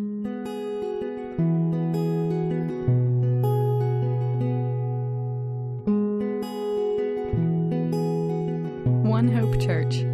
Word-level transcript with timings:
Hope 9.27 9.61
Church. 9.61 10.05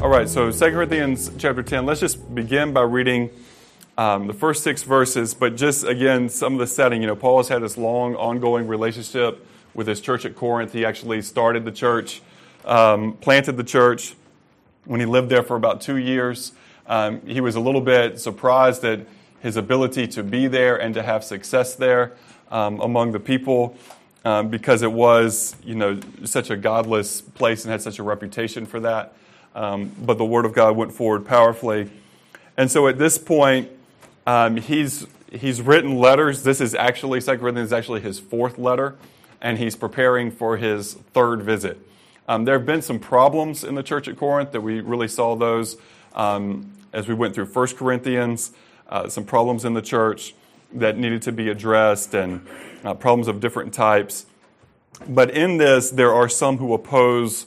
All 0.00 0.08
right, 0.08 0.28
so 0.28 0.52
2 0.52 0.58
Corinthians 0.70 1.32
chapter 1.38 1.64
10, 1.64 1.86
let's 1.86 1.98
just 1.98 2.32
begin 2.32 2.72
by 2.72 2.82
reading 2.82 3.30
um, 3.98 4.28
the 4.28 4.32
first 4.32 4.62
six 4.62 4.84
verses, 4.84 5.34
but 5.34 5.56
just 5.56 5.82
again, 5.84 6.28
some 6.28 6.52
of 6.52 6.60
the 6.60 6.68
setting. 6.68 7.00
You 7.00 7.08
know, 7.08 7.16
Paul 7.16 7.38
has 7.38 7.48
had 7.48 7.62
this 7.62 7.76
long, 7.76 8.14
ongoing 8.14 8.68
relationship 8.68 9.44
with 9.74 9.86
his 9.86 10.00
church 10.00 10.24
at 10.24 10.36
Corinth. 10.36 10.72
He 10.72 10.84
actually 10.84 11.22
started 11.22 11.64
the 11.64 11.72
church, 11.72 12.22
um, 12.64 13.14
planted 13.14 13.56
the 13.56 13.64
church 13.64 14.14
when 14.84 15.00
he 15.00 15.06
lived 15.06 15.28
there 15.28 15.42
for 15.42 15.56
about 15.56 15.80
two 15.80 15.96
years. 15.96 16.52
Um, 16.86 17.24
he 17.26 17.40
was 17.40 17.54
a 17.54 17.60
little 17.60 17.80
bit 17.80 18.20
surprised 18.20 18.84
at 18.84 19.06
his 19.40 19.56
ability 19.56 20.06
to 20.08 20.22
be 20.22 20.46
there 20.46 20.80
and 20.80 20.94
to 20.94 21.02
have 21.02 21.24
success 21.24 21.74
there 21.74 22.12
um, 22.50 22.80
among 22.80 23.12
the 23.12 23.20
people. 23.20 23.76
Um, 24.24 24.50
because 24.50 24.82
it 24.82 24.92
was, 24.92 25.56
you 25.64 25.74
know, 25.74 25.98
such 26.22 26.48
a 26.50 26.56
godless 26.56 27.22
place 27.22 27.64
and 27.64 27.72
had 27.72 27.82
such 27.82 27.98
a 27.98 28.04
reputation 28.04 28.66
for 28.66 28.78
that. 28.78 29.14
Um, 29.52 29.90
but 30.00 30.16
the 30.16 30.24
Word 30.24 30.44
of 30.44 30.52
God 30.52 30.76
went 30.76 30.92
forward 30.92 31.26
powerfully. 31.26 31.90
And 32.56 32.70
so 32.70 32.86
at 32.86 32.98
this 32.98 33.18
point, 33.18 33.68
um, 34.24 34.58
he's, 34.58 35.08
he's 35.32 35.60
written 35.60 35.96
letters. 35.98 36.44
This 36.44 36.60
is 36.60 36.74
actually, 36.74 37.20
2 37.20 37.38
Corinthians 37.38 37.70
is 37.70 37.72
actually 37.72 38.00
his 38.00 38.20
fourth 38.20 38.58
letter, 38.58 38.94
and 39.42 39.58
he's 39.58 39.76
preparing 39.76 40.30
for 40.30 40.56
his 40.56 40.94
third 41.12 41.42
visit. 41.42 41.78
Um, 42.28 42.44
there 42.44 42.56
have 42.56 42.64
been 42.64 42.80
some 42.80 43.00
problems 43.00 43.64
in 43.64 43.74
the 43.74 43.82
church 43.82 44.06
at 44.08 44.16
Corinth 44.16 44.52
that 44.52 44.60
we 44.60 44.80
really 44.80 45.08
saw 45.08 45.34
those 45.34 45.76
um, 46.14 46.72
as 46.92 47.08
we 47.08 47.14
went 47.14 47.34
through 47.34 47.46
1 47.46 47.68
Corinthians, 47.76 48.52
uh, 48.88 49.08
some 49.08 49.24
problems 49.24 49.64
in 49.64 49.74
the 49.74 49.82
church 49.82 50.34
that 50.72 50.96
needed 50.96 51.20
to 51.22 51.32
be 51.32 51.50
addressed, 51.50 52.14
and 52.14 52.46
uh, 52.84 52.94
problems 52.94 53.28
of 53.28 53.40
different 53.40 53.74
types. 53.74 54.26
But 55.08 55.30
in 55.30 55.58
this, 55.58 55.90
there 55.90 56.14
are 56.14 56.28
some 56.28 56.58
who 56.58 56.72
oppose, 56.72 57.46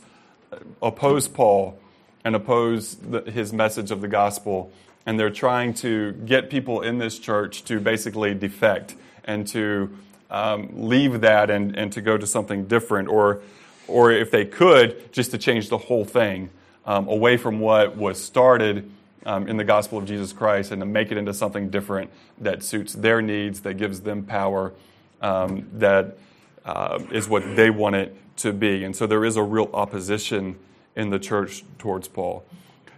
oppose 0.82 1.28
Paul 1.28 1.80
and 2.24 2.36
oppose 2.36 2.96
the, 2.96 3.22
his 3.22 3.54
message 3.54 3.92
of 3.92 4.02
the 4.02 4.08
gospel. 4.08 4.72
And 5.06 5.20
they're 5.20 5.30
trying 5.30 5.76
to 5.76 6.14
get 6.14 6.50
people 6.50 6.82
in 6.82 6.98
this 6.98 7.20
church 7.20 7.64
to 7.66 7.80
basically 7.80 8.34
defect 8.34 8.96
and 9.24 9.48
to 9.48 9.96
um, 10.36 10.70
leave 10.74 11.22
that 11.22 11.50
and, 11.50 11.78
and 11.78 11.94
to 11.94 12.02
go 12.02 12.18
to 12.18 12.28
something 12.28 12.66
different, 12.66 13.08
or, 13.08 13.42
or 13.88 14.12
if 14.12 14.32
they 14.32 14.46
could, 14.46 15.14
just 15.14 15.32
to 15.32 15.38
change 15.38 15.70
the 15.70 15.78
whole 15.78 16.04
thing 16.04 16.50
um, 16.86 17.08
away 17.08 17.38
from 17.38 17.62
what 17.62 17.96
was 17.96 18.22
started 18.22 18.92
um, 19.26 19.48
in 19.48 19.56
the 19.56 19.64
gospel 19.64 19.98
of 19.98 20.06
Jesus 20.06 20.34
Christ 20.34 20.72
and 20.72 20.82
to 20.82 20.86
make 20.86 21.10
it 21.10 21.18
into 21.18 21.34
something 21.34 21.70
different 21.70 22.12
that 22.38 22.64
suits 22.64 22.94
their 22.94 23.22
needs, 23.22 23.62
that 23.62 23.76
gives 23.76 24.02
them 24.02 24.24
power, 24.24 24.74
um, 25.22 25.68
that 25.72 26.18
uh, 26.66 27.00
is 27.12 27.30
what 27.30 27.56
they 27.56 27.70
want 27.70 27.96
it 27.96 28.16
to 28.38 28.52
be. 28.52 28.84
And 28.84 28.94
so 28.94 29.08
there 29.08 29.24
is 29.24 29.38
a 29.38 29.44
real 29.44 29.70
opposition 29.74 30.58
in 30.98 31.12
the 31.12 31.20
church 31.20 31.64
towards 31.80 32.10
Paul. 32.10 32.44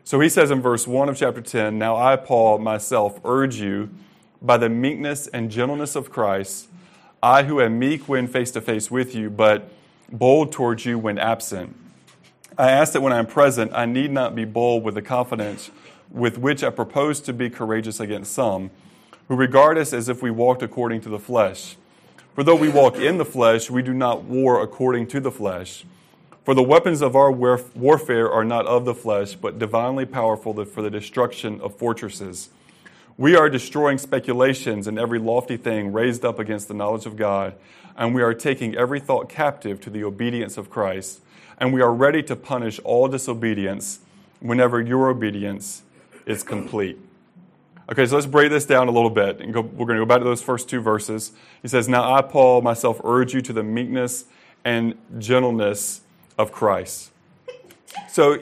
So 0.04 0.20
he 0.20 0.30
says 0.30 0.50
in 0.50 0.62
verse 0.62 0.88
1 0.88 1.08
of 1.08 1.18
chapter 1.18 1.42
10 1.42 1.78
Now 1.78 1.98
I, 1.98 2.16
Paul, 2.16 2.58
myself, 2.58 3.20
urge 3.24 3.58
you 3.58 3.90
by 4.42 4.58
the 4.58 4.70
meekness 4.70 5.28
and 5.28 5.52
gentleness 5.52 5.96
of 5.96 6.10
Christ, 6.10 6.68
I 7.22 7.44
who 7.44 7.60
am 7.62 7.80
meek 7.80 8.08
when 8.08 8.28
face 8.28 8.52
to 8.52 8.62
face 8.62 8.92
with 8.92 9.16
you, 9.16 9.30
but 9.30 9.72
bold 10.12 10.52
towards 10.52 10.86
you 10.86 11.00
when 11.00 11.18
absent. 11.18 11.76
I 12.58 12.72
ask 12.72 12.94
that 12.94 13.02
when 13.02 13.14
I 13.14 13.20
am 13.20 13.28
present, 13.28 13.72
I 13.74 13.86
need 13.86 14.12
not 14.12 14.36
be 14.36 14.46
bold 14.46 14.84
with 14.84 14.96
the 14.96 15.02
confidence 15.02 15.72
with 16.10 16.38
which 16.38 16.64
I 16.64 16.70
propose 16.70 17.20
to 17.22 17.34
be 17.34 17.50
courageous 17.50 18.00
against 18.00 18.34
some, 18.34 18.72
who 19.28 19.36
regard 19.36 19.78
us 19.78 19.94
as 19.94 20.10
if 20.10 20.22
we 20.22 20.32
walked 20.32 20.64
according 20.64 21.02
to 21.02 21.10
the 21.10 21.20
flesh. 21.20 21.76
For 22.36 22.44
though 22.44 22.56
we 22.56 22.70
walk 22.70 22.98
in 22.98 23.18
the 23.18 23.26
flesh, 23.26 23.70
we 23.70 23.82
do 23.82 23.94
not 23.94 24.24
war 24.24 24.62
according 24.62 25.08
to 25.08 25.20
the 25.20 25.32
flesh. 25.32 25.86
For 26.46 26.54
the 26.54 26.64
weapons 26.64 27.02
of 27.02 27.16
our 27.16 27.32
warfare 27.32 28.32
are 28.32 28.46
not 28.46 28.66
of 28.68 28.86
the 28.86 28.94
flesh, 28.94 29.36
but 29.36 29.60
divinely 29.60 30.06
powerful 30.06 30.64
for 30.66 30.82
the 30.82 30.90
destruction 30.90 31.60
of 31.62 31.76
fortresses. 31.76 32.50
We 33.18 33.36
are 33.36 33.50
destroying 33.50 33.98
speculations 33.98 34.86
and 34.86 35.00
every 35.00 35.18
lofty 35.18 35.58
thing 35.58 35.92
raised 35.92 36.24
up 36.24 36.38
against 36.38 36.68
the 36.68 36.76
knowledge 36.76 37.08
of 37.08 37.16
God, 37.16 37.56
and 37.96 38.14
we 38.14 38.22
are 38.22 38.36
taking 38.36 38.76
every 38.76 39.00
thought 39.00 39.28
captive 39.28 39.82
to 39.82 39.90
the 39.90 40.04
obedience 40.04 40.56
of 40.56 40.70
Christ, 40.70 41.22
and 41.58 41.74
we 41.74 41.82
are 41.82 41.92
ready 41.92 42.22
to 42.22 42.36
punish 42.36 42.80
all 42.84 43.08
disobedience 43.08 44.02
whenever 44.40 44.80
your 44.80 45.10
obedience 45.10 45.82
is 46.28 46.44
complete. 46.44 47.00
Okay, 47.90 48.06
so 48.06 48.16
let's 48.16 48.28
break 48.28 48.52
this 48.52 48.68
down 48.68 48.88
a 48.88 48.92
little 48.92 49.10
bit, 49.10 49.40
and 49.42 49.52
go, 49.52 49.62
we're 49.62 49.88
going 49.88 49.98
to 49.98 50.06
go 50.06 50.06
back 50.06 50.20
to 50.20 50.26
those 50.26 50.44
first 50.44 50.70
two 50.70 50.82
verses. 50.82 51.32
He 51.64 51.68
says, 51.68 51.90
Now 51.90 52.14
I, 52.14 52.22
Paul, 52.22 52.62
myself 52.62 53.02
urge 53.04 53.34
you 53.34 53.42
to 53.42 53.54
the 53.54 53.64
meekness 53.64 54.26
and 54.64 54.96
gentleness 55.18 56.02
of 56.38 56.52
Christ. 56.52 57.12
So 58.10 58.38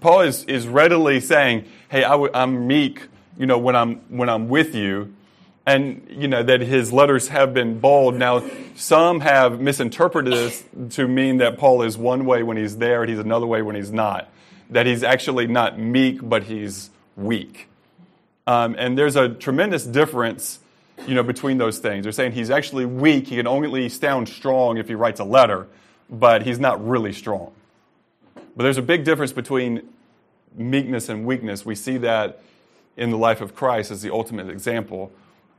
Paul 0.00 0.20
is, 0.20 0.44
is 0.44 0.68
readily 0.68 1.18
saying, 1.18 1.64
hey, 1.88 2.04
i 2.04 2.10
w- 2.10 2.30
I'm 2.32 2.68
meek, 2.68 3.08
you 3.40 3.46
know, 3.46 3.58
when 3.58 3.74
I'm, 3.74 3.96
when 4.08 4.28
I'm 4.28 4.48
with 4.48 4.74
you. 4.74 5.14
And, 5.66 6.06
you 6.10 6.28
know, 6.28 6.42
that 6.42 6.60
his 6.60 6.92
letters 6.92 7.28
have 7.28 7.54
been 7.54 7.80
bold. 7.80 8.14
Now, 8.14 8.42
some 8.74 9.20
have 9.20 9.60
misinterpreted 9.60 10.32
this 10.32 10.64
to 10.96 11.08
mean 11.08 11.38
that 11.38 11.58
Paul 11.58 11.82
is 11.82 11.96
one 11.96 12.24
way 12.24 12.42
when 12.42 12.56
he's 12.56 12.76
there 12.76 13.02
and 13.02 13.10
he's 13.10 13.18
another 13.18 13.46
way 13.46 13.62
when 13.62 13.76
he's 13.76 13.92
not. 13.92 14.28
That 14.70 14.86
he's 14.86 15.02
actually 15.02 15.46
not 15.46 15.78
meek, 15.78 16.18
but 16.22 16.44
he's 16.44 16.90
weak. 17.16 17.68
Um, 18.46 18.74
and 18.78 18.96
there's 18.96 19.16
a 19.16 19.28
tremendous 19.28 19.84
difference, 19.84 20.60
you 21.06 21.14
know, 21.14 21.22
between 21.22 21.58
those 21.58 21.78
things. 21.78 22.04
They're 22.04 22.12
saying 22.12 22.32
he's 22.32 22.50
actually 22.50 22.86
weak. 22.86 23.28
He 23.28 23.36
can 23.36 23.46
only 23.46 23.88
sound 23.88 24.28
strong 24.28 24.78
if 24.78 24.88
he 24.88 24.94
writes 24.94 25.20
a 25.20 25.24
letter 25.24 25.66
but 26.10 26.42
he's 26.42 26.58
not 26.58 26.84
really 26.86 27.12
strong. 27.12 27.52
But 28.34 28.64
there's 28.64 28.78
a 28.78 28.82
big 28.82 29.04
difference 29.04 29.32
between 29.32 29.88
meekness 30.56 31.08
and 31.08 31.24
weakness. 31.24 31.64
We 31.64 31.76
see 31.76 31.98
that 31.98 32.42
in 33.00 33.10
the 33.10 33.18
life 33.18 33.40
of 33.40 33.54
Christ 33.54 33.90
as 33.90 34.02
the 34.02 34.12
ultimate 34.12 34.48
example. 34.48 35.10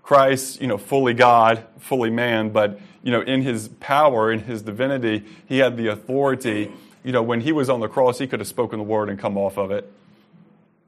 Christ, 0.04 0.62
you 0.62 0.68
know, 0.68 0.78
fully 0.78 1.14
God, 1.14 1.66
fully 1.80 2.10
man, 2.10 2.50
but 2.50 2.80
you 3.04 3.12
know, 3.12 3.22
in 3.22 3.42
his 3.42 3.68
power, 3.68 4.32
in 4.32 4.40
his 4.40 4.62
divinity, 4.62 5.26
he 5.46 5.58
had 5.58 5.76
the 5.76 5.88
authority. 5.88 6.72
You 7.04 7.12
know, 7.12 7.24
when 7.24 7.42
he 7.42 7.52
was 7.52 7.70
on 7.70 7.80
the 7.80 7.90
cross, 7.90 8.20
he 8.20 8.28
could 8.28 8.40
have 8.40 8.48
spoken 8.48 8.80
the 8.80 8.86
word 8.86 9.10
and 9.10 9.20
come 9.20 9.38
off 9.38 9.58
of 9.58 9.72
it. 9.72 9.92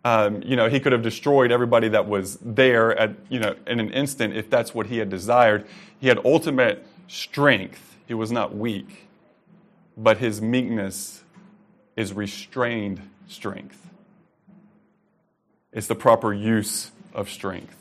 Um, 0.05 0.41
you 0.43 0.55
know, 0.55 0.69
he 0.69 0.79
could 0.79 0.91
have 0.91 1.01
destroyed 1.01 1.51
everybody 1.51 1.89
that 1.89 2.07
was 2.07 2.37
there 2.37 2.97
at, 2.97 3.15
you 3.29 3.39
know, 3.39 3.55
in 3.67 3.79
an 3.79 3.89
instant 3.91 4.35
if 4.35 4.49
that's 4.49 4.73
what 4.73 4.87
he 4.87 4.99
had 4.99 5.09
desired. 5.09 5.65
He 5.99 6.07
had 6.07 6.23
ultimate 6.23 6.85
strength. 7.07 7.97
He 8.05 8.13
was 8.13 8.31
not 8.31 8.55
weak 8.55 9.03
but 9.97 10.17
his 10.17 10.41
meekness 10.41 11.23
is 11.95 12.13
restrained 12.13 13.01
strength. 13.27 13.89
It's 15.73 15.87
the 15.87 15.95
proper 15.95 16.33
use 16.33 16.91
of 17.13 17.29
strength. 17.29 17.77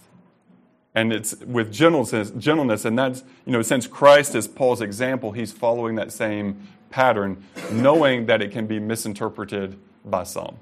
And 0.94 1.12
it's 1.12 1.34
with 1.40 1.72
gentleness, 1.72 2.30
gentleness, 2.32 2.84
and 2.84 2.98
that's, 2.98 3.24
you 3.46 3.52
know, 3.52 3.62
since 3.62 3.86
Christ 3.86 4.34
is 4.34 4.46
Paul's 4.46 4.82
example, 4.82 5.32
he's 5.32 5.52
following 5.52 5.94
that 5.94 6.12
same 6.12 6.68
pattern, 6.90 7.44
knowing 7.70 8.26
that 8.26 8.42
it 8.42 8.52
can 8.52 8.66
be 8.66 8.78
misinterpreted 8.78 9.78
by 10.04 10.24
some. 10.24 10.56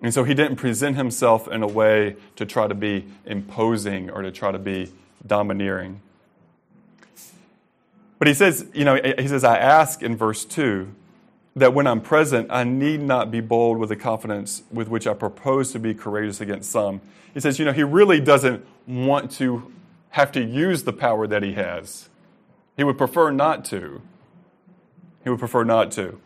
And 0.00 0.14
so 0.14 0.24
he 0.24 0.32
didn't 0.32 0.56
present 0.56 0.96
himself 0.96 1.48
in 1.48 1.62
a 1.62 1.66
way 1.66 2.16
to 2.36 2.46
try 2.46 2.66
to 2.66 2.74
be 2.74 3.06
imposing 3.26 4.10
or 4.10 4.22
to 4.22 4.30
try 4.30 4.52
to 4.52 4.58
be 4.58 4.92
domineering. 5.26 6.00
But 8.18 8.28
he 8.28 8.34
says, 8.34 8.66
you 8.72 8.84
know, 8.84 8.94
he 8.94 9.28
says, 9.28 9.44
I 9.44 9.58
ask 9.58 10.02
in 10.02 10.16
verse 10.16 10.44
2 10.44 10.92
that 11.56 11.74
when 11.74 11.86
I'm 11.86 12.00
present, 12.00 12.48
I 12.50 12.64
need 12.64 13.00
not 13.00 13.30
be 13.30 13.40
bold 13.40 13.78
with 13.78 13.88
the 13.88 13.96
confidence 13.96 14.62
with 14.70 14.88
which 14.88 15.06
I 15.06 15.14
propose 15.14 15.72
to 15.72 15.78
be 15.78 15.94
courageous 15.94 16.40
against 16.40 16.70
some. 16.70 17.00
He 17.34 17.40
says, 17.40 17.58
you 17.58 17.64
know, 17.64 17.72
he 17.72 17.82
really 17.82 18.20
doesn't 18.20 18.64
want 18.86 19.30
to 19.32 19.72
have 20.10 20.32
to 20.32 20.42
use 20.42 20.84
the 20.84 20.92
power 20.92 21.26
that 21.26 21.42
he 21.42 21.54
has. 21.54 22.08
He 22.76 22.84
would 22.84 22.96
prefer 22.96 23.30
not 23.30 23.64
to. 23.66 24.00
He 25.24 25.30
would 25.30 25.38
prefer 25.38 25.64
not 25.64 25.90
to. 25.92 26.20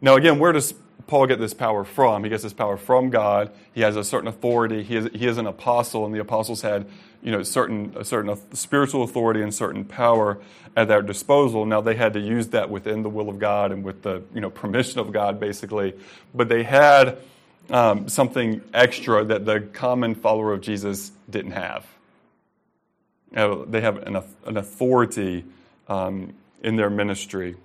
Now, 0.00 0.14
again, 0.14 0.38
where 0.38 0.52
does 0.52 0.74
Paul 1.06 1.26
get 1.26 1.38
this 1.38 1.54
power 1.54 1.84
from? 1.84 2.24
He 2.24 2.30
gets 2.30 2.42
this 2.42 2.52
power 2.52 2.76
from 2.76 3.10
God. 3.10 3.50
He 3.72 3.82
has 3.82 3.96
a 3.96 4.04
certain 4.04 4.28
authority. 4.28 4.82
He 4.82 4.96
is, 4.96 5.10
he 5.12 5.26
is 5.26 5.38
an 5.38 5.46
apostle, 5.46 6.06
and 6.06 6.14
the 6.14 6.20
apostles 6.20 6.62
had 6.62 6.86
you 7.22 7.30
know, 7.30 7.42
certain, 7.42 7.94
a 7.96 8.04
certain 8.04 8.36
spiritual 8.54 9.04
authority 9.04 9.42
and 9.42 9.54
certain 9.54 9.84
power 9.84 10.38
at 10.76 10.88
their 10.88 11.02
disposal. 11.02 11.64
Now 11.64 11.80
they 11.80 11.94
had 11.94 12.12
to 12.14 12.20
use 12.20 12.48
that 12.48 12.68
within 12.68 13.02
the 13.02 13.10
will 13.10 13.28
of 13.28 13.38
God 13.38 13.70
and 13.70 13.84
with 13.84 14.02
the 14.02 14.22
you 14.34 14.40
know, 14.40 14.50
permission 14.50 14.98
of 14.98 15.12
God, 15.12 15.38
basically. 15.38 15.94
But 16.34 16.48
they 16.48 16.64
had 16.64 17.18
um, 17.70 18.08
something 18.08 18.60
extra 18.74 19.24
that 19.24 19.44
the 19.44 19.60
common 19.60 20.14
follower 20.14 20.52
of 20.52 20.60
Jesus 20.60 21.12
didn't 21.30 21.52
have. 21.52 21.86
You 23.30 23.36
know, 23.36 23.64
they 23.64 23.80
have 23.80 23.98
an, 23.98 24.16
an 24.46 24.56
authority 24.56 25.44
um, 25.88 26.34
in 26.62 26.76
their 26.76 26.90
ministry. 26.90 27.56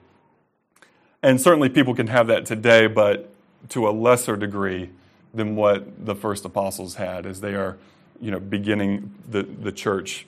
And 1.24 1.42
certainly 1.42 1.69
people 1.69 1.95
can 1.95 2.07
have 2.07 2.27
that 2.27 2.45
today, 2.45 2.88
but 2.88 3.33
to 3.69 3.88
a 3.88 3.92
lesser 3.92 4.38
degree 4.38 4.92
than 5.33 5.56
what 5.56 6.06
the 6.06 6.15
first 6.15 6.45
apostles 6.45 6.95
had 6.95 7.25
as 7.25 7.42
they 7.42 7.56
are 7.56 7.77
you 8.21 8.31
know, 8.31 8.39
beginning 8.39 9.13
the, 9.29 9.43
the 9.43 9.71
church 9.71 10.25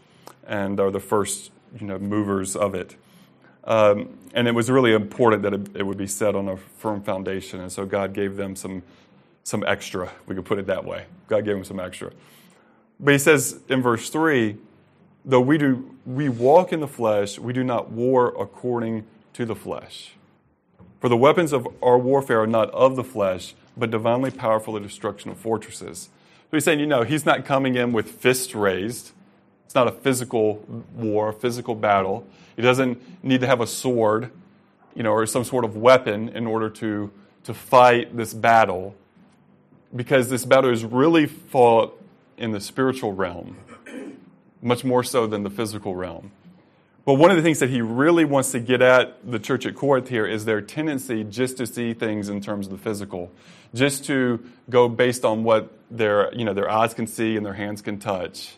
and 0.48 0.80
are 0.80 0.92
the 0.92 1.00
first 1.00 1.52
you 1.80 1.86
know, 1.86 2.00
movers 2.00 2.56
of 2.56 2.76
it. 2.76 2.96
Um, 3.64 4.18
and 4.34 4.48
it 4.48 4.56
was 4.56 4.72
really 4.72 4.94
important 4.94 5.44
that 5.44 5.54
it, 5.54 5.76
it, 5.76 5.84
would 5.84 5.98
be 5.98 6.08
set 6.08 6.36
on 6.36 6.48
a 6.48 6.58
firm 6.58 7.02
foundation. 7.02 7.60
And 7.60 7.72
so 7.72 7.86
God 7.86 8.14
gave 8.14 8.36
them 8.36 8.56
some, 8.56 8.84
some 9.44 9.64
extra. 9.68 10.12
We 10.28 10.36
could 10.36 10.46
put 10.46 10.60
it 10.60 10.68
that 10.68 10.86
way. 10.86 11.06
God 11.28 11.46
gave 11.46 11.56
them 11.56 11.64
some 11.64 11.80
extra. 11.80 12.12
But 13.00 13.14
he 13.14 13.18
says 13.20 13.60
in 13.70 13.82
verse 13.82 14.10
3 14.10 14.58
though 15.26 15.42
we, 15.42 15.58
do, 15.58 15.96
we 16.06 16.30
walk 16.30 16.74
in 16.74 16.80
the 16.80 16.88
flesh, 16.88 17.38
we 17.38 17.54
do 17.54 17.64
not 17.64 17.92
war 17.92 18.34
according 18.42 19.06
to 19.34 19.46
the 19.46 19.56
flesh. 19.56 20.14
For 21.00 21.10
the 21.10 21.18
weapons 21.18 21.54
of 21.54 21.68
our 21.82 21.98
warfare 21.98 22.42
are 22.42 22.48
not 22.48 22.70
of 22.72 22.96
the 22.96 23.04
flesh, 23.04 23.54
but 23.78 23.92
divinely 23.92 24.32
powerful 24.32 24.74
the 24.74 24.80
destruction 24.80 25.32
of 25.32 25.38
fortresses. 25.38 26.10
So 26.50 26.58
he's 26.58 26.64
saying, 26.64 26.80
you 26.80 26.88
know, 26.88 27.04
he's 27.04 27.28
not 27.28 27.46
coming 27.46 27.76
in 27.76 27.92
with 27.92 28.10
fists 28.10 28.56
raised. 28.56 29.12
It's 29.66 29.76
not 29.76 29.88
a 29.88 29.92
physical 29.92 30.66
war, 30.96 31.30
a 31.30 31.34
physical 31.34 31.76
battle. 31.76 32.26
He 32.56 32.64
doesn't 32.64 33.24
need 33.24 33.42
to 33.42 33.48
have 33.48 33.62
a 33.62 33.68
sword, 33.68 34.32
you 34.96 35.04
know, 35.04 35.12
or 35.12 35.28
some 35.28 35.44
sort 35.44 35.64
of 35.64 35.78
weapon 35.78 36.30
in 36.30 36.48
order 36.48 36.72
to, 36.72 37.12
to 37.44 37.54
fight 37.54 38.18
this 38.18 38.34
battle. 38.34 38.96
Because 39.96 40.30
this 40.30 40.44
battle 40.44 40.72
is 40.72 40.84
really 40.84 41.28
fought 41.28 42.02
in 42.36 42.52
the 42.52 42.60
spiritual 42.60 43.14
realm, 43.14 43.58
much 44.60 44.84
more 44.84 45.04
so 45.04 45.28
than 45.28 45.44
the 45.44 45.52
physical 45.52 45.94
realm. 45.94 46.32
But 47.10 47.16
one 47.16 47.32
of 47.32 47.38
the 47.38 47.42
things 47.42 47.58
that 47.58 47.72
he 47.72 47.82
really 47.82 48.24
wants 48.24 48.52
to 48.52 48.60
get 48.60 48.84
at 48.84 49.18
the 49.28 49.40
church 49.40 49.66
at 49.66 49.74
Corinth 49.74 50.10
here 50.10 50.28
is 50.28 50.46
their 50.46 50.62
tendency 50.62 51.24
just 51.24 51.58
to 51.58 51.66
see 51.66 51.96
things 51.96 52.30
in 52.30 52.40
terms 52.40 52.68
of 52.68 52.72
the 52.72 52.78
physical, 52.78 53.32
just 53.74 54.06
to 54.06 54.48
go 54.70 54.88
based 54.88 55.26
on 55.26 55.44
what 55.44 55.74
their, 55.90 56.32
you 56.36 56.46
know, 56.46 56.54
their 56.54 56.70
eyes 56.70 56.94
can 56.94 57.08
see 57.08 57.36
and 57.36 57.44
their 57.44 57.56
hands 57.56 57.82
can 57.82 57.98
touch, 57.98 58.58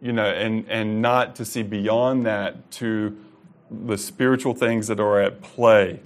you 0.00 0.14
know, 0.14 0.24
and, 0.24 0.64
and 0.70 1.02
not 1.02 1.36
to 1.36 1.44
see 1.44 1.62
beyond 1.62 2.24
that 2.24 2.70
to 2.70 3.22
the 3.70 3.98
spiritual 3.98 4.54
things 4.54 4.86
that 4.86 4.98
are 4.98 5.20
at 5.20 5.42
play. 5.42 6.00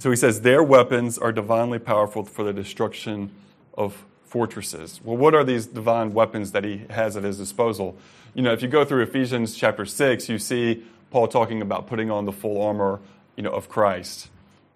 So 0.00 0.10
he 0.10 0.16
says, 0.16 0.40
their 0.40 0.64
weapons 0.64 1.16
are 1.16 1.30
divinely 1.30 1.78
powerful 1.78 2.24
for 2.24 2.42
the 2.42 2.52
destruction 2.52 3.30
of 3.78 4.04
fortresses. 4.24 5.00
Well, 5.04 5.16
what 5.16 5.32
are 5.32 5.44
these 5.44 5.64
divine 5.64 6.12
weapons 6.12 6.50
that 6.50 6.64
he 6.64 6.86
has 6.90 7.16
at 7.16 7.22
his 7.22 7.38
disposal? 7.38 7.96
You 8.34 8.42
know, 8.42 8.52
if 8.52 8.62
you 8.62 8.68
go 8.68 8.84
through 8.84 9.02
Ephesians 9.02 9.54
chapter 9.54 9.86
6, 9.86 10.28
you 10.28 10.38
see 10.38 10.84
Paul 11.10 11.28
talking 11.28 11.62
about 11.62 11.86
putting 11.86 12.10
on 12.10 12.24
the 12.24 12.32
full 12.32 12.60
armor, 12.60 13.00
you 13.36 13.42
know, 13.42 13.50
of 13.50 13.68
Christ. 13.68 14.28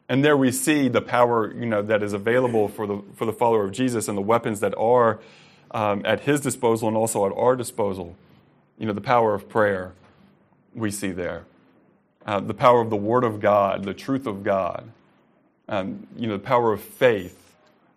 And 0.08 0.24
there 0.24 0.36
we 0.36 0.52
see 0.52 0.88
the 0.88 1.02
power, 1.02 1.52
you 1.52 1.66
know, 1.66 1.82
that 1.82 2.02
is 2.02 2.12
available 2.12 2.68
for 2.68 2.86
the, 2.86 3.02
for 3.14 3.26
the 3.26 3.32
follower 3.32 3.64
of 3.64 3.72
Jesus 3.72 4.08
and 4.08 4.16
the 4.16 4.22
weapons 4.22 4.60
that 4.60 4.74
are 4.76 5.20
um, 5.72 6.02
at 6.04 6.20
his 6.20 6.40
disposal 6.40 6.88
and 6.88 6.96
also 6.96 7.26
at 7.26 7.32
our 7.32 7.56
disposal. 7.56 8.16
You 8.78 8.86
know, 8.86 8.92
the 8.92 9.00
power 9.00 9.34
of 9.34 9.48
prayer 9.48 9.92
we 10.74 10.90
see 10.90 11.10
there. 11.10 11.44
Uh, 12.24 12.40
the 12.40 12.54
power 12.54 12.80
of 12.80 12.90
the 12.90 12.96
Word 12.96 13.24
of 13.24 13.40
God, 13.40 13.84
the 13.84 13.94
truth 13.94 14.26
of 14.26 14.44
God. 14.44 14.90
Um, 15.68 16.06
you 16.16 16.26
know, 16.26 16.36
the 16.36 16.42
power 16.42 16.72
of 16.72 16.80
faith 16.80 17.38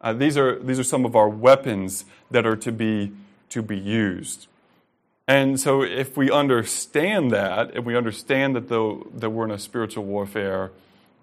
uh, 0.02 0.14
these, 0.14 0.36
are, 0.36 0.58
these 0.60 0.80
are 0.80 0.84
some 0.84 1.06
of 1.06 1.16
our 1.16 1.30
weapons 1.30 2.06
that 2.32 2.46
are 2.46 2.56
to 2.56 2.72
be, 2.72 3.12
to 3.50 3.62
be 3.62 3.78
used. 3.78 4.48
And 5.32 5.58
so, 5.58 5.82
if 5.82 6.18
we 6.18 6.30
understand 6.30 7.32
that, 7.32 7.78
if 7.78 7.86
we 7.86 7.96
understand 7.96 8.58
that, 8.58 8.68
the, 8.68 9.02
that 9.14 9.30
we're 9.30 9.46
in 9.46 9.52
a 9.52 9.58
spiritual 9.58 10.04
warfare, 10.04 10.72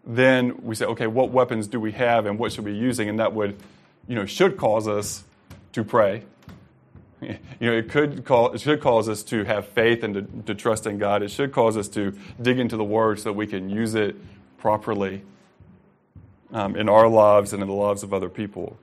then 0.03 0.63
we 0.63 0.77
say, 0.77 0.87
okay, 0.87 1.07
what 1.07 1.29
weapons 1.31 1.67
do 1.67 1.79
we 1.79 1.93
have 1.93 2.25
and 2.25 2.39
what 2.39 2.53
should 2.53 2.65
we 2.65 2.73
be 2.73 2.79
using? 2.79 3.11
And 3.11 3.21
that 3.21 3.35
would, 3.35 3.63
you 4.07 4.15
know, 4.15 4.25
should 4.25 4.57
cause 4.57 4.89
us 4.89 5.25
to 5.73 5.85
pray. 5.85 6.23
You 7.21 7.73
know, 7.73 7.73
it 7.73 7.91
could 7.91 8.25
call, 8.25 8.53
it 8.53 8.61
should 8.61 8.81
cause 8.81 9.09
us 9.09 9.25
to 9.25 9.43
have 9.43 9.67
faith 9.67 10.05
and 10.05 10.15
to, 10.15 10.23
to 10.47 10.55
trust 10.55 10.87
in 10.87 10.99
God. 10.99 11.25
It 11.25 11.33
should 11.33 11.51
cause 11.51 11.77
us 11.77 11.89
to 11.89 12.17
dig 12.41 12.61
into 12.61 12.77
the 12.77 12.85
Word 12.85 13.19
so 13.19 13.25
that 13.25 13.33
we 13.33 13.49
can 13.49 13.69
use 13.69 13.97
it 13.97 14.15
properly 14.59 15.23
um, 16.53 16.77
in 16.77 16.89
our 16.89 17.09
lives 17.09 17.53
and 17.53 17.61
in 17.61 17.69
the 17.69 17.75
lives 17.75 18.05
of 18.05 18.15
other 18.15 18.29
people. 18.29 18.79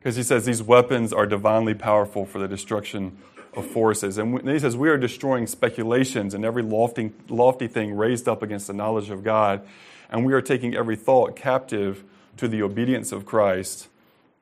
Because 0.00 0.16
he 0.16 0.24
says 0.24 0.44
these 0.44 0.62
weapons 0.62 1.12
are 1.12 1.24
divinely 1.24 1.74
powerful 1.74 2.26
for 2.26 2.40
the 2.40 2.48
destruction 2.48 3.16
of 3.56 3.66
forces. 3.66 4.18
And 4.18 4.48
he 4.48 4.58
says 4.58 4.76
we 4.76 4.90
are 4.90 4.98
destroying 4.98 5.46
speculations 5.46 6.34
and 6.34 6.44
every 6.44 6.62
lofty, 6.62 7.12
lofty 7.28 7.66
thing 7.66 7.96
raised 7.96 8.28
up 8.28 8.42
against 8.42 8.66
the 8.66 8.74
knowledge 8.74 9.10
of 9.10 9.24
God. 9.24 9.66
And 10.10 10.24
we 10.24 10.34
are 10.34 10.42
taking 10.42 10.76
every 10.76 10.94
thought 10.94 11.34
captive 11.34 12.04
to 12.36 12.46
the 12.46 12.62
obedience 12.62 13.10
of 13.10 13.24
Christ. 13.24 13.88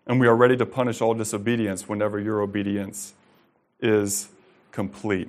And 0.07 0.21
we 0.21 0.27
are 0.27 0.37
ready 0.37 0.57
to 0.57 0.67
punish 0.67 1.01
all 1.01 1.15
disobedience 1.15 1.89
whenever 1.89 2.19
your 2.19 2.43
obedience 2.43 3.15
is 3.81 4.29
complete. 4.73 5.29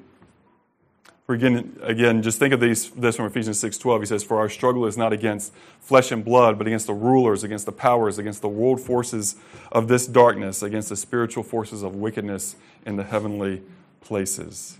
Again, 1.27 1.79
again, 1.81 2.21
just 2.21 2.37
think 2.37 2.53
of 2.53 2.59
these, 2.59 2.91
this 2.91 3.15
from 3.15 3.25
Ephesians 3.25 3.61
6.12. 3.61 4.01
He 4.01 4.05
says, 4.05 4.23
For 4.23 4.37
our 4.37 4.47
struggle 4.47 4.85
is 4.85 4.95
not 4.95 5.11
against 5.11 5.51
flesh 5.79 6.11
and 6.11 6.23
blood, 6.23 6.59
but 6.59 6.67
against 6.67 6.85
the 6.85 6.93
rulers, 6.93 7.43
against 7.43 7.65
the 7.65 7.71
powers, 7.71 8.19
against 8.19 8.43
the 8.43 8.47
world 8.47 8.79
forces 8.79 9.35
of 9.71 9.87
this 9.87 10.05
darkness, 10.05 10.61
against 10.61 10.89
the 10.89 10.95
spiritual 10.95 11.41
forces 11.41 11.81
of 11.81 11.95
wickedness 11.95 12.55
in 12.85 12.95
the 12.95 13.03
heavenly 13.03 13.63
places. 14.01 14.77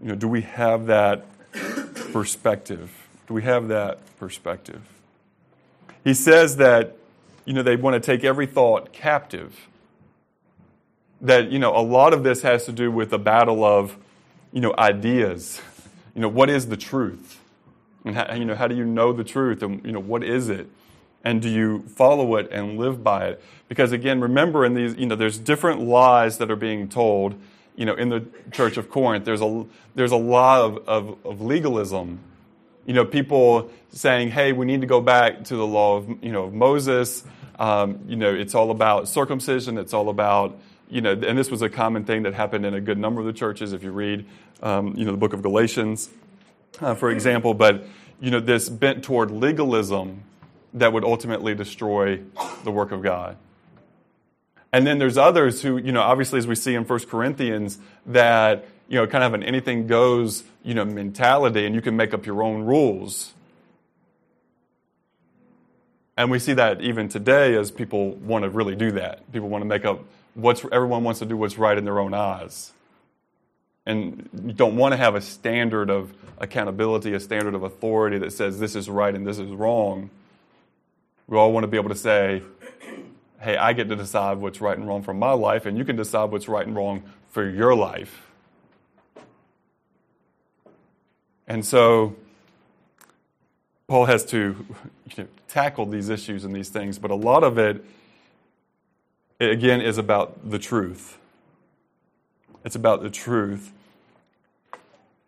You 0.00 0.08
know, 0.08 0.14
do 0.14 0.26
we 0.26 0.40
have 0.40 0.86
that 0.86 1.26
perspective? 2.12 2.90
Do 3.28 3.34
we 3.34 3.42
have 3.42 3.68
that 3.68 3.98
perspective? 4.18 4.80
He 6.02 6.14
says 6.14 6.56
that, 6.56 6.96
you 7.44 7.52
know, 7.52 7.62
they 7.62 7.76
want 7.76 7.94
to 7.94 8.00
take 8.00 8.24
every 8.24 8.46
thought 8.46 8.92
captive. 8.92 9.68
That, 11.20 11.52
you 11.52 11.58
know, 11.58 11.76
a 11.76 11.82
lot 11.82 12.14
of 12.14 12.24
this 12.24 12.40
has 12.40 12.64
to 12.64 12.72
do 12.72 12.90
with 12.90 13.10
the 13.10 13.18
battle 13.18 13.62
of 13.62 13.96
you 14.52 14.60
know, 14.60 14.74
ideas. 14.78 15.60
You 16.14 16.20
know, 16.20 16.28
what 16.28 16.50
is 16.50 16.68
the 16.68 16.76
truth? 16.76 17.40
And 18.04 18.14
how, 18.14 18.34
you 18.34 18.44
know, 18.44 18.54
how 18.54 18.68
do 18.68 18.74
you 18.74 18.84
know 18.84 19.12
the 19.12 19.24
truth? 19.24 19.62
And 19.62 19.84
you 19.84 19.92
know, 19.92 20.00
what 20.00 20.22
is 20.22 20.48
it? 20.48 20.68
And 21.24 21.40
do 21.40 21.48
you 21.48 21.82
follow 21.82 22.36
it 22.36 22.50
and 22.50 22.78
live 22.78 23.02
by 23.02 23.28
it? 23.28 23.42
Because 23.68 23.92
again, 23.92 24.20
remember 24.20 24.64
in 24.64 24.74
these, 24.74 24.94
you 24.96 25.06
know, 25.06 25.14
there's 25.14 25.38
different 25.38 25.80
lies 25.80 26.38
that 26.38 26.50
are 26.50 26.56
being 26.56 26.88
told. 26.88 27.34
You 27.76 27.86
know, 27.86 27.94
in 27.94 28.10
the 28.10 28.26
Church 28.50 28.76
of 28.76 28.90
Corinth, 28.90 29.24
there's 29.24 29.40
a 29.40 29.64
there's 29.94 30.12
a 30.12 30.16
lot 30.16 30.60
of, 30.60 30.88
of, 30.88 31.18
of 31.24 31.40
legalism. 31.40 32.20
You 32.84 32.92
know, 32.92 33.04
people 33.04 33.70
saying, 33.92 34.30
"Hey, 34.30 34.52
we 34.52 34.66
need 34.66 34.82
to 34.82 34.86
go 34.86 35.00
back 35.00 35.44
to 35.44 35.56
the 35.56 35.66
law 35.66 35.96
of 35.96 36.08
you 36.22 36.32
know 36.32 36.44
of 36.44 36.52
Moses." 36.52 37.24
Um, 37.58 38.00
you 38.06 38.16
know, 38.16 38.34
it's 38.34 38.54
all 38.54 38.70
about 38.70 39.08
circumcision. 39.08 39.78
It's 39.78 39.94
all 39.94 40.10
about 40.10 40.58
you 40.92 41.00
know, 41.00 41.12
and 41.12 41.38
this 41.38 41.50
was 41.50 41.62
a 41.62 41.70
common 41.70 42.04
thing 42.04 42.24
that 42.24 42.34
happened 42.34 42.66
in 42.66 42.74
a 42.74 42.80
good 42.80 42.98
number 42.98 43.20
of 43.22 43.26
the 43.26 43.32
churches. 43.32 43.72
If 43.72 43.82
you 43.82 43.92
read, 43.92 44.26
um, 44.62 44.94
you 44.94 45.06
know, 45.06 45.10
the 45.10 45.16
book 45.16 45.32
of 45.32 45.40
Galatians, 45.40 46.10
uh, 46.80 46.94
for 46.94 47.10
example, 47.10 47.54
but 47.54 47.86
you 48.20 48.30
know, 48.30 48.40
this 48.40 48.68
bent 48.68 49.02
toward 49.02 49.30
legalism 49.30 50.22
that 50.74 50.92
would 50.92 51.02
ultimately 51.02 51.54
destroy 51.54 52.20
the 52.62 52.70
work 52.70 52.92
of 52.92 53.02
God. 53.02 53.38
And 54.70 54.86
then 54.86 54.98
there's 54.98 55.16
others 55.16 55.62
who, 55.62 55.78
you 55.78 55.92
know, 55.92 56.02
obviously 56.02 56.38
as 56.38 56.46
we 56.46 56.54
see 56.54 56.74
in 56.74 56.84
1 56.84 56.98
Corinthians, 57.00 57.78
that, 58.06 58.66
you 58.88 58.98
know, 58.98 59.06
kind 59.06 59.24
of 59.24 59.32
an 59.32 59.42
anything 59.42 59.86
goes, 59.86 60.44
you 60.62 60.74
know, 60.74 60.84
mentality 60.84 61.64
and 61.64 61.74
you 61.74 61.80
can 61.80 61.96
make 61.96 62.12
up 62.12 62.26
your 62.26 62.42
own 62.42 62.64
rules. 62.64 63.32
And 66.16 66.30
we 66.30 66.38
see 66.38 66.52
that 66.52 66.82
even 66.82 67.08
today 67.08 67.56
as 67.56 67.70
people 67.70 68.12
want 68.12 68.44
to 68.44 68.50
really 68.50 68.76
do 68.76 68.92
that. 68.92 69.30
People 69.32 69.48
want 69.48 69.62
to 69.62 69.66
make 69.66 69.84
up 69.84 70.04
what's 70.34 70.64
everyone 70.72 71.04
wants 71.04 71.20
to 71.20 71.26
do 71.26 71.36
what's 71.36 71.58
right 71.58 71.76
in 71.76 71.84
their 71.84 71.98
own 71.98 72.14
eyes. 72.14 72.72
And 73.84 74.28
you 74.44 74.52
don't 74.52 74.76
want 74.76 74.92
to 74.92 74.96
have 74.96 75.14
a 75.14 75.20
standard 75.20 75.90
of 75.90 76.12
accountability, 76.38 77.14
a 77.14 77.20
standard 77.20 77.54
of 77.54 77.62
authority 77.62 78.18
that 78.18 78.32
says 78.32 78.58
this 78.60 78.76
is 78.76 78.88
right 78.88 79.14
and 79.14 79.26
this 79.26 79.38
is 79.38 79.50
wrong. 79.50 80.10
We 81.26 81.36
all 81.36 81.52
want 81.52 81.64
to 81.64 81.68
be 81.68 81.76
able 81.76 81.88
to 81.88 81.96
say, 81.96 82.42
hey, 83.40 83.56
I 83.56 83.72
get 83.72 83.88
to 83.88 83.96
decide 83.96 84.38
what's 84.38 84.60
right 84.60 84.76
and 84.76 84.86
wrong 84.86 85.02
for 85.02 85.14
my 85.14 85.32
life, 85.32 85.66
and 85.66 85.76
you 85.76 85.84
can 85.84 85.96
decide 85.96 86.30
what's 86.30 86.48
right 86.48 86.66
and 86.66 86.76
wrong 86.76 87.02
for 87.30 87.48
your 87.48 87.74
life. 87.74 88.28
And 91.48 91.64
so 91.64 92.14
Paul 93.88 94.06
has 94.06 94.24
to 94.26 94.64
you 95.16 95.24
know, 95.24 95.26
tackle 95.48 95.86
these 95.86 96.08
issues 96.08 96.44
and 96.44 96.54
these 96.54 96.68
things, 96.68 96.98
but 96.98 97.10
a 97.10 97.16
lot 97.16 97.42
of 97.42 97.58
it 97.58 97.84
it 99.42 99.50
again 99.50 99.80
is 99.80 99.98
about 99.98 100.50
the 100.50 100.58
truth. 100.58 101.18
It's 102.64 102.76
about 102.76 103.02
the 103.02 103.10
truth. 103.10 103.72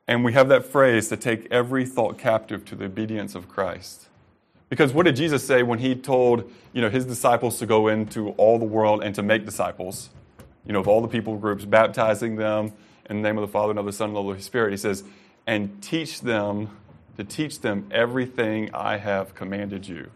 And 0.06 0.25
we 0.25 0.35
have 0.35 0.49
that 0.50 0.66
phrase 0.66 1.09
to 1.09 1.16
take 1.16 1.49
every 1.50 1.85
thought 1.85 2.16
captive 2.16 2.64
to 2.66 2.76
the 2.76 2.85
obedience 2.85 3.35
of 3.35 3.49
Christ. 3.49 4.06
Because 4.68 4.92
what 4.92 5.06
did 5.06 5.16
Jesus 5.16 5.44
say 5.44 5.64
when 5.64 5.80
he 5.80 5.97
told 5.97 6.49
you 6.73 6.80
know, 6.80 6.90
his 6.90 7.04
disciples 7.04 7.59
to 7.59 7.66
go 7.66 7.88
into 7.88 8.30
all 8.30 8.59
the 8.59 8.64
world 8.64 9.02
and 9.02 9.14
to 9.16 9.23
make 9.23 9.44
disciples? 9.44 10.11
You 10.64 10.73
know, 10.73 10.80
of 10.80 10.87
all 10.87 11.00
the 11.00 11.09
people 11.09 11.37
groups, 11.37 11.64
baptizing 11.64 12.37
them 12.37 12.73
in 13.11 13.16
the 13.16 13.23
name 13.23 13.37
of 13.37 13.42
the 13.42 13.52
Father 13.52 13.71
and 13.71 13.80
of 13.80 13.87
the 13.87 13.92
Son 13.92 14.11
and 14.11 14.16
of 14.16 14.25
the 14.25 14.30
Holy 14.30 14.40
Spirit. 14.40 14.71
He 14.71 14.76
says, 14.76 15.02
and 15.47 15.83
teach 15.83 16.21
them 16.21 16.71
to 17.16 17.25
teach 17.25 17.61
them 17.61 17.88
everything 17.90 18.73
I 18.73 18.97
have 18.99 19.35
commanded 19.35 19.88
you. 19.88 20.11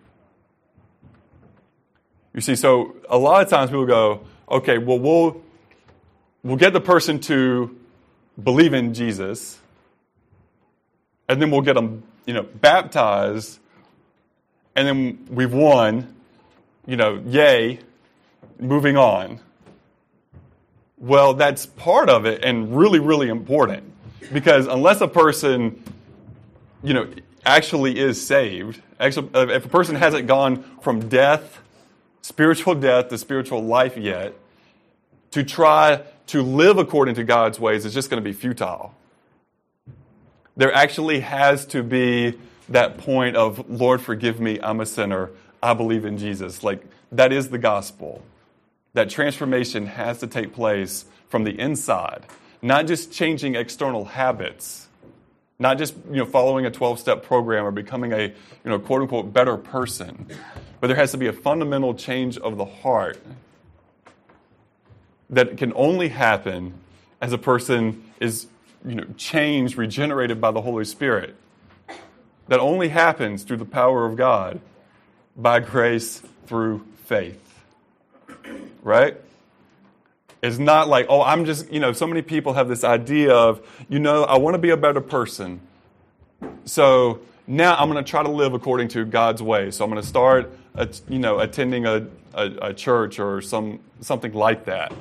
You 2.38 2.42
see, 2.42 2.54
so 2.54 2.95
a 3.09 3.18
lot 3.18 3.42
of 3.42 3.49
times 3.49 3.71
people 3.71 3.85
go, 3.85 4.21
okay, 4.49 4.78
well, 4.78 5.00
we'll, 5.00 5.42
we'll 6.45 6.57
get 6.57 6.73
the 6.73 6.80
person 6.80 7.18
to 7.23 7.76
believe 8.40 8.75
in 8.75 8.95
Jesus, 8.95 9.59
and 11.28 11.42
then 11.42 11.50
we'll 11.50 11.62
get 11.62 11.75
them, 11.75 12.04
you 12.26 12.35
know, 12.35 12.45
baptized, 12.45 13.59
and 14.76 14.87
then 14.87 15.26
we've 15.28 15.52
won, 15.52 16.14
you 16.87 16.95
know, 16.95 17.21
yay, 17.26 17.80
moving 18.61 18.97
on. 18.97 19.40
Well, 20.97 21.35
that's 21.35 21.66
part 21.66 22.09
of 22.09 22.25
it 22.25 22.45
and 22.45 22.76
really, 22.78 23.00
really 23.00 23.30
important. 23.30 23.83
Because 24.33 24.68
unless 24.68 25.00
a 25.00 25.09
person, 25.09 25.83
you 26.85 26.95
know, 26.95 27.09
actually 27.45 27.99
is 27.99 28.25
saved, 28.25 28.80
actually, 29.00 29.28
if 29.35 29.64
a 29.64 29.68
person 29.68 29.97
hasn't 29.97 30.28
gone 30.28 30.62
from 30.83 31.09
death, 31.09 31.62
spiritual 32.28 32.75
death 32.75 33.08
to 33.08 33.16
spiritual 33.16 33.64
life 33.64 33.97
yet, 33.97 34.35
to 35.30 35.42
try 35.42 36.02
to 36.26 36.42
live 36.42 36.76
according 36.76 37.14
to 37.14 37.25
God's 37.25 37.58
ways 37.58 37.87
is 37.87 37.94
just 37.94 38.11
going 38.11 38.23
to 38.23 38.25
be 38.25 38.35
futile. 38.35 38.94
There 40.54 40.73
actually 40.73 41.20
has 41.20 41.64
to 41.66 41.82
be 41.82 42.38
that 42.68 42.99
point 42.99 43.35
of, 43.35 43.70
Lord, 43.70 44.02
forgive 44.02 44.40
me, 44.40 44.61
I'm 44.62 44.80
a 44.80 44.87
sinner, 44.87 45.30
I 45.62 45.73
believe 45.73 46.04
in 46.04 46.18
Jesus. 46.18 46.62
Like, 46.62 46.85
that 47.12 47.32
is 47.32 47.49
the 47.49 47.58
gospel. 47.58 48.23
That 48.92 49.08
transformation 49.08 49.87
has 49.87 50.18
to 50.18 50.26
take 50.26 50.52
place 50.52 51.06
from 51.30 51.44
the 51.44 51.58
inside, 51.58 52.26
not 52.61 52.87
just 52.87 53.11
changing 53.11 53.54
external 53.54 54.04
habits, 54.04 54.88
not 55.58 55.78
just 55.78 55.94
you 56.11 56.18
know, 56.18 56.26
following 56.26 56.66
a 56.66 56.70
12 56.70 57.00
step 57.00 57.23
program 57.23 57.64
or 57.64 57.70
becoming 57.70 58.12
a 58.12 58.26
you 58.26 58.35
know, 58.64 58.78
quote 58.78 59.02
unquote 59.02 59.32
better 59.32 59.56
person, 59.56 60.26
but 60.80 60.87
there 60.87 60.97
has 60.97 61.12
to 61.12 61.18
be 61.18 61.26
a 61.26 61.32
fundamental 61.32 61.94
change 61.94 62.38
of 62.38 62.56
the 62.56 62.64
heart 62.64 63.18
that 65.30 65.56
can 65.56 65.73
only 65.75 66.08
happen 66.08 66.75
as 67.20 67.32
a 67.32 67.38
person 67.38 68.02
is 68.20 68.47
you 68.87 68.94
know, 68.94 69.04
changed, 69.16 69.76
regenerated 69.76 70.40
by 70.40 70.50
the 70.50 70.62
Holy 70.62 70.85
Spirit. 70.85 71.35
That 72.49 72.61
only 72.61 72.88
happens 72.88 73.42
through 73.42 73.58
the 73.58 73.64
power 73.64 74.06
of 74.06 74.16
God 74.16 74.61
by 75.37 75.61
grace 75.61 76.23
through 76.47 76.87
faith. 77.04 77.62
Right? 78.82 79.16
It's 80.42 80.58
not 80.58 80.88
like, 80.88 81.06
oh, 81.08 81.20
I'm 81.20 81.44
just, 81.44 81.70
you 81.70 81.80
know, 81.80 81.92
so 81.92 82.06
many 82.06 82.23
people 82.23 82.54
have 82.54 82.68
this 82.68 82.85
idea 82.85 83.35
of, 83.35 83.61
you 83.88 83.99
know, 83.99 84.25
I 84.25 84.38
want 84.38 84.54
to 84.54 84.58
be 84.58 84.70
a 84.70 84.76
better 84.76 85.00
person. 85.00 85.61
So 86.64 87.20
now 87.47 87.75
I'm 87.76 87.90
going 87.90 88.02
to 88.02 88.08
try 88.08 88.23
to 88.23 88.30
live 88.30 88.54
according 88.54 88.88
to 88.88 89.04
God's 89.04 89.42
way. 89.42 89.70
So 89.73 89.85
I'm 89.85 89.90
going 89.90 90.00
to 90.00 90.08
start, 90.08 90.56
you 91.08 91.18
know, 91.18 91.40
attending 91.40 91.87
a, 91.87 92.06
a, 92.35 92.44
a 92.62 92.75
church 92.75 93.18
or 93.18 93.40
some, 93.40 93.80
something 94.00 94.32
like 94.32 94.64
that. 94.66 94.92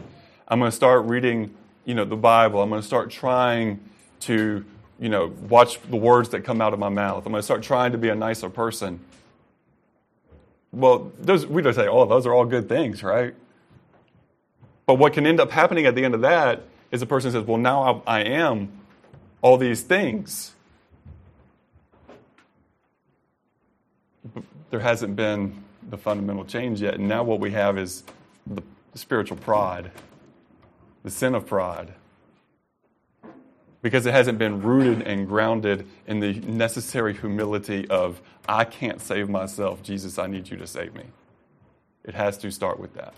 I'm 0.48 0.60
going 0.60 0.72
to 0.72 0.76
start 0.76 1.06
reading, 1.06 1.54
you 1.86 1.94
know, 1.94 2.06
the 2.06 2.16
Bible. 2.16 2.62
I'm 2.62 2.70
going 2.70 2.82
to 2.82 2.88
start 2.88 3.12
trying 3.12 3.80
to, 4.22 4.66
you 5.00 5.10
know, 5.10 5.34
watch 5.50 5.80
the 5.82 5.98
words 5.98 6.30
that 6.30 6.44
come 6.44 6.62
out 6.62 6.74
of 6.74 6.80
my 6.80 6.90
mouth. 6.90 7.26
I'm 7.26 7.32
going 7.32 7.40
to 7.40 7.46
start 7.46 7.64
trying 7.64 7.92
to 7.92 7.98
be 7.98 8.10
a 8.10 8.16
nicer 8.16 8.50
person. 8.50 9.00
Well, 10.72 11.12
those, 11.20 11.46
we 11.46 11.62
don't 11.62 11.74
say, 11.74 11.88
oh, 11.88 12.06
those 12.06 12.26
are 12.26 12.34
all 12.34 12.46
good 12.46 12.68
things, 12.70 13.04
right? 13.04 13.36
But 14.86 14.96
what 14.96 15.14
can 15.14 15.28
end 15.28 15.40
up 15.40 15.52
happening 15.52 15.86
at 15.86 15.96
the 15.96 16.06
end 16.06 16.16
of 16.16 16.22
that 16.22 16.64
is 16.92 17.02
a 17.02 17.06
person 17.06 17.32
says, 17.32 17.44
well, 17.44 17.58
now 17.58 18.02
I, 18.08 18.20
I 18.20 18.24
am 18.24 18.72
all 19.42 19.58
these 19.58 19.82
things. 19.82 20.54
There 24.70 24.80
hasn't 24.80 25.16
been 25.16 25.64
the 25.90 25.98
fundamental 25.98 26.46
change 26.46 26.82
yet. 26.82 26.96
And 26.96 27.08
now 27.08 27.24
what 27.24 27.40
we 27.40 27.52
have 27.52 27.78
is 27.78 28.04
the 28.46 28.62
spiritual 28.94 29.38
pride, 29.38 29.92
the 31.04 31.12
sin 31.12 31.36
of 31.36 31.46
pride. 31.48 31.94
Because 33.82 34.06
it 34.06 34.12
hasn't 34.12 34.38
been 34.38 34.62
rooted 34.62 35.08
and 35.08 35.28
grounded 35.28 35.88
in 36.08 36.20
the 36.20 36.34
necessary 36.34 37.14
humility 37.14 37.88
of, 37.90 38.22
I 38.50 38.66
can't 38.66 39.00
save 39.00 39.30
myself. 39.30 39.84
Jesus, 39.84 40.18
I 40.18 40.28
need 40.28 40.50
you 40.50 40.58
to 40.58 40.68
save 40.68 40.96
me. 40.96 41.04
It 42.04 42.16
has 42.16 42.38
to 42.40 42.52
start 42.52 42.80
with 42.80 42.94
that. 42.96 43.14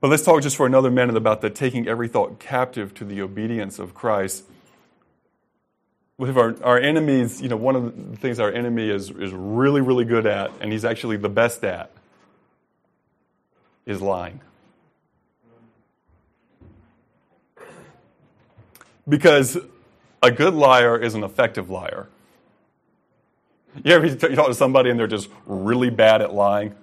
But 0.00 0.08
let's 0.08 0.22
talk 0.22 0.40
just 0.40 0.56
for 0.56 0.64
another 0.64 0.90
minute 0.90 1.16
about 1.16 1.42
the 1.42 1.50
taking 1.50 1.86
every 1.86 2.08
thought 2.08 2.38
captive 2.38 2.94
to 2.94 3.04
the 3.04 3.20
obedience 3.20 3.78
of 3.78 3.92
Christ. 3.92 4.44
With 6.20 6.36
our, 6.36 6.54
our 6.62 6.78
enemies, 6.78 7.40
you 7.40 7.48
know, 7.48 7.56
one 7.56 7.76
of 7.76 8.10
the 8.10 8.16
things 8.18 8.38
our 8.40 8.52
enemy 8.52 8.90
is, 8.90 9.08
is 9.08 9.32
really, 9.32 9.80
really 9.80 10.04
good 10.04 10.26
at, 10.26 10.50
and 10.60 10.70
he's 10.70 10.84
actually 10.84 11.16
the 11.16 11.30
best 11.30 11.64
at, 11.64 11.90
is 13.86 14.02
lying. 14.02 14.42
Because 19.08 19.56
a 20.22 20.30
good 20.30 20.52
liar 20.52 20.98
is 20.98 21.14
an 21.14 21.24
effective 21.24 21.70
liar. 21.70 22.06
You 23.82 23.94
ever 23.94 24.14
talk 24.14 24.48
to 24.48 24.54
somebody 24.54 24.90
and 24.90 25.00
they're 25.00 25.06
just 25.06 25.30
really 25.46 25.88
bad 25.88 26.20
at 26.20 26.34
lying? 26.34 26.74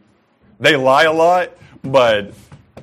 They 0.60 0.76
lie 0.76 1.04
a 1.04 1.14
lot, 1.14 1.52
but 1.84 2.34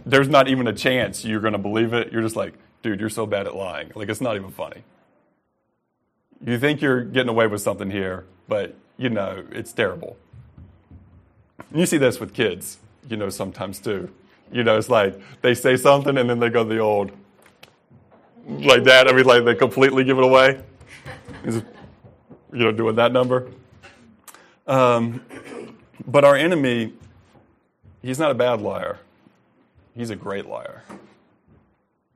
there's 0.07 0.29
not 0.29 0.47
even 0.47 0.69
a 0.69 0.73
chance 0.73 1.25
you're 1.25 1.41
going 1.41 1.55
to 1.55 1.59
believe 1.59 1.95
it. 1.95 2.13
You're 2.13 2.23
just 2.23 2.37
like, 2.37 2.55
dude, 2.85 3.01
you're 3.01 3.11
so 3.11 3.27
bad 3.27 3.49
at 3.49 3.57
lying. 3.57 3.91
Like, 3.97 4.09
it's 4.09 4.21
not 4.21 4.37
even 4.37 4.53
funny. 4.53 4.85
You 6.45 6.59
think 6.59 6.81
you're 6.81 7.05
getting 7.05 7.29
away 7.29 7.47
with 7.47 7.61
something 7.61 7.91
here, 7.91 8.25
but, 8.49 8.75
you 8.97 9.09
know, 9.09 9.45
it's 9.51 9.73
terrible. 9.73 10.17
And 11.71 11.81
you 11.81 11.87
see 11.87 11.99
this 11.99 12.21
with 12.21 12.35
kids, 12.35 12.79
you 13.09 13.17
know, 13.17 13.29
sometimes 13.31 13.79
too. 13.79 14.11
You 14.53 14.63
know, 14.63 14.79
it's 14.79 14.89
like 14.89 15.21
they 15.43 15.55
say 15.55 15.77
something 15.77 16.17
and 16.17 16.29
then 16.29 16.39
they 16.39 16.49
go 16.49 16.65
the 16.65 16.79
old, 16.79 17.13
like 18.47 18.85
that. 18.85 19.09
I 19.09 19.13
mean, 19.13 19.25
like 19.25 19.45
they 19.45 19.55
completely 19.55 20.05
give 20.05 20.19
it 20.19 20.25
away. 20.25 20.61
you 21.45 21.63
know, 22.53 22.73
doing 22.73 22.97
that 22.97 23.13
number. 23.13 23.51
Um, 24.67 25.23
but 26.07 26.25
our 26.25 26.37
enemy, 26.37 26.93
he's 28.01 28.19
not 28.19 28.31
a 28.31 28.35
bad 28.35 28.61
liar. 28.63 28.99
He's 29.95 30.11
a 30.11 30.17
great 30.17 30.47
liar. 30.47 30.83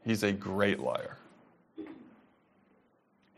He's 0.04 0.22
a 0.22 0.32
great 0.32 0.80
liar. 0.80 1.17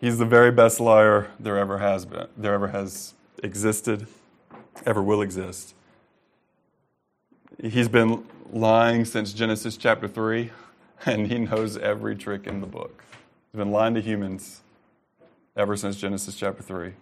He's 0.00 0.16
the 0.16 0.24
very 0.24 0.50
best 0.50 0.80
liar 0.80 1.30
there 1.38 1.58
ever 1.58 1.76
has 1.76 2.06
been, 2.06 2.26
there 2.34 2.54
ever 2.54 2.68
has 2.68 3.12
existed, 3.42 4.06
ever 4.86 5.02
will 5.02 5.20
exist. 5.20 5.74
He's 7.62 7.88
been 7.88 8.24
lying 8.50 9.04
since 9.04 9.34
Genesis 9.34 9.76
chapter 9.76 10.08
3, 10.08 10.52
and 11.04 11.26
he 11.26 11.36
knows 11.36 11.76
every 11.76 12.16
trick 12.16 12.46
in 12.46 12.62
the 12.62 12.66
book. 12.66 13.04
He's 13.52 13.58
been 13.58 13.72
lying 13.72 13.92
to 13.92 14.00
humans 14.00 14.62
ever 15.54 15.76
since 15.76 15.96
Genesis 15.96 16.34
chapter 16.34 16.62
3. 16.62 16.94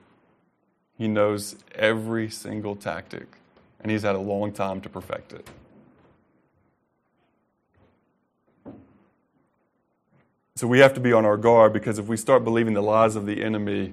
He 0.97 1.07
knows 1.07 1.55
every 1.77 2.29
single 2.29 2.75
tactic, 2.75 3.29
and 3.81 3.93
he's 3.93 4.03
had 4.03 4.17
a 4.17 4.21
long 4.21 4.51
time 4.51 4.81
to 4.81 4.89
perfect 4.89 5.33
it. 5.33 5.49
So 10.59 10.67
we 10.67 10.81
have 10.81 10.93
to 10.95 11.01
be 11.01 11.13
on 11.13 11.25
our 11.25 11.37
guard 11.37 11.73
because 11.73 12.01
if 12.01 12.07
we 12.07 12.17
start 12.17 12.43
believing 12.43 12.75
the 12.75 12.83
lies 12.83 13.15
of 13.15 13.27
the 13.27 13.45
enemy, 13.45 13.93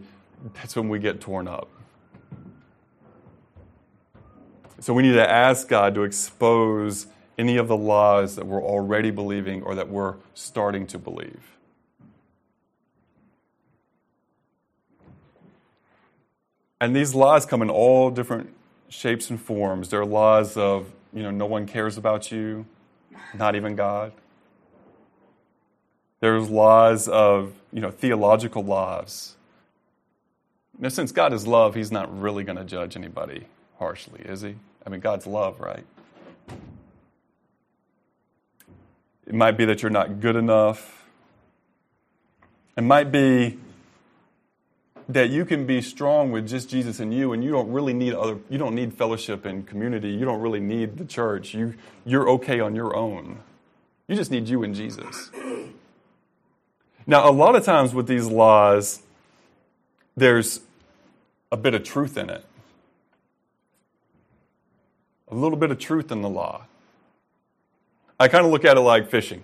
that's 0.55 0.75
when 0.75 0.89
we 0.89 0.97
get 0.97 1.21
torn 1.21 1.47
up. 1.47 1.69
So 4.79 4.91
we 4.91 5.03
need 5.03 5.13
to 5.13 5.29
ask 5.29 5.67
God 5.67 5.93
to 5.93 6.01
expose 6.01 7.05
any 7.37 7.57
of 7.57 7.67
the 7.67 7.77
lies 7.77 8.35
that 8.35 8.47
we're 8.47 8.63
already 8.63 9.11
believing 9.11 9.61
or 9.61 9.75
that 9.75 9.89
we're 9.89 10.15
starting 10.33 10.87
to 10.87 10.97
believe. 10.97 11.55
And 16.81 16.95
these 16.95 17.13
lies 17.13 17.45
come 17.45 17.61
in 17.61 17.69
all 17.69 18.09
different 18.09 18.49
shapes 18.89 19.29
and 19.29 19.39
forms. 19.39 19.91
There 19.91 20.01
are 20.01 20.05
lies 20.07 20.57
of, 20.57 20.91
you 21.13 21.21
know, 21.21 21.29
no 21.29 21.45
one 21.45 21.67
cares 21.67 21.95
about 21.95 22.31
you, 22.31 22.65
not 23.35 23.55
even 23.55 23.75
God. 23.75 24.13
There's 26.25 26.49
laws 26.49 27.07
of, 27.07 27.53
you 27.71 27.81
know, 27.81 27.91
theological 27.91 28.63
laws. 28.63 29.35
Now, 30.79 30.89
since 30.89 31.11
God 31.11 31.33
is 31.33 31.45
love, 31.45 31.75
He's 31.75 31.91
not 31.91 32.19
really 32.19 32.43
going 32.43 32.57
to 32.57 32.65
judge 32.65 32.97
anybody 32.97 33.45
harshly, 33.77 34.21
is 34.21 34.41
He? 34.41 34.55
I 34.83 34.89
mean, 34.89 35.01
God's 35.01 35.27
love, 35.27 35.59
right? 35.59 35.85
It 39.27 39.35
might 39.35 39.51
be 39.51 39.65
that 39.65 39.83
you're 39.83 39.91
not 39.91 40.19
good 40.19 40.35
enough. 40.35 41.05
It 42.75 42.83
might 42.83 43.11
be 43.11 43.59
that 45.07 45.29
you 45.29 45.45
can 45.45 45.67
be 45.67 45.79
strong 45.79 46.31
with 46.31 46.47
just 46.47 46.71
Jesus 46.71 46.99
and 46.99 47.13
you, 47.13 47.33
and 47.33 47.43
you 47.43 47.51
don't 47.51 47.71
really 47.71 47.93
need 47.93 48.15
other. 48.15 48.39
You 48.49 48.57
don't 48.57 48.73
need 48.73 48.95
fellowship 48.95 49.45
and 49.45 49.67
community. 49.67 50.09
You 50.09 50.25
don't 50.25 50.41
really 50.41 50.59
need 50.59 50.97
the 50.97 51.05
church. 51.05 51.53
You 51.53 51.75
you're 52.03 52.27
okay 52.29 52.61
on 52.61 52.73
your 52.73 52.95
own. 52.95 53.41
You 54.07 54.15
just 54.15 54.31
need 54.31 54.49
you 54.49 54.63
and 54.63 54.73
Jesus. 54.73 55.29
Now, 57.07 57.29
a 57.29 57.31
lot 57.31 57.55
of 57.55 57.63
times 57.63 57.93
with 57.93 58.07
these 58.07 58.25
laws, 58.25 59.01
there's 60.17 60.61
a 61.51 61.57
bit 61.57 61.73
of 61.73 61.83
truth 61.83 62.17
in 62.17 62.29
it. 62.29 62.43
A 65.29 65.35
little 65.35 65.57
bit 65.57 65.71
of 65.71 65.77
truth 65.77 66.11
in 66.11 66.21
the 66.21 66.29
law. 66.29 66.63
I 68.19 68.27
kind 68.27 68.45
of 68.45 68.51
look 68.51 68.65
at 68.65 68.77
it 68.77 68.81
like 68.81 69.09
fishing. 69.09 69.43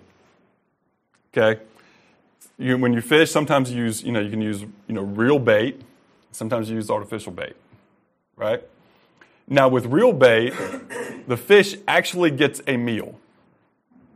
Okay? 1.36 1.62
You, 2.58 2.78
when 2.78 2.94
you 2.94 3.02
fish, 3.02 3.32
sometimes 3.32 3.72
you 3.72 3.84
use, 3.84 4.04
you 4.04 4.12
know, 4.12 4.20
you 4.20 4.30
can 4.30 4.42
use, 4.42 4.62
you 4.62 4.96
know, 4.96 5.02
real 5.02 5.40
bait. 5.40 5.82
Sometimes 6.32 6.70
you 6.70 6.76
use 6.76 6.90
artificial 6.90 7.32
bait. 7.32 7.56
Right? 8.36 8.64
Now, 9.48 9.68
with 9.68 9.86
real 9.86 10.14
bait, 10.14 10.54
the 11.28 11.38
fish 11.38 11.76
actually 11.88 12.32
gets 12.32 12.62
a 12.66 12.78
meal, 12.78 13.20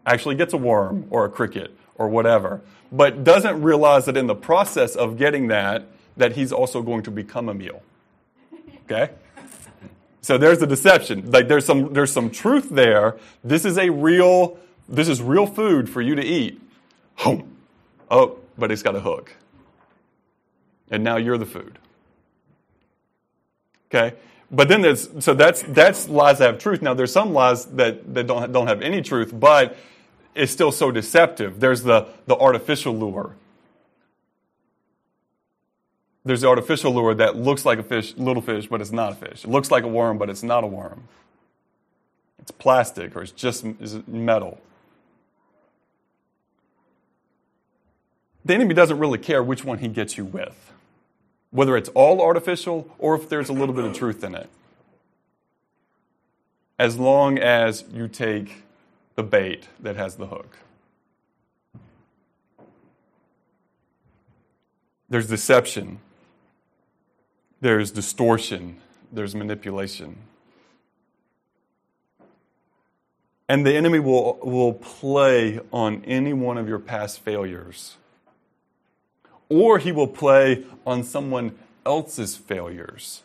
actually 0.05 0.35
gets 0.35 0.53
a 0.53 0.57
worm 0.57 1.05
or 1.09 1.25
a 1.25 1.29
cricket 1.29 1.75
or 1.95 2.07
whatever, 2.07 2.61
but 2.91 3.23
doesn't 3.23 3.61
realize 3.61 4.05
that 4.05 4.17
in 4.17 4.27
the 4.27 4.35
process 4.35 4.95
of 4.95 5.17
getting 5.17 5.47
that, 5.47 5.87
that 6.17 6.33
he's 6.33 6.51
also 6.51 6.81
going 6.81 7.03
to 7.03 7.11
become 7.11 7.49
a 7.49 7.53
meal. 7.53 7.81
Okay? 8.85 9.11
So 10.21 10.37
there's 10.37 10.61
a 10.61 10.67
deception. 10.67 11.29
Like 11.29 11.47
there's 11.47 11.65
some 11.65 11.93
there's 11.93 12.11
some 12.11 12.31
truth 12.31 12.69
there. 12.69 13.17
This 13.43 13.63
is 13.63 13.77
a 13.77 13.89
real 13.91 14.57
this 14.89 15.07
is 15.07 15.21
real 15.21 15.45
food 15.45 15.89
for 15.89 16.01
you 16.01 16.15
to 16.15 16.23
eat. 16.23 16.59
Home. 17.17 17.55
Oh, 18.09 18.37
but 18.57 18.71
it's 18.71 18.81
got 18.81 18.95
a 18.95 18.99
hook. 18.99 19.35
And 20.89 21.03
now 21.03 21.17
you're 21.17 21.37
the 21.37 21.45
food. 21.45 21.77
Okay? 23.89 24.15
But 24.51 24.67
then 24.67 24.81
there's 24.81 25.09
so 25.23 25.33
that's 25.33 25.61
that's 25.63 26.07
lies 26.07 26.39
that 26.39 26.47
have 26.47 26.59
truth. 26.59 26.81
Now 26.81 26.93
there's 26.93 27.11
some 27.11 27.33
lies 27.33 27.65
that, 27.65 28.13
that 28.13 28.27
don't 28.27 28.51
don't 28.51 28.67
have 28.67 28.81
any 28.81 29.01
truth, 29.01 29.31
but 29.37 29.77
it's 30.35 30.51
still 30.51 30.71
so 30.71 30.91
deceptive. 30.91 31.59
There's 31.59 31.83
the 31.83 32.07
the 32.27 32.35
artificial 32.35 32.97
lure. 32.97 33.35
There's 36.23 36.41
the 36.41 36.47
artificial 36.47 36.93
lure 36.93 37.13
that 37.13 37.35
looks 37.35 37.65
like 37.65 37.77
a 37.77 37.83
fish, 37.83 38.15
little 38.17 38.41
fish, 38.41 38.67
but 38.67 38.81
it's 38.81 38.91
not 38.91 39.13
a 39.13 39.15
fish. 39.15 39.43
It 39.43 39.49
looks 39.49 39.69
like 39.69 39.83
a 39.83 39.87
worm, 39.87 40.17
but 40.17 40.29
it's 40.29 40.41
not 40.41 40.63
a 40.63 40.67
worm. 40.67 41.07
It's 42.39 42.51
plastic 42.51 43.15
or 43.15 43.21
it's 43.21 43.31
just 43.31 43.63
metal. 44.07 44.59
The 48.43 48.53
enemy 48.55 48.73
doesn't 48.73 48.97
really 48.97 49.19
care 49.19 49.43
which 49.43 49.63
one 49.63 49.79
he 49.79 49.87
gets 49.87 50.17
you 50.17 50.25
with 50.25 50.65
whether 51.55 51.77
it's 51.77 51.87
all 51.89 52.21
artificial 52.21 52.93
or 52.99 53.15
if 53.15 53.29
there's 53.29 53.47
a 53.47 53.53
little 53.53 53.73
bit 53.73 53.85
of 53.85 53.93
truth 53.93 54.25
in 54.25 54.35
it. 54.35 54.49
As 56.77 56.97
long 56.99 57.39
as 57.39 57.85
you 57.93 58.09
take 58.09 58.64
the 59.15 59.23
bait 59.23 59.67
that 59.79 59.95
has 59.95 60.15
the 60.15 60.27
hook. 60.27 60.57
There's 65.09 65.27
deception, 65.27 65.99
there's 67.61 67.91
distortion, 67.91 68.81
there's 69.11 69.35
manipulation. 69.35 70.17
And 73.47 73.65
the 73.65 73.75
enemy 73.75 73.99
will, 73.99 74.39
will 74.41 74.73
play 74.73 75.59
on 75.71 76.03
any 76.05 76.33
one 76.33 76.57
of 76.57 76.67
your 76.67 76.79
past 76.79 77.19
failures 77.19 77.97
or 79.49 79.79
he 79.79 79.91
will 79.91 80.07
play 80.07 80.63
on 80.85 81.03
someone 81.03 81.57
else's 81.85 82.35
failures. 82.35 83.21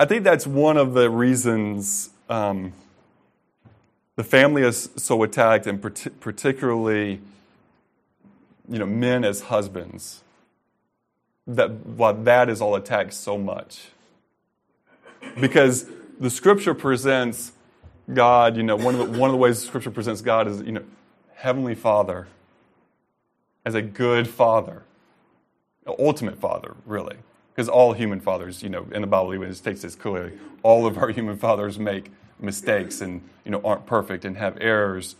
I 0.00 0.06
think 0.06 0.24
that's 0.24 0.46
one 0.46 0.78
of 0.78 0.94
the 0.94 1.10
reasons 1.10 2.08
um, 2.30 2.72
the 4.16 4.24
family 4.24 4.62
is 4.62 4.88
so 4.96 5.22
attacked, 5.22 5.66
and 5.66 5.78
particularly, 5.82 7.20
you 8.66 8.78
know, 8.78 8.86
men 8.86 9.24
as 9.24 9.42
husbands. 9.42 10.22
That 11.46 11.70
why 11.70 12.12
that 12.12 12.48
is 12.48 12.62
all 12.62 12.76
attacked 12.76 13.12
so 13.12 13.36
much, 13.36 13.88
because 15.38 15.86
the 16.18 16.30
Scripture 16.30 16.72
presents 16.72 17.52
God. 18.14 18.56
You 18.56 18.62
know, 18.62 18.76
one 18.76 18.94
of 18.94 19.12
the, 19.12 19.18
one 19.18 19.28
of 19.28 19.32
the 19.32 19.38
ways 19.38 19.60
the 19.60 19.66
Scripture 19.66 19.90
presents 19.90 20.22
God 20.22 20.48
is 20.48 20.62
you 20.62 20.72
know 20.72 20.84
Heavenly 21.34 21.74
Father 21.74 22.26
as 23.66 23.74
a 23.74 23.82
good 23.82 24.28
father, 24.28 24.82
ultimate 25.98 26.38
father, 26.38 26.74
really. 26.86 27.16
Because 27.54 27.68
all 27.68 27.92
human 27.92 28.20
fathers, 28.20 28.62
you 28.62 28.68
know, 28.68 28.86
in 28.92 29.00
the 29.00 29.06
Bible, 29.06 29.34
even 29.34 29.48
it 29.48 29.54
states 29.54 29.82
this 29.82 29.94
clearly. 29.94 30.32
All 30.62 30.86
of 30.86 30.98
our 30.98 31.08
human 31.10 31.36
fathers 31.36 31.78
make 31.78 32.10
mistakes 32.38 33.00
and, 33.00 33.22
you 33.44 33.50
know, 33.50 33.60
aren't 33.64 33.86
perfect 33.86 34.24
and 34.24 34.36
have 34.36 34.56
errors. 34.60 35.16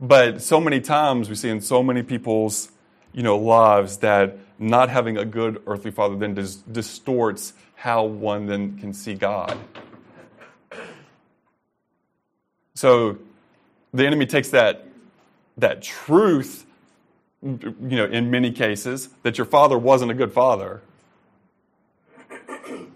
But 0.00 0.42
so 0.42 0.60
many 0.60 0.80
times 0.80 1.28
we 1.28 1.34
see 1.34 1.48
in 1.48 1.60
so 1.60 1.82
many 1.82 2.02
people's, 2.02 2.70
you 3.12 3.22
know, 3.22 3.36
lives 3.36 3.98
that 3.98 4.36
not 4.58 4.88
having 4.88 5.16
a 5.16 5.24
good 5.24 5.62
earthly 5.66 5.90
father 5.90 6.16
then 6.16 6.34
dis- 6.34 6.56
distorts 6.56 7.52
how 7.74 8.04
one 8.04 8.46
then 8.46 8.78
can 8.78 8.92
see 8.92 9.14
God. 9.14 9.58
So 12.74 13.18
the 13.92 14.06
enemy 14.06 14.26
takes 14.26 14.50
that, 14.50 14.86
that 15.58 15.82
truth, 15.82 16.64
you 17.42 17.74
know, 17.80 18.04
in 18.04 18.30
many 18.30 18.52
cases, 18.52 19.08
that 19.22 19.38
your 19.38 19.44
father 19.44 19.76
wasn't 19.76 20.10
a 20.10 20.14
good 20.14 20.32
father. 20.32 20.82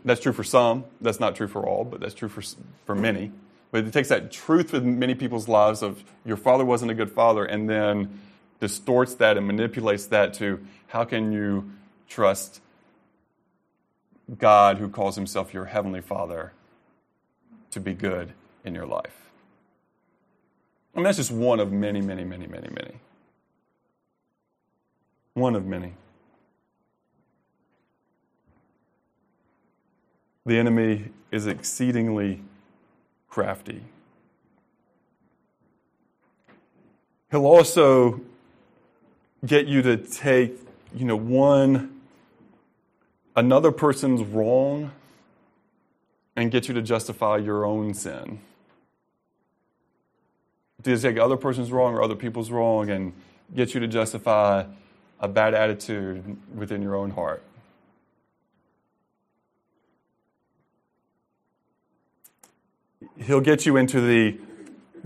That's 0.04 0.20
true 0.20 0.32
for 0.32 0.44
some. 0.44 0.84
That's 1.00 1.18
not 1.18 1.34
true 1.34 1.48
for 1.48 1.66
all, 1.66 1.84
but 1.84 2.00
that's 2.00 2.14
true 2.14 2.28
for, 2.28 2.42
for 2.84 2.94
many. 2.94 3.32
But 3.72 3.84
it 3.84 3.92
takes 3.92 4.08
that 4.08 4.30
truth 4.30 4.72
in 4.72 4.98
many 4.98 5.14
people's 5.14 5.48
lives 5.48 5.82
of 5.82 6.04
your 6.24 6.36
father 6.36 6.64
wasn't 6.64 6.92
a 6.92 6.94
good 6.94 7.10
father 7.10 7.44
and 7.44 7.68
then 7.68 8.20
distorts 8.60 9.14
that 9.16 9.36
and 9.36 9.46
manipulates 9.46 10.06
that 10.06 10.32
to 10.34 10.64
how 10.88 11.04
can 11.04 11.32
you 11.32 11.72
trust 12.08 12.60
God 14.38 14.78
who 14.78 14.88
calls 14.88 15.16
himself 15.16 15.52
your 15.52 15.66
heavenly 15.66 16.00
father 16.00 16.52
to 17.72 17.80
be 17.80 17.92
good 17.92 18.32
in 18.64 18.74
your 18.74 18.86
life? 18.86 19.30
I 20.94 20.98
mean, 20.98 21.04
that's 21.04 21.18
just 21.18 21.30
one 21.30 21.60
of 21.60 21.72
many, 21.72 22.00
many, 22.00 22.24
many, 22.24 22.46
many, 22.46 22.68
many. 22.70 22.94
One 25.36 25.54
of 25.54 25.66
many. 25.66 25.92
The 30.46 30.56
enemy 30.56 31.10
is 31.30 31.46
exceedingly 31.46 32.42
crafty. 33.28 33.82
He'll 37.30 37.44
also 37.44 38.22
get 39.44 39.66
you 39.66 39.82
to 39.82 39.98
take, 39.98 40.58
you 40.94 41.04
know, 41.04 41.16
one, 41.16 42.00
another 43.34 43.72
person's 43.72 44.22
wrong 44.22 44.90
and 46.34 46.50
get 46.50 46.66
you 46.66 46.72
to 46.72 46.80
justify 46.80 47.36
your 47.36 47.66
own 47.66 47.92
sin 47.92 48.38
to 50.82 50.98
take 50.98 51.18
other 51.18 51.36
person's 51.36 51.70
wrong 51.72 51.94
or 51.94 52.02
other 52.02 52.14
people's 52.14 52.50
wrong 52.50 52.88
and 52.88 53.12
get 53.54 53.74
you 53.74 53.80
to 53.80 53.88
justify 53.88 54.64
a 55.20 55.28
bad 55.28 55.54
attitude 55.54 56.36
within 56.54 56.82
your 56.82 56.94
own 56.94 57.10
heart. 57.10 57.42
He'll 63.18 63.40
get 63.40 63.64
you 63.64 63.76
into 63.76 64.00
the 64.00 64.38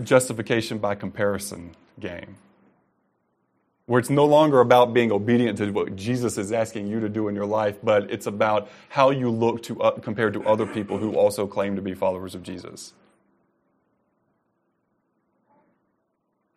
justification 0.03 0.79
by 0.79 0.95
comparison 0.95 1.75
game, 1.99 2.35
where 3.85 3.99
it's 3.99 4.09
no 4.09 4.25
longer 4.25 4.59
about 4.59 4.93
being 4.93 5.11
obedient 5.11 5.57
to 5.59 5.71
what 5.71 5.95
Jesus 5.95 6.37
is 6.37 6.51
asking 6.51 6.87
you 6.87 6.99
to 6.99 7.09
do 7.09 7.27
in 7.27 7.35
your 7.35 7.45
life, 7.45 7.77
but 7.83 8.11
it's 8.11 8.25
about 8.25 8.69
how 8.89 9.11
you 9.11 9.29
look 9.29 9.63
to, 9.63 9.81
uh, 9.81 9.91
compared 9.99 10.33
to 10.33 10.43
other 10.45 10.65
people 10.65 10.97
who 10.97 11.15
also 11.15 11.47
claim 11.47 11.75
to 11.75 11.81
be 11.81 11.93
followers 11.93 12.35
of 12.35 12.43
Jesus. 12.43 12.93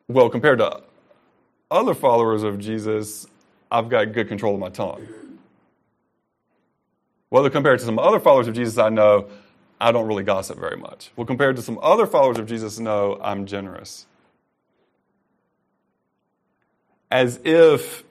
Well, 0.08 0.28
compared 0.28 0.58
to 0.58 0.82
other 1.70 1.94
followers 1.94 2.42
of 2.42 2.58
Jesus, 2.58 3.26
I've 3.70 3.88
got 3.88 4.12
good 4.12 4.28
control 4.28 4.54
of 4.54 4.60
my 4.60 4.68
tongue. 4.68 5.06
Well, 7.30 7.48
compared 7.50 7.80
to 7.80 7.84
some 7.84 7.98
other 7.98 8.20
followers 8.20 8.46
of 8.48 8.54
Jesus 8.54 8.78
I 8.78 8.88
know, 8.88 9.28
I 9.80 9.92
don't 9.92 10.06
really 10.06 10.22
gossip 10.22 10.58
very 10.58 10.76
much. 10.76 11.10
Well, 11.16 11.26
compared 11.26 11.56
to 11.56 11.62
some 11.62 11.78
other 11.82 12.06
followers 12.06 12.38
of 12.38 12.46
Jesus, 12.46 12.78
no, 12.78 13.18
I'm 13.22 13.46
generous. 13.46 14.06
As 17.10 17.40
if 17.44 18.04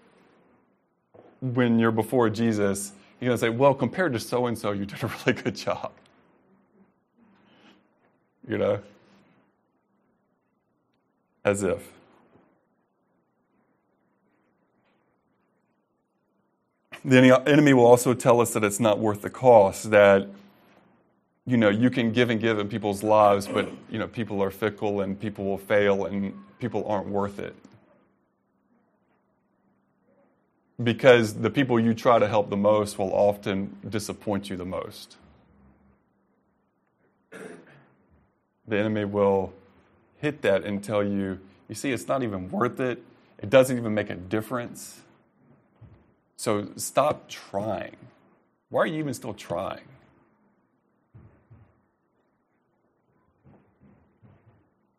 when 1.41 1.79
you're 1.79 1.91
before 1.91 2.29
Jesus, 2.29 2.91
you're 3.19 3.29
going 3.29 3.37
to 3.37 3.41
say, 3.41 3.49
well, 3.49 3.73
compared 3.73 4.13
to 4.13 4.19
so 4.19 4.47
and 4.47 4.57
so, 4.57 4.71
you 4.71 4.85
did 4.85 5.03
a 5.03 5.07
really 5.25 5.41
good 5.41 5.55
job. 5.55 5.91
You 8.47 8.57
know? 8.57 8.79
as 11.45 11.63
if. 11.63 11.91
The 17.05 17.43
enemy 17.45 17.73
will 17.73 17.85
also 17.85 18.13
tell 18.13 18.39
us 18.39 18.53
that 18.53 18.63
it's 18.63 18.79
not 18.79 18.99
worth 18.99 19.21
the 19.21 19.29
cost, 19.29 19.91
that 19.91 20.29
you 21.45 21.57
know, 21.57 21.69
you 21.69 21.89
can 21.89 22.11
give 22.11 22.29
and 22.29 22.39
give 22.39 22.57
in 22.57 22.69
people's 22.69 23.03
lives, 23.03 23.47
but, 23.47 23.69
you 23.89 23.99
know, 23.99 24.07
people 24.07 24.41
are 24.41 24.49
fickle 24.49 25.01
and 25.01 25.19
people 25.19 25.43
will 25.43 25.57
fail 25.57 26.05
and 26.05 26.33
people 26.59 26.85
aren't 26.87 27.07
worth 27.07 27.37
it. 27.37 27.53
Because 30.81 31.33
the 31.35 31.49
people 31.49 31.79
you 31.79 31.93
try 31.93 32.17
to 32.17 32.27
help 32.27 32.49
the 32.49 32.57
most 32.57 32.97
will 32.97 33.13
often 33.13 33.75
disappoint 33.87 34.49
you 34.49 34.55
the 34.55 34.65
most. 34.65 35.17
The 38.65 38.77
enemy 38.77 39.03
will 39.03 39.53
hit 40.19 40.41
that 40.43 40.63
and 40.63 40.81
tell 40.81 41.03
you, 41.03 41.39
you 41.67 41.75
see, 41.75 41.91
it's 41.91 42.07
not 42.07 42.23
even 42.23 42.49
worth 42.49 42.79
it. 42.79 43.03
It 43.37 43.49
doesn't 43.49 43.77
even 43.77 43.93
make 43.93 44.09
a 44.09 44.15
difference. 44.15 45.02
So 46.35 46.69
stop 46.75 47.29
trying. 47.29 47.95
Why 48.69 48.81
are 48.81 48.87
you 48.87 48.99
even 48.99 49.13
still 49.13 49.33
trying? 49.33 49.81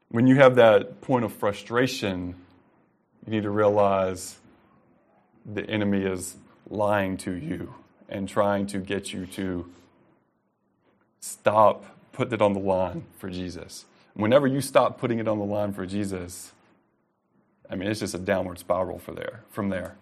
When 0.08 0.26
you 0.28 0.36
have 0.36 0.54
that 0.56 1.00
point 1.00 1.24
of 1.24 1.32
frustration, 1.32 2.36
you 3.26 3.32
need 3.32 3.42
to 3.42 3.50
realize 3.50 4.38
the 5.44 5.68
enemy 5.68 6.04
is 6.04 6.36
lying 6.70 7.16
to 7.18 7.32
you 7.32 7.74
and 8.08 8.28
trying 8.28 8.66
to 8.68 8.78
get 8.78 9.12
you 9.12 9.26
to 9.26 9.68
stop 11.20 11.84
putting 12.12 12.34
it 12.34 12.42
on 12.42 12.52
the 12.52 12.60
line 12.60 13.04
for 13.18 13.28
Jesus. 13.28 13.86
Whenever 14.14 14.46
you 14.46 14.60
stop 14.60 14.98
putting 14.98 15.18
it 15.18 15.26
on 15.26 15.38
the 15.38 15.44
line 15.44 15.72
for 15.72 15.84
Jesus, 15.84 16.52
I 17.68 17.74
mean, 17.74 17.90
it's 17.90 18.00
just 18.00 18.14
a 18.14 18.18
downward 18.18 18.58
spiral 18.58 18.98
for 18.98 19.12
there, 19.12 19.42
from 19.50 19.68
there. 19.68 19.96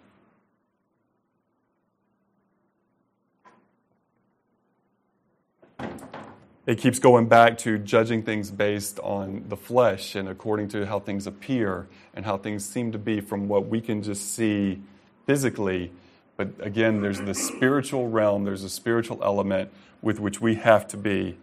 It 6.66 6.78
keeps 6.78 6.98
going 6.98 7.26
back 7.26 7.58
to 7.58 7.78
judging 7.78 8.22
things 8.22 8.50
based 8.50 9.00
on 9.00 9.44
the 9.48 9.56
flesh 9.56 10.14
and 10.14 10.28
according 10.28 10.68
to 10.68 10.86
how 10.86 11.00
things 11.00 11.26
appear 11.26 11.88
and 12.14 12.24
how 12.24 12.36
things 12.36 12.64
seem 12.64 12.92
to 12.92 12.98
be 12.98 13.20
from 13.20 13.48
what 13.48 13.66
we 13.66 13.80
can 13.80 14.02
just 14.02 14.32
see 14.34 14.80
physically. 15.26 15.90
But 16.36 16.50
again, 16.60 17.00
there's 17.00 17.20
the 17.20 17.34
spiritual 17.34 18.08
realm, 18.08 18.44
there's 18.44 18.62
a 18.62 18.70
spiritual 18.70 19.22
element 19.24 19.70
with 20.02 20.20
which 20.20 20.40
we 20.40 20.54
have 20.56 20.86
to 20.88 20.96
be 20.96 21.36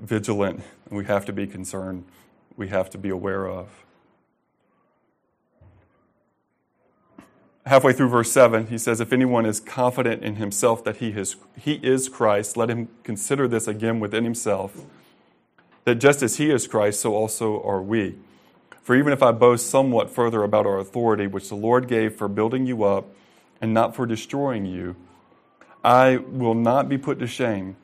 vigilant, 0.00 0.62
we 0.90 1.06
have 1.06 1.24
to 1.24 1.32
be 1.32 1.46
concerned, 1.46 2.04
we 2.56 2.68
have 2.68 2.90
to 2.90 2.98
be 2.98 3.08
aware 3.08 3.48
of. 3.48 3.68
Halfway 7.68 7.92
through 7.92 8.08
verse 8.08 8.32
7, 8.32 8.68
he 8.68 8.78
says, 8.78 9.00
If 9.00 9.12
anyone 9.12 9.44
is 9.44 9.60
confident 9.60 10.22
in 10.22 10.36
himself 10.36 10.82
that 10.84 10.96
he 10.96 11.10
is, 11.10 11.36
he 11.56 11.74
is 11.74 12.08
Christ, 12.08 12.56
let 12.56 12.70
him 12.70 12.88
consider 13.04 13.46
this 13.46 13.68
again 13.68 14.00
within 14.00 14.24
himself, 14.24 14.84
that 15.84 15.96
just 15.96 16.22
as 16.22 16.36
he 16.36 16.50
is 16.50 16.66
Christ, 16.66 17.00
so 17.00 17.14
also 17.14 17.62
are 17.62 17.82
we. 17.82 18.16
For 18.82 18.96
even 18.96 19.12
if 19.12 19.22
I 19.22 19.32
boast 19.32 19.68
somewhat 19.68 20.10
further 20.10 20.42
about 20.42 20.66
our 20.66 20.78
authority, 20.78 21.26
which 21.26 21.50
the 21.50 21.54
Lord 21.54 21.88
gave 21.88 22.16
for 22.16 22.26
building 22.26 22.66
you 22.66 22.84
up 22.84 23.14
and 23.60 23.74
not 23.74 23.94
for 23.94 24.06
destroying 24.06 24.64
you, 24.64 24.96
I 25.84 26.16
will 26.16 26.54
not 26.54 26.88
be 26.88 26.96
put 26.96 27.18
to 27.18 27.26
shame. 27.26 27.76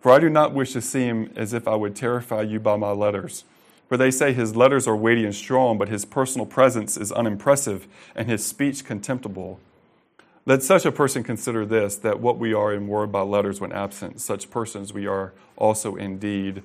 For 0.00 0.12
I 0.12 0.20
do 0.20 0.30
not 0.30 0.54
wish 0.54 0.72
to 0.72 0.80
seem 0.80 1.32
as 1.34 1.52
if 1.52 1.66
I 1.66 1.74
would 1.74 1.96
terrify 1.96 2.42
you 2.42 2.60
by 2.60 2.76
my 2.76 2.90
letters. 2.90 3.44
For 3.88 3.96
they 3.96 4.10
say 4.10 4.32
his 4.32 4.56
letters 4.56 4.88
are 4.88 4.96
weighty 4.96 5.24
and 5.24 5.34
strong, 5.34 5.76
but 5.76 5.88
his 5.88 6.04
personal 6.04 6.46
presence 6.46 6.96
is 6.96 7.12
unimpressive 7.12 7.86
and 8.14 8.28
his 8.28 8.44
speech 8.44 8.84
contemptible. 8.84 9.60
Let 10.44 10.62
such 10.62 10.84
a 10.84 10.92
person 10.92 11.22
consider 11.22 11.64
this 11.64 11.96
that 11.96 12.18
what 12.20 12.38
we 12.38 12.52
are 12.52 12.72
in 12.72 12.88
word 12.88 13.12
by 13.12 13.20
letters 13.20 13.60
when 13.60 13.72
absent, 13.72 14.20
such 14.20 14.50
persons 14.50 14.92
we 14.92 15.06
are 15.06 15.32
also 15.56 15.94
indeed 15.94 16.62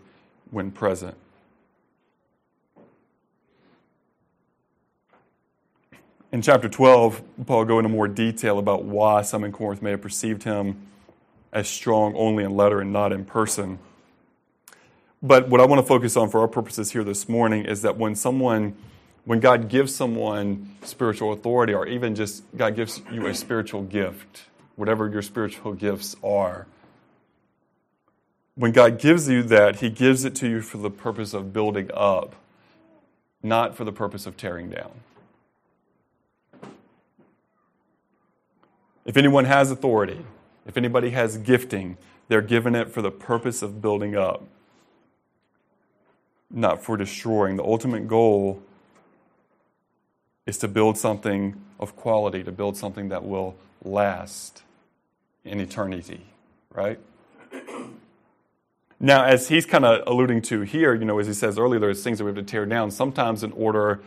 when 0.50 0.72
present. 0.72 1.16
In 6.32 6.42
chapter 6.42 6.68
12, 6.68 7.22
Paul 7.46 7.66
go 7.66 7.80
into 7.80 7.90
more 7.90 8.08
detail 8.08 8.60
about 8.60 8.84
why 8.84 9.22
some 9.22 9.44
in 9.44 9.52
Corinth 9.52 9.82
may 9.82 9.92
have 9.92 10.02
perceived 10.02 10.44
him 10.44 10.88
as 11.54 11.70
strong 11.70 12.16
only 12.16 12.44
in 12.44 12.56
letter 12.56 12.82
and 12.82 12.92
not 12.92 13.14
in 13.14 13.24
person. 13.24 13.80
But 15.22 15.50
what 15.50 15.60
I 15.60 15.66
want 15.66 15.82
to 15.82 15.88
focus 15.88 16.16
on 16.16 16.30
for 16.30 16.42
our 16.42 16.48
purposes 16.48 16.92
here 16.92 17.04
this 17.04 17.28
morning 17.28 17.66
is 17.66 17.82
that 17.82 17.98
when 17.98 18.14
someone, 18.14 18.76
when 19.26 19.40
God 19.40 19.68
gives 19.68 19.96
someone 19.96 20.76
spiritual 20.84 21.34
authority, 21.34 21.74
or 21.74 21.88
even 21.88 22.14
just 22.14 22.44
God 22.56 22.76
gives 22.76 23.02
you 23.12 23.26
a 23.26 23.34
spiritual 23.34 23.82
gift, 23.82 24.44
whatever 24.76 25.10
your 25.10 25.24
spiritual 25.24 25.74
gifts 25.74 26.16
are, 26.24 26.68
when 28.54 28.72
God 28.72 29.00
gives 29.00 29.28
you 29.28 29.42
that, 29.44 29.78
He 29.78 29.90
gives 29.90 30.24
it 30.24 30.36
to 30.36 30.48
you 30.48 30.62
for 30.62 30.78
the 30.78 30.92
purpose 30.92 31.34
of 31.34 31.52
building 31.52 31.90
up, 31.96 32.36
not 33.42 33.76
for 33.76 33.84
the 33.86 33.92
purpose 33.92 34.28
of 34.28 34.38
tearing 34.38 34.70
down. 34.70 34.92
If 39.04 39.18
anyone 39.18 39.46
has 39.46 39.72
authority, 39.72 40.26
if 40.68 40.78
anybody 40.78 41.12
has 41.12 41.38
gifting, 41.38 41.98
they're 42.28 42.42
given 42.42 42.76
it 42.76 42.92
for 42.92 43.02
the 43.02 43.10
purpose 43.10 43.64
of 43.64 43.82
building 43.82 44.16
up 44.16 44.44
not 46.50 46.84
for 46.84 46.98
destroying. 46.98 47.58
The 47.58 47.64
ultimate 47.64 48.08
goal 48.08 48.62
is 50.46 50.58
to 50.60 50.68
build 50.68 50.98
something 50.98 51.62
of 51.80 51.96
quality, 51.96 52.44
to 52.44 52.52
build 52.52 52.78
something 52.78 53.10
that 53.10 53.24
will 53.24 53.56
last 53.84 54.64
in 55.44 55.60
eternity, 55.60 56.22
right? 56.74 57.00
Now, 59.00 59.26
as 59.26 59.48
he's 59.48 59.66
kind 59.66 59.86
of 59.86 60.08
alluding 60.08 60.42
to 60.44 60.62
here, 60.62 60.96
you 60.96 61.06
know, 61.06 61.20
as 61.20 61.28
he 61.28 61.34
says 61.34 61.60
earlier, 61.60 61.80
there's 61.80 62.04
things 62.04 62.18
that 62.18 62.24
we 62.24 62.30
have 62.30 62.38
to 62.38 62.44
tear 62.44 62.66
down. 62.66 62.90
Sometimes, 62.90 63.44
in 63.44 63.52
order 63.52 64.02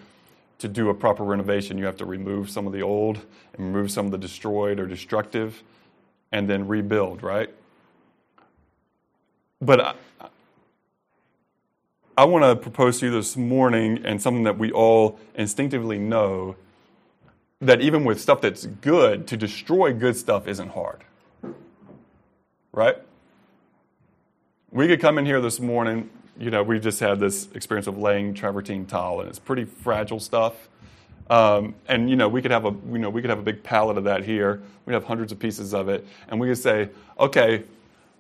to 0.59 0.69
do 0.69 0.89
a 0.89 0.95
proper 0.95 1.23
renovation, 1.23 1.79
you 1.79 1.85
have 1.85 1.97
to 1.99 2.05
remove 2.05 2.51
some 2.51 2.67
of 2.67 2.73
the 2.73 2.83
old 2.83 3.19
and 3.55 3.67
remove 3.67 3.91
some 3.91 4.07
of 4.07 4.13
the 4.13 4.19
destroyed 4.19 4.81
or 4.81 4.87
destructive 4.87 5.63
and 6.33 6.49
then 6.51 6.67
rebuild, 6.67 7.23
right? 7.23 7.51
But 9.61 9.97
want 12.25 12.45
to 12.45 12.57
propose 12.57 13.01
to 13.01 13.07
you 13.07 13.13
this 13.13 13.37
morning, 13.37 14.03
and 14.05 14.21
something 14.21 14.45
that 14.45 14.59
we 14.59 14.73
all 14.73 15.19
instinctively 15.35 15.99
know 15.99 16.57
that 17.61 17.81
even 17.81 18.05
with 18.05 18.21
stuff 18.21 18.41
that's 18.41 18.67
good, 18.67 19.27
to 19.29 19.37
destroy 19.37 19.93
good 19.93 20.17
stuff 20.17 20.49
isn't 20.49 20.71
hard. 20.71 21.05
Right? 22.73 22.97
We 24.71 24.87
could 24.87 25.01
come 25.01 25.19
in 25.19 25.27
here 25.27 25.41
this 25.41 25.61
morning, 25.61 26.09
you 26.39 26.51
know, 26.51 26.63
we 26.63 26.81
just 26.81 27.01
had 27.01 27.21
this 27.21 27.49
experience 27.55 27.87
of 27.87 27.99
laying 27.99 28.33
travertine 28.35 28.87
tile, 28.87 29.21
and 29.21 29.29
it's 29.29 29.39
pretty 29.39 29.65
fragile 29.65 30.21
stuff. 30.21 30.69
Um, 31.29 31.75
and 31.87 32.09
you 32.09 32.17
know, 32.17 32.29
we 32.29 32.43
could 32.43 32.51
have 32.51 32.65
a 32.65 32.75
you 32.91 32.99
know 32.99 33.11
we 33.11 33.21
could 33.21 33.31
have 33.31 33.39
a 33.39 33.43
big 33.43 33.63
pallet 33.63 33.99
of 33.99 34.05
that 34.05 34.25
here. 34.25 34.63
We'd 34.87 34.95
have 34.95 35.05
hundreds 35.05 35.33
of 35.33 35.39
pieces 35.39 35.75
of 35.75 35.89
it, 35.89 36.07
and 36.29 36.41
we 36.41 36.49
could 36.49 36.59
say, 36.59 36.89
okay, 37.19 37.65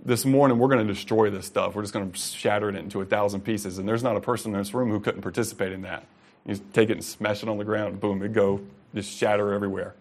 this 0.04 0.24
morning 0.24 0.58
we're 0.58 0.68
going 0.68 0.86
to 0.86 0.92
destroy 0.92 1.30
this 1.30 1.46
stuff. 1.46 1.74
We're 1.74 1.82
just 1.82 1.92
going 1.92 2.10
to 2.10 2.18
shatter 2.18 2.68
it 2.68 2.76
into 2.76 3.00
a 3.00 3.04
thousand 3.04 3.42
pieces. 3.42 3.78
And 3.78 3.88
there's 3.88 4.02
not 4.02 4.16
a 4.16 4.20
person 4.20 4.52
in 4.52 4.58
this 4.58 4.72
room 4.74 4.90
who 4.90 5.00
couldn't 5.00 5.22
participate 5.22 5.72
in 5.72 5.82
that. 5.82 6.04
You 6.46 6.60
take 6.72 6.88
it 6.88 6.92
and 6.92 7.04
smash 7.04 7.42
it 7.42 7.48
on 7.48 7.58
the 7.58 7.64
ground, 7.64 8.00
boom, 8.00 8.22
it 8.22 8.32
go, 8.32 8.60
just 8.94 9.10
shatter 9.16 9.52
everywhere. 9.52 9.94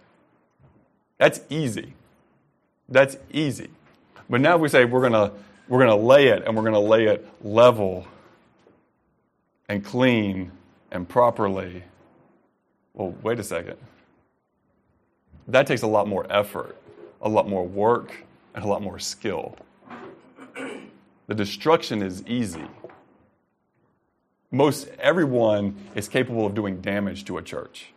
That's 1.18 1.42
easy. 1.50 1.94
That's 2.88 3.18
easy. 3.32 3.70
But 4.30 4.42
now 4.42 4.56
if 4.56 4.62
we 4.62 4.70
say 4.70 4.86
we're 4.86 5.10
to 5.10 5.32
we're 5.68 5.86
going 5.86 5.90
to 5.90 6.06
lay 6.06 6.28
it 6.28 6.44
and 6.46 6.56
we're 6.56 6.64
going 6.64 6.74
to 6.74 6.80
lay 6.80 7.06
it 7.06 7.28
level 7.44 8.08
and 9.68 9.86
clean 9.86 10.52
and 10.92 11.08
properly. 11.08 11.84
Well, 12.94 13.14
wait 13.22 13.40
a 13.40 13.44
second. 13.44 13.78
That 15.48 15.68
takes 15.68 15.84
a 15.84 15.88
lot 15.88 16.08
more 16.08 16.26
effort, 16.30 16.76
a 17.22 17.30
lot 17.30 17.48
more 17.48 17.66
work, 17.66 18.26
and 18.56 18.64
a 18.64 18.68
lot 18.68 18.82
more 18.82 18.98
skill. 18.98 19.58
The 21.30 21.36
destruction 21.36 22.02
is 22.02 22.24
easy. 22.26 22.66
Most 24.50 24.88
everyone 24.98 25.76
is 25.94 26.08
capable 26.08 26.48
of 26.48 26.56
doing 26.56 26.82
damage 26.82 27.24
to 27.26 27.38
a 27.38 27.44
church. 27.44 27.94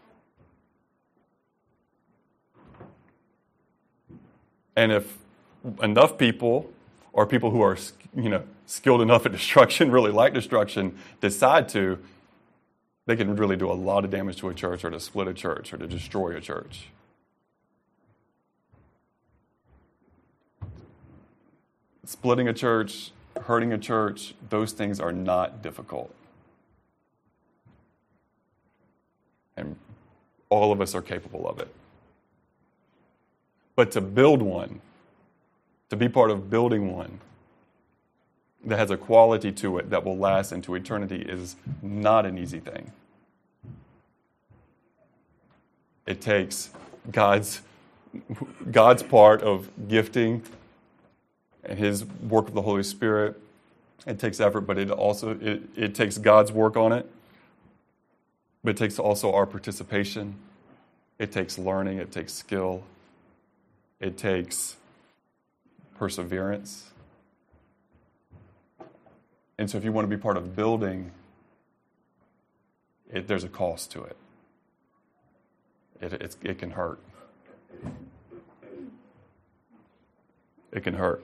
And 4.77 4.93
if 4.93 5.17
enough 5.83 6.19
people, 6.19 6.71
or 7.15 7.27
people 7.27 7.51
who 7.51 7.63
are 7.63 7.79
you 8.15 8.29
know, 8.29 8.43
skilled 8.67 9.01
enough 9.01 9.25
at 9.25 9.33
destruction, 9.41 9.91
really 9.91 10.13
like 10.13 10.35
destruction, 10.35 10.99
decide 11.23 11.71
to, 11.71 11.99
they 13.07 13.17
can 13.17 13.35
really 13.37 13.57
do 13.57 13.71
a 13.71 13.73
lot 13.73 14.05
of 14.05 14.11
damage 14.11 14.37
to 14.41 14.51
a 14.51 14.55
church 14.55 14.85
or 14.85 14.91
to 14.91 15.01
split 15.01 15.27
a 15.27 15.33
church 15.33 15.73
or 15.73 15.79
to 15.79 15.87
destroy 15.87 16.37
a 16.37 16.41
church. 16.43 16.91
Splitting 22.05 22.47
a 22.47 22.53
church, 22.53 23.11
hurting 23.43 23.73
a 23.73 23.79
church, 23.79 24.35
those 24.51 24.73
things 24.73 25.01
are 25.01 25.13
not 25.13 25.63
difficult. 25.63 26.15
And 29.57 29.77
all 30.49 30.73
of 30.73 30.81
us 30.81 30.95
are 30.95 31.03
capable 31.03 31.49
of 31.49 31.59
it. 31.59 31.69
But 33.75 33.91
to 33.93 34.01
build 34.01 34.43
one, 34.43 34.81
to 35.91 35.97
be 35.97 36.09
part 36.09 36.31
of 36.31 36.51
building 36.51 36.93
one, 36.93 37.21
that 38.65 38.79
has 38.79 38.91
a 38.91 38.97
quality 38.97 39.51
to 39.53 39.79
it 39.79 39.91
that 39.91 40.05
will 40.05 40.17
last 40.17 40.53
into 40.53 40.75
eternity 40.75 41.23
is 41.23 41.57
not 41.83 42.25
an 42.25 42.39
easy 42.39 42.61
thing. 42.61 42.93
It 46.07 46.21
takes 46.21 46.71
God's, 47.11 47.63
God's 48.71 49.03
part 49.03 49.43
of 49.43 49.71
gifting 49.89 50.43
his 51.69 52.05
work 52.05 52.49
of 52.49 52.55
the 52.55 52.63
Holy 52.63 52.83
Spirit. 52.83 53.41
It 54.07 54.19
takes 54.19 54.41
effort, 54.41 54.63
but 54.63 54.79
it 54.79 54.91
also 54.91 55.39
it, 55.41 55.63
it 55.77 55.95
takes 55.95 56.19
God's 56.19 56.53
work 56.53 56.77
on 56.77 56.93
it. 56.93 57.09
But 58.65 58.71
it 58.71 58.77
takes 58.77 58.99
also 58.99 59.33
our 59.33 59.47
participation. 59.47 60.37
It 61.19 61.31
takes 61.31 61.59
learning, 61.59 61.99
it 61.99 62.11
takes 62.11 62.33
skill, 62.33 62.83
it 64.01 64.17
takes 64.17 64.77
perseverance. 65.97 66.91
And 69.59 69.71
so, 69.71 69.79
if 69.79 69.85
you 69.85 69.93
want 69.93 70.11
to 70.11 70.17
be 70.17 70.21
part 70.21 70.37
of 70.37 70.57
building, 70.57 71.13
it, 73.13 73.29
there's 73.29 73.45
a 73.45 73.49
cost 73.49 73.93
to 73.93 74.03
it. 74.03 74.17
It, 76.01 76.37
it 76.43 76.59
can 76.59 76.73
hurt. 76.73 76.99
It 80.73 80.83
can 80.83 80.95
hurt. 80.95 81.23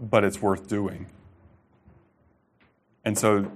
But 0.00 0.24
it's 0.24 0.40
worth 0.40 0.66
doing. 0.66 1.06
And 3.04 3.18
so 3.18 3.50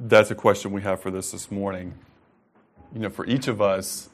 that's 0.00 0.30
a 0.30 0.34
question 0.34 0.72
we 0.72 0.82
have 0.82 1.00
for 1.00 1.10
this 1.10 1.30
this 1.30 1.50
morning. 1.50 1.94
You 2.92 3.00
know, 3.00 3.10
for 3.10 3.24
each 3.26 3.48
of 3.48 3.62
us 3.62 4.10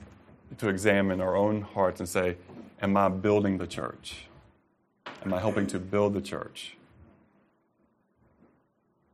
to 0.59 0.69
examine 0.69 1.21
our 1.21 1.37
own 1.37 1.63
hearts 1.63 2.01
and 2.01 2.09
say, 2.09 2.37
Am 2.83 2.97
I 2.97 3.09
building 3.09 3.57
the 3.59 3.67
church? 3.67 4.27
Am 5.25 5.33
I 5.33 5.41
helping 5.41 5.67
to 5.69 5.79
build 5.79 6.13
the 6.13 6.21
church? 6.21 6.77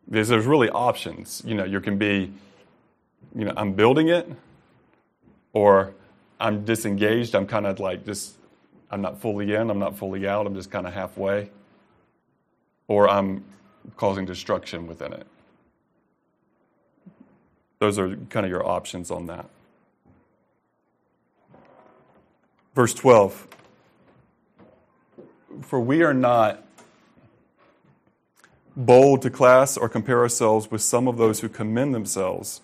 Because 0.08 0.28
there's 0.28 0.46
really 0.46 0.68
options. 0.70 1.42
You 1.46 1.54
know, 1.54 1.64
you 1.64 1.80
can 1.80 1.96
be, 1.96 2.32
you 3.32 3.44
know, 3.44 3.52
I'm 3.56 3.74
building 3.74 4.08
it, 4.08 4.28
or 5.52 5.94
I'm 6.40 6.64
disengaged. 6.64 7.34
I'm 7.34 7.46
kind 7.46 7.66
of 7.66 7.78
like 7.78 8.04
just, 8.04 8.36
I'm 8.90 9.02
not 9.02 9.20
fully 9.20 9.54
in, 9.54 9.70
I'm 9.70 9.78
not 9.78 9.96
fully 9.96 10.26
out, 10.26 10.46
I'm 10.46 10.54
just 10.54 10.70
kind 10.70 10.86
of 10.86 10.94
halfway. 10.94 11.50
Or 12.88 13.08
I'm 13.08 13.44
causing 13.96 14.24
destruction 14.24 14.86
within 14.86 15.12
it. 15.12 15.26
Those 17.78 17.98
are 17.98 18.16
kind 18.30 18.44
of 18.44 18.50
your 18.50 18.66
options 18.66 19.10
on 19.10 19.26
that. 19.26 19.46
Verse 22.74 22.94
12 22.94 23.46
For 25.62 25.80
we 25.80 26.02
are 26.02 26.14
not 26.14 26.64
bold 28.76 29.22
to 29.22 29.30
class 29.30 29.76
or 29.76 29.88
compare 29.88 30.20
ourselves 30.20 30.70
with 30.70 30.82
some 30.82 31.08
of 31.08 31.16
those 31.16 31.40
who 31.40 31.48
commend 31.48 31.94
themselves. 31.94 32.60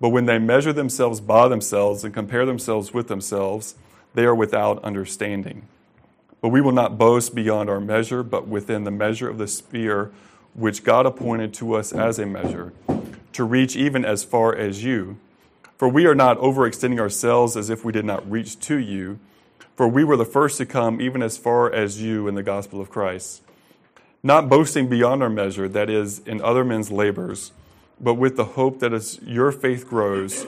But 0.00 0.08
when 0.08 0.26
they 0.26 0.38
measure 0.38 0.72
themselves 0.72 1.20
by 1.20 1.48
themselves 1.48 2.04
and 2.04 2.14
compare 2.14 2.46
themselves 2.46 2.94
with 2.94 3.08
themselves, 3.08 3.74
they 4.14 4.24
are 4.24 4.34
without 4.34 4.82
understanding. 4.82 5.68
But 6.40 6.48
we 6.48 6.60
will 6.60 6.72
not 6.72 6.96
boast 6.96 7.34
beyond 7.34 7.68
our 7.68 7.80
measure, 7.80 8.22
but 8.22 8.48
within 8.48 8.84
the 8.84 8.90
measure 8.90 9.28
of 9.28 9.38
the 9.38 9.46
sphere 9.46 10.10
which 10.54 10.82
God 10.82 11.06
appointed 11.06 11.52
to 11.54 11.74
us 11.74 11.92
as 11.92 12.18
a 12.18 12.26
measure, 12.26 12.72
to 13.32 13.44
reach 13.44 13.76
even 13.76 14.04
as 14.04 14.24
far 14.24 14.54
as 14.54 14.82
you. 14.82 15.18
For 15.76 15.88
we 15.88 16.06
are 16.06 16.14
not 16.14 16.38
overextending 16.38 16.98
ourselves 16.98 17.56
as 17.56 17.70
if 17.70 17.84
we 17.84 17.92
did 17.92 18.04
not 18.04 18.28
reach 18.28 18.58
to 18.60 18.76
you, 18.76 19.18
for 19.76 19.86
we 19.86 20.02
were 20.02 20.16
the 20.16 20.24
first 20.24 20.58
to 20.58 20.66
come 20.66 21.00
even 21.00 21.22
as 21.22 21.38
far 21.38 21.72
as 21.72 22.02
you 22.02 22.26
in 22.26 22.34
the 22.34 22.42
gospel 22.42 22.80
of 22.80 22.90
Christ. 22.90 23.42
Not 24.22 24.48
boasting 24.48 24.88
beyond 24.88 25.22
our 25.22 25.30
measure, 25.30 25.68
that 25.68 25.88
is, 25.88 26.18
in 26.20 26.42
other 26.42 26.64
men's 26.64 26.90
labors, 26.90 27.52
but 28.00 28.14
with 28.14 28.36
the 28.36 28.44
hope 28.44 28.80
that 28.80 28.92
as 28.92 29.20
your 29.22 29.52
faith 29.52 29.88
grows, 29.88 30.46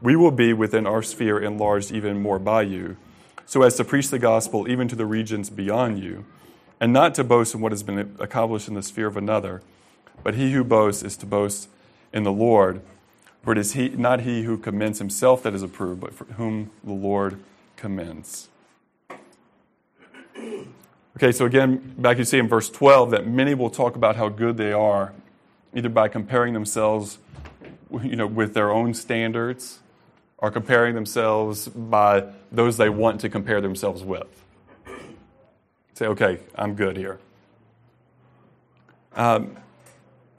we 0.00 0.16
will 0.16 0.30
be 0.30 0.52
within 0.52 0.86
our 0.86 1.02
sphere 1.02 1.38
enlarged 1.38 1.92
even 1.92 2.20
more 2.20 2.38
by 2.38 2.62
you, 2.62 2.96
so 3.46 3.62
as 3.62 3.76
to 3.76 3.84
preach 3.84 4.10
the 4.10 4.18
gospel 4.18 4.68
even 4.68 4.88
to 4.88 4.96
the 4.96 5.06
regions 5.06 5.48
beyond 5.50 6.02
you 6.02 6.24
and 6.80 6.92
not 6.92 7.14
to 7.14 7.24
boast 7.24 7.54
in 7.54 7.60
what 7.60 7.72
has 7.72 7.82
been 7.82 8.16
accomplished 8.18 8.68
in 8.68 8.74
the 8.74 8.82
sphere 8.82 9.06
of 9.06 9.16
another, 9.16 9.62
but 10.22 10.34
he 10.34 10.52
who 10.52 10.64
boasts 10.64 11.02
is 11.02 11.16
to 11.16 11.26
boast 11.26 11.68
in 12.12 12.22
the 12.22 12.32
Lord. 12.32 12.80
For 13.42 13.52
it 13.52 13.58
is 13.58 13.72
he, 13.72 13.88
not 13.90 14.20
he 14.20 14.42
who 14.42 14.58
commends 14.58 14.98
himself 14.98 15.42
that 15.42 15.54
is 15.54 15.62
approved, 15.62 16.00
but 16.00 16.14
for 16.14 16.24
whom 16.24 16.70
the 16.84 16.92
Lord 16.92 17.40
commends. 17.76 18.48
Okay, 21.16 21.32
so 21.32 21.46
again, 21.46 21.94
back 21.98 22.18
you 22.18 22.24
see 22.24 22.38
in 22.38 22.48
verse 22.48 22.70
12 22.70 23.10
that 23.10 23.26
many 23.26 23.54
will 23.54 23.70
talk 23.70 23.96
about 23.96 24.16
how 24.16 24.28
good 24.28 24.56
they 24.56 24.72
are, 24.72 25.12
either 25.74 25.88
by 25.88 26.08
comparing 26.08 26.54
themselves 26.54 27.18
you 27.90 28.16
know, 28.16 28.26
with 28.26 28.54
their 28.54 28.70
own 28.70 28.94
standards 28.94 29.80
or 30.38 30.50
comparing 30.50 30.94
themselves 30.94 31.68
by 31.68 32.24
those 32.52 32.76
they 32.76 32.88
want 32.88 33.20
to 33.20 33.28
compare 33.28 33.60
themselves 33.60 34.02
with. 34.02 34.44
Say, 35.94 36.06
okay, 36.06 36.38
I'm 36.54 36.74
good 36.74 36.96
here. 36.96 37.18
Um, 39.14 39.56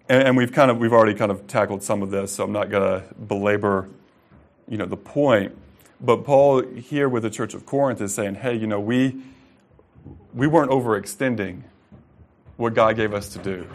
and, 0.08 0.30
and, 0.30 0.38
we've 0.38 0.54
kind 0.54 0.72
of 0.72 0.78
we've 0.78 0.94
already 0.94 1.14
kind 1.14 1.32
of 1.32 1.48
tackled 1.48 1.84
some 1.84 2.02
of 2.02 2.12
this, 2.12 2.34
so 2.34 2.46
I'm 2.46 2.54
not 2.54 2.70
going 2.70 3.02
to 3.02 3.14
belabor, 3.16 3.90
you 4.70 4.78
know, 4.78 4.86
the 4.86 4.96
point. 4.96 5.58
But 6.00 6.24
Paul 6.24 6.62
here 6.62 7.10
with 7.10 7.24
the 7.24 7.30
Church 7.30 7.54
of 7.54 7.66
Corinth 7.66 8.00
is 8.00 8.14
saying, 8.14 8.36
hey, 8.36 8.56
you 8.56 8.68
know, 8.68 8.80
we 8.80 9.18
we 10.34 10.48
weren't 10.48 10.72
overextending 10.72 11.64
what 12.56 12.74
God 12.74 12.96
gave 12.96 13.14
us 13.14 13.28
to 13.30 13.40
do, 13.40 13.68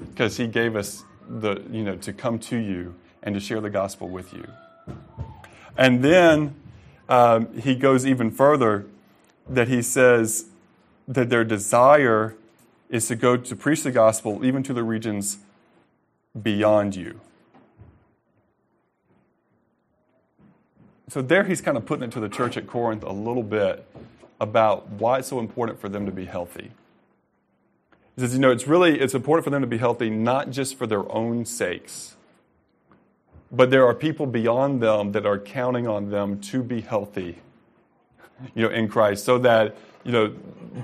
because 0.00 0.36
He 0.36 0.46
gave 0.46 0.76
us 0.76 1.04
the 1.28 1.62
you 1.70 1.82
know 1.82 1.96
to 1.96 2.12
come 2.12 2.38
to 2.38 2.56
you 2.56 2.94
and 3.22 3.34
to 3.34 3.40
share 3.40 3.60
the 3.60 3.70
gospel 3.70 4.08
with 4.08 4.32
you. 4.32 4.46
And 5.76 6.02
then 6.02 6.54
um, 7.08 7.56
he 7.58 7.74
goes 7.74 8.06
even 8.06 8.30
further 8.30 8.86
that 9.48 9.68
he 9.68 9.82
says 9.82 10.46
that 11.06 11.30
their 11.30 11.44
desire 11.44 12.36
is 12.90 13.06
to 13.08 13.16
go 13.16 13.36
to 13.36 13.56
preach 13.56 13.82
the 13.82 13.90
gospel 13.90 14.44
even 14.44 14.62
to 14.62 14.72
the 14.72 14.82
regions 14.82 15.38
beyond 16.40 16.96
you. 16.96 17.20
So, 21.08 21.22
there 21.22 21.44
he's 21.44 21.62
kind 21.62 21.78
of 21.78 21.86
putting 21.86 22.04
it 22.04 22.12
to 22.12 22.20
the 22.20 22.28
church 22.28 22.58
at 22.58 22.66
Corinth 22.66 23.02
a 23.02 23.12
little 23.12 23.42
bit 23.42 23.86
about 24.40 24.88
why 24.90 25.18
it's 25.18 25.28
so 25.28 25.38
important 25.38 25.80
for 25.80 25.88
them 25.88 26.04
to 26.04 26.12
be 26.12 26.26
healthy. 26.26 26.70
He 28.18 28.22
says, 28.22 28.34
you 28.34 28.40
know, 28.40 28.50
it's 28.50 28.66
really 28.66 28.98
it's 28.98 29.14
important 29.14 29.44
for 29.44 29.50
them 29.50 29.60
to 29.60 29.68
be 29.68 29.78
healthy 29.78 30.10
not 30.10 30.50
just 30.50 30.76
for 30.76 30.88
their 30.88 31.10
own 31.12 31.44
sakes, 31.44 32.16
but 33.52 33.70
there 33.70 33.86
are 33.86 33.94
people 33.94 34.26
beyond 34.26 34.82
them 34.82 35.12
that 35.12 35.24
are 35.24 35.38
counting 35.38 35.86
on 35.86 36.10
them 36.10 36.40
to 36.40 36.64
be 36.64 36.80
healthy, 36.80 37.38
you 38.56 38.64
know, 38.64 38.70
in 38.70 38.88
Christ, 38.88 39.24
so 39.24 39.38
that 39.38 39.76
you 40.02 40.10
know, 40.10 40.34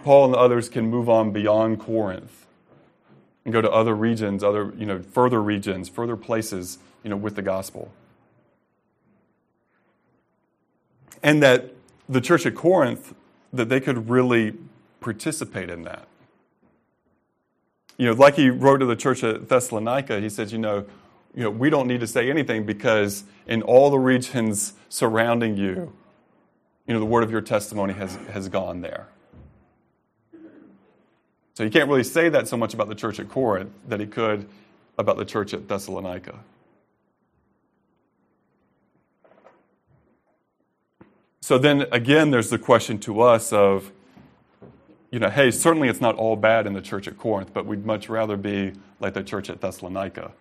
Paul 0.05 0.27
and 0.27 0.35
the 0.35 0.39
others 0.39 0.69
can 0.69 0.89
move 0.89 1.09
on 1.09 1.33
beyond 1.33 1.81
Corinth 1.81 2.47
and 3.45 3.53
go 3.53 3.61
to 3.61 3.69
other 3.69 3.97
regions, 3.97 4.45
other, 4.45 4.73
you 4.77 4.87
know, 4.87 5.03
further 5.03 5.43
regions, 5.43 5.89
further 5.89 6.17
places, 6.17 6.79
you 7.03 7.11
know, 7.11 7.17
with 7.17 7.35
the 7.35 7.43
gospel. 7.43 7.91
And 11.21 11.43
that 11.43 11.75
the 12.09 12.21
church 12.21 12.47
at 12.47 12.55
Corinth, 12.55 13.13
that 13.53 13.69
they 13.69 13.81
could 13.81 14.09
really 14.09 14.55
participate 15.01 15.69
in 15.69 15.83
that. 15.83 16.07
You 17.97 18.07
know, 18.07 18.13
like 18.13 18.35
he 18.35 18.51
wrote 18.51 18.79
to 18.79 18.87
the 18.87 18.97
church 18.97 19.23
at 19.23 19.49
Thessalonica, 19.49 20.21
he 20.21 20.29
says, 20.29 20.53
you 20.53 20.59
know, 20.59 20.85
you 21.35 21.43
know, 21.43 21.51
we 21.51 21.71
don't 21.71 21.87
need 21.87 22.01
to 22.01 22.07
say 22.07 22.31
anything 22.31 22.65
because 22.65 23.25
in 23.47 23.63
all 23.63 23.91
the 23.91 23.99
regions 23.99 24.75
surrounding 24.89 25.57
you, 25.57 25.93
you 26.87 26.95
know, 26.95 27.01
the 27.01 27.07
word 27.07 27.25
of 27.25 27.31
your 27.31 27.41
testimony 27.41 27.95
has, 27.95 28.17
has 28.33 28.49
gone 28.49 28.81
there. 28.81 29.09
So 31.55 31.63
you 31.63 31.71
can't 31.71 31.89
really 31.89 32.05
say 32.05 32.29
that 32.29 32.49
so 32.49 32.57
much 32.57 32.75
about 32.75 32.89
the 32.89 32.95
church 32.95 33.21
at 33.21 33.29
Corinth 33.29 33.73
that 33.89 34.01
he 34.01 34.07
could 34.07 34.49
about 34.99 35.17
the 35.17 35.25
church 35.25 35.55
at 35.55 35.69
Thessalonica. 35.69 36.41
So 41.41 41.59
then 41.59 41.87
again, 41.93 42.31
there's 42.31 42.51
the 42.51 42.59
question 42.59 42.99
to 43.01 43.21
us 43.21 43.53
of, 43.53 43.93
you 45.15 45.21
know, 45.21 45.31
hey, 45.31 45.53
certainly 45.53 45.89
it's 45.89 46.01
not 46.01 46.17
all 46.17 46.35
bad 46.35 46.67
in 46.67 46.73
the 46.73 46.81
church 46.81 47.07
at 47.07 47.17
Corinth, 47.17 47.55
but 47.55 47.67
we'd 47.67 47.87
much 47.87 48.09
rather 48.09 48.37
be 48.37 48.73
like 48.99 49.15
the 49.15 49.23
church 49.23 49.49
at 49.49 49.61
Thessalonica. 49.61 50.33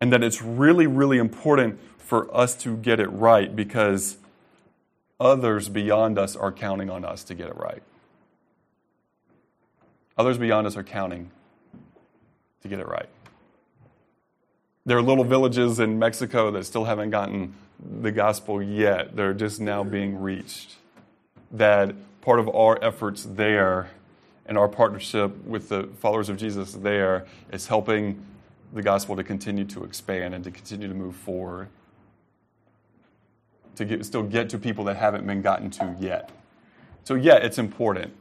And 0.00 0.12
that 0.12 0.22
it's 0.22 0.40
really, 0.40 0.86
really 0.86 1.18
important 1.18 1.80
for 1.98 2.32
us 2.32 2.54
to 2.58 2.76
get 2.76 3.00
it 3.00 3.08
right 3.08 3.56
because 3.56 4.18
others 5.18 5.68
beyond 5.68 6.20
us 6.20 6.36
are 6.36 6.52
counting 6.52 6.88
on 6.88 7.04
us 7.04 7.24
to 7.24 7.34
get 7.34 7.48
it 7.48 7.56
right. 7.56 7.82
Others 10.16 10.38
beyond 10.38 10.68
us 10.68 10.76
are 10.76 10.84
counting 10.84 11.32
to 12.62 12.68
get 12.68 12.78
it 12.78 12.86
right. 12.86 13.08
There 14.86 14.96
are 14.96 15.02
little 15.02 15.24
villages 15.24 15.80
in 15.80 15.98
Mexico 15.98 16.52
that 16.52 16.64
still 16.64 16.84
haven't 16.84 17.10
gotten 17.10 17.54
the 17.80 18.12
gospel 18.12 18.62
yet. 18.62 19.16
They're 19.16 19.34
just 19.34 19.60
now 19.60 19.82
being 19.82 20.22
reached. 20.22 20.76
That 21.50 21.92
part 22.24 22.40
of 22.40 22.48
our 22.54 22.82
efforts 22.82 23.24
there 23.24 23.90
and 24.46 24.56
our 24.56 24.66
partnership 24.66 25.44
with 25.44 25.68
the 25.68 25.88
followers 26.00 26.30
of 26.30 26.38
Jesus 26.38 26.72
there 26.72 27.26
is 27.52 27.66
helping 27.66 28.24
the 28.72 28.80
gospel 28.80 29.14
to 29.14 29.22
continue 29.22 29.64
to 29.66 29.84
expand 29.84 30.34
and 30.34 30.42
to 30.42 30.50
continue 30.50 30.88
to 30.88 30.94
move 30.94 31.14
forward. 31.14 31.68
To 33.76 33.84
get, 33.84 34.06
still 34.06 34.22
get 34.22 34.48
to 34.50 34.58
people 34.58 34.84
that 34.84 34.96
haven't 34.96 35.26
been 35.26 35.42
gotten 35.42 35.68
to 35.72 35.94
yet. 36.00 36.30
So, 37.02 37.14
yeah, 37.14 37.36
it's 37.36 37.58
important 37.58 38.14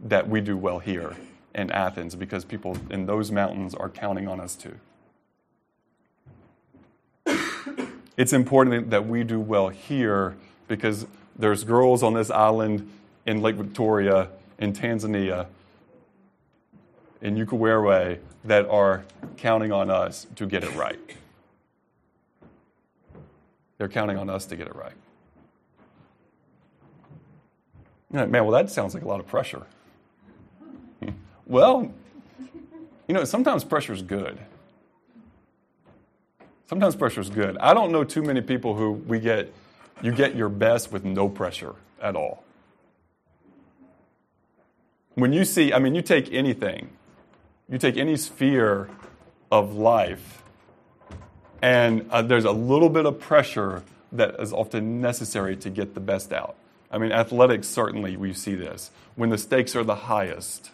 that 0.00 0.28
we 0.28 0.42
do 0.42 0.56
well 0.56 0.78
here 0.80 1.16
in 1.54 1.70
Athens 1.70 2.14
because 2.14 2.44
people 2.44 2.76
in 2.90 3.06
those 3.06 3.30
mountains 3.30 3.74
are 3.74 3.88
counting 3.88 4.28
on 4.28 4.38
us 4.38 4.54
too. 4.54 4.74
it's 8.18 8.34
important 8.34 8.90
that 8.90 9.06
we 9.06 9.24
do 9.24 9.40
well 9.40 9.70
here 9.70 10.36
because 10.68 11.06
there's 11.38 11.64
girls 11.64 12.02
on 12.02 12.12
this 12.12 12.30
island 12.30 12.90
in 13.26 13.42
Lake 13.42 13.56
Victoria, 13.56 14.28
in 14.58 14.72
Tanzania, 14.72 15.46
in 17.20 17.36
Ukerewe 17.36 18.18
that 18.44 18.68
are 18.68 19.04
counting 19.36 19.72
on 19.72 19.90
us 19.90 20.26
to 20.36 20.46
get 20.46 20.62
it 20.62 20.74
right. 20.74 20.98
They're 23.78 23.88
counting 23.88 24.18
on 24.18 24.30
us 24.30 24.46
to 24.46 24.56
get 24.56 24.66
it 24.66 24.76
right. 24.76 24.92
man, 28.10 28.30
well, 28.30 28.50
that 28.52 28.70
sounds 28.70 28.94
like 28.94 29.02
a 29.02 29.08
lot 29.08 29.20
of 29.20 29.26
pressure. 29.26 29.62
Well, 31.46 31.92
you 33.06 33.12
know, 33.12 33.24
sometimes 33.24 33.64
pressure 33.64 33.92
is 33.92 34.00
good. 34.00 34.38
Sometimes 36.66 36.96
pressure 36.96 37.20
is 37.20 37.28
good. 37.28 37.58
I 37.58 37.74
don't 37.74 37.92
know 37.92 38.02
too 38.02 38.22
many 38.22 38.40
people 38.40 38.74
who 38.74 38.92
we 38.92 39.20
get, 39.20 39.52
you 40.00 40.10
get 40.10 40.34
your 40.34 40.48
best 40.48 40.90
with 40.90 41.04
no 41.04 41.28
pressure 41.28 41.74
at 42.00 42.16
all. 42.16 42.43
When 45.14 45.32
you 45.32 45.44
see, 45.44 45.72
I 45.72 45.78
mean, 45.78 45.94
you 45.94 46.02
take 46.02 46.32
anything, 46.32 46.90
you 47.68 47.78
take 47.78 47.96
any 47.96 48.16
sphere 48.16 48.90
of 49.50 49.74
life, 49.74 50.42
and 51.62 52.06
uh, 52.10 52.22
there's 52.22 52.44
a 52.44 52.52
little 52.52 52.88
bit 52.88 53.06
of 53.06 53.20
pressure 53.20 53.84
that 54.12 54.40
is 54.40 54.52
often 54.52 55.00
necessary 55.00 55.56
to 55.56 55.70
get 55.70 55.94
the 55.94 56.00
best 56.00 56.32
out. 56.32 56.56
I 56.90 56.98
mean, 56.98 57.12
athletics, 57.12 57.68
certainly, 57.68 58.16
we 58.16 58.32
see 58.32 58.54
this. 58.54 58.90
When 59.16 59.30
the 59.30 59.38
stakes 59.38 59.74
are 59.76 59.84
the 59.84 59.94
highest, 59.94 60.70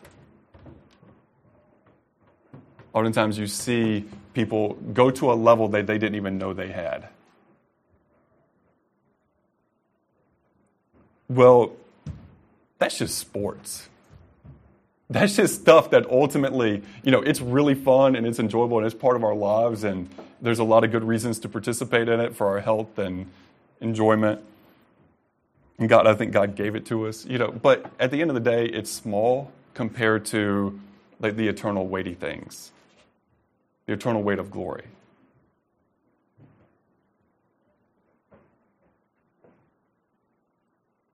oftentimes 2.92 3.38
you 3.38 3.46
see 3.46 4.06
people 4.34 4.74
go 4.92 5.10
to 5.10 5.32
a 5.32 5.34
level 5.34 5.68
that 5.68 5.86
they 5.86 5.98
didn't 5.98 6.16
even 6.16 6.38
know 6.38 6.52
they 6.52 6.68
had. 6.68 7.08
Well, 11.28 11.72
that's 12.78 12.98
just 12.98 13.18
sports. 13.18 13.88
That's 15.10 15.34
just 15.34 15.60
stuff 15.60 15.90
that 15.90 16.08
ultimately, 16.08 16.82
you 17.02 17.10
know, 17.10 17.20
it's 17.20 17.40
really 17.40 17.74
fun 17.74 18.14
and 18.14 18.24
it's 18.24 18.38
enjoyable 18.38 18.78
and 18.78 18.86
it's 18.86 18.94
part 18.94 19.16
of 19.16 19.24
our 19.24 19.34
lives, 19.34 19.82
and 19.82 20.08
there's 20.40 20.60
a 20.60 20.64
lot 20.64 20.84
of 20.84 20.92
good 20.92 21.02
reasons 21.02 21.40
to 21.40 21.48
participate 21.48 22.08
in 22.08 22.20
it 22.20 22.36
for 22.36 22.46
our 22.46 22.60
health 22.60 22.96
and 22.96 23.26
enjoyment. 23.80 24.40
And 25.78 25.88
God, 25.88 26.06
I 26.06 26.14
think 26.14 26.32
God 26.32 26.54
gave 26.54 26.76
it 26.76 26.86
to 26.86 27.08
us, 27.08 27.26
you 27.26 27.38
know, 27.38 27.50
but 27.50 27.90
at 27.98 28.12
the 28.12 28.20
end 28.20 28.30
of 28.30 28.34
the 28.34 28.40
day, 28.40 28.66
it's 28.66 28.90
small 28.90 29.50
compared 29.74 30.26
to 30.26 30.78
like 31.18 31.36
the 31.36 31.48
eternal 31.48 31.86
weighty 31.88 32.14
things 32.14 32.70
the 33.86 33.94
eternal 33.94 34.22
weight 34.22 34.38
of 34.38 34.52
glory. 34.52 34.84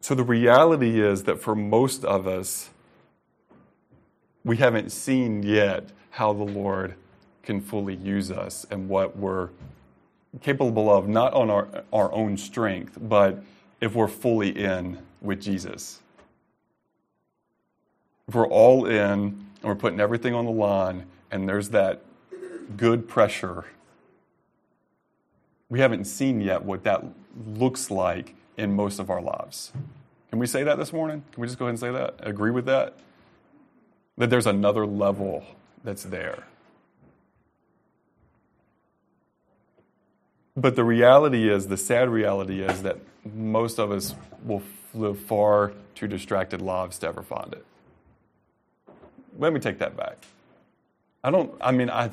So 0.01 0.15
the 0.15 0.23
reality 0.23 1.01
is 1.01 1.25
that 1.25 1.41
for 1.41 1.55
most 1.55 2.05
of 2.05 2.27
us, 2.27 2.69
we 4.47 4.57
haven't 4.57 4.93
seen 4.93 5.43
yet 5.43 5.89
how 6.11 6.33
the 6.33 6.45
Lord 6.45 6.95
can 7.43 7.61
fully 7.61 7.97
use 7.97 8.31
us 8.31 8.65
and 8.71 8.89
what 8.89 9.17
we're 9.17 9.49
capable 10.41 10.89
of, 10.89 11.09
not 11.09 11.35
on 11.35 11.51
our, 11.51 11.67
our 11.93 12.13
own 12.13 12.37
strength, 12.37 12.97
but 13.01 13.43
if 13.81 13.97
we're 13.97 14.07
fully 14.07 14.51
in 14.51 15.01
with 15.21 15.43
Jesus. 15.43 16.01
If 18.29 18.37
we're 18.37 18.47
all 18.47 18.87
in 18.87 18.95
and 18.95 19.45
we're 19.63 19.75
putting 19.75 19.99
everything 19.99 20.33
on 20.33 20.45
the 20.45 20.53
line, 20.53 21.07
and 21.33 21.49
there's 21.49 21.71
that 21.71 22.03
good 22.77 23.09
pressure. 23.09 23.65
We 25.69 25.81
haven't 25.81 26.05
seen 26.05 26.41
yet 26.41 26.65
what 26.65 26.85
that 26.85 27.03
looks 27.49 27.91
like 27.91 28.37
in 28.57 28.77
most 28.77 29.01
of 29.01 29.11
our 29.11 29.21
lives. 29.21 29.73
Can 30.31 30.39
we 30.39 30.47
say 30.47 30.63
that 30.63 30.79
this 30.79 30.93
morning? 30.93 31.25
Can 31.33 31.41
we 31.41 31.49
just 31.49 31.59
go 31.59 31.65
ahead 31.65 31.71
and 31.71 31.81
say 31.81 31.91
that? 31.91 32.15
Agree 32.21 32.53
with 32.53 32.67
that? 32.67 32.97
That 34.19 34.31
there's 34.31 34.47
another 34.47 34.87
level 34.87 35.45
that's 35.85 36.05
there. 36.05 36.45
But 40.57 40.75
the 40.75 40.85
reality 40.85 41.51
is, 41.51 41.69
the 41.69 41.77
sad 41.77 42.09
reality 42.09 42.63
is 42.63 42.83
that 42.83 42.99
most 43.35 43.79
of 43.79 43.91
us 43.93 44.15
will 44.43 44.63
live 44.95 45.19
far 45.19 45.73
too 45.95 46.09
distracted 46.09 46.63
lives 46.63 46.99
to 47.01 47.09
ever 47.09 47.23
find 47.23 47.53
it. 47.53 47.65
Let 49.39 49.53
me 49.53 49.61
take 49.61 49.79
that 49.79 49.97
back. 49.97 50.17
I 51.23 51.31
don't, 51.31 51.53
I 51.61 51.73
mean, 51.73 51.91
I, 51.91 52.11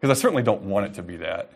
because 0.00 0.18
I 0.18 0.20
certainly 0.20 0.42
don't 0.42 0.62
want 0.62 0.86
it 0.86 0.94
to 0.94 1.02
be 1.02 1.16
that. 1.18 1.50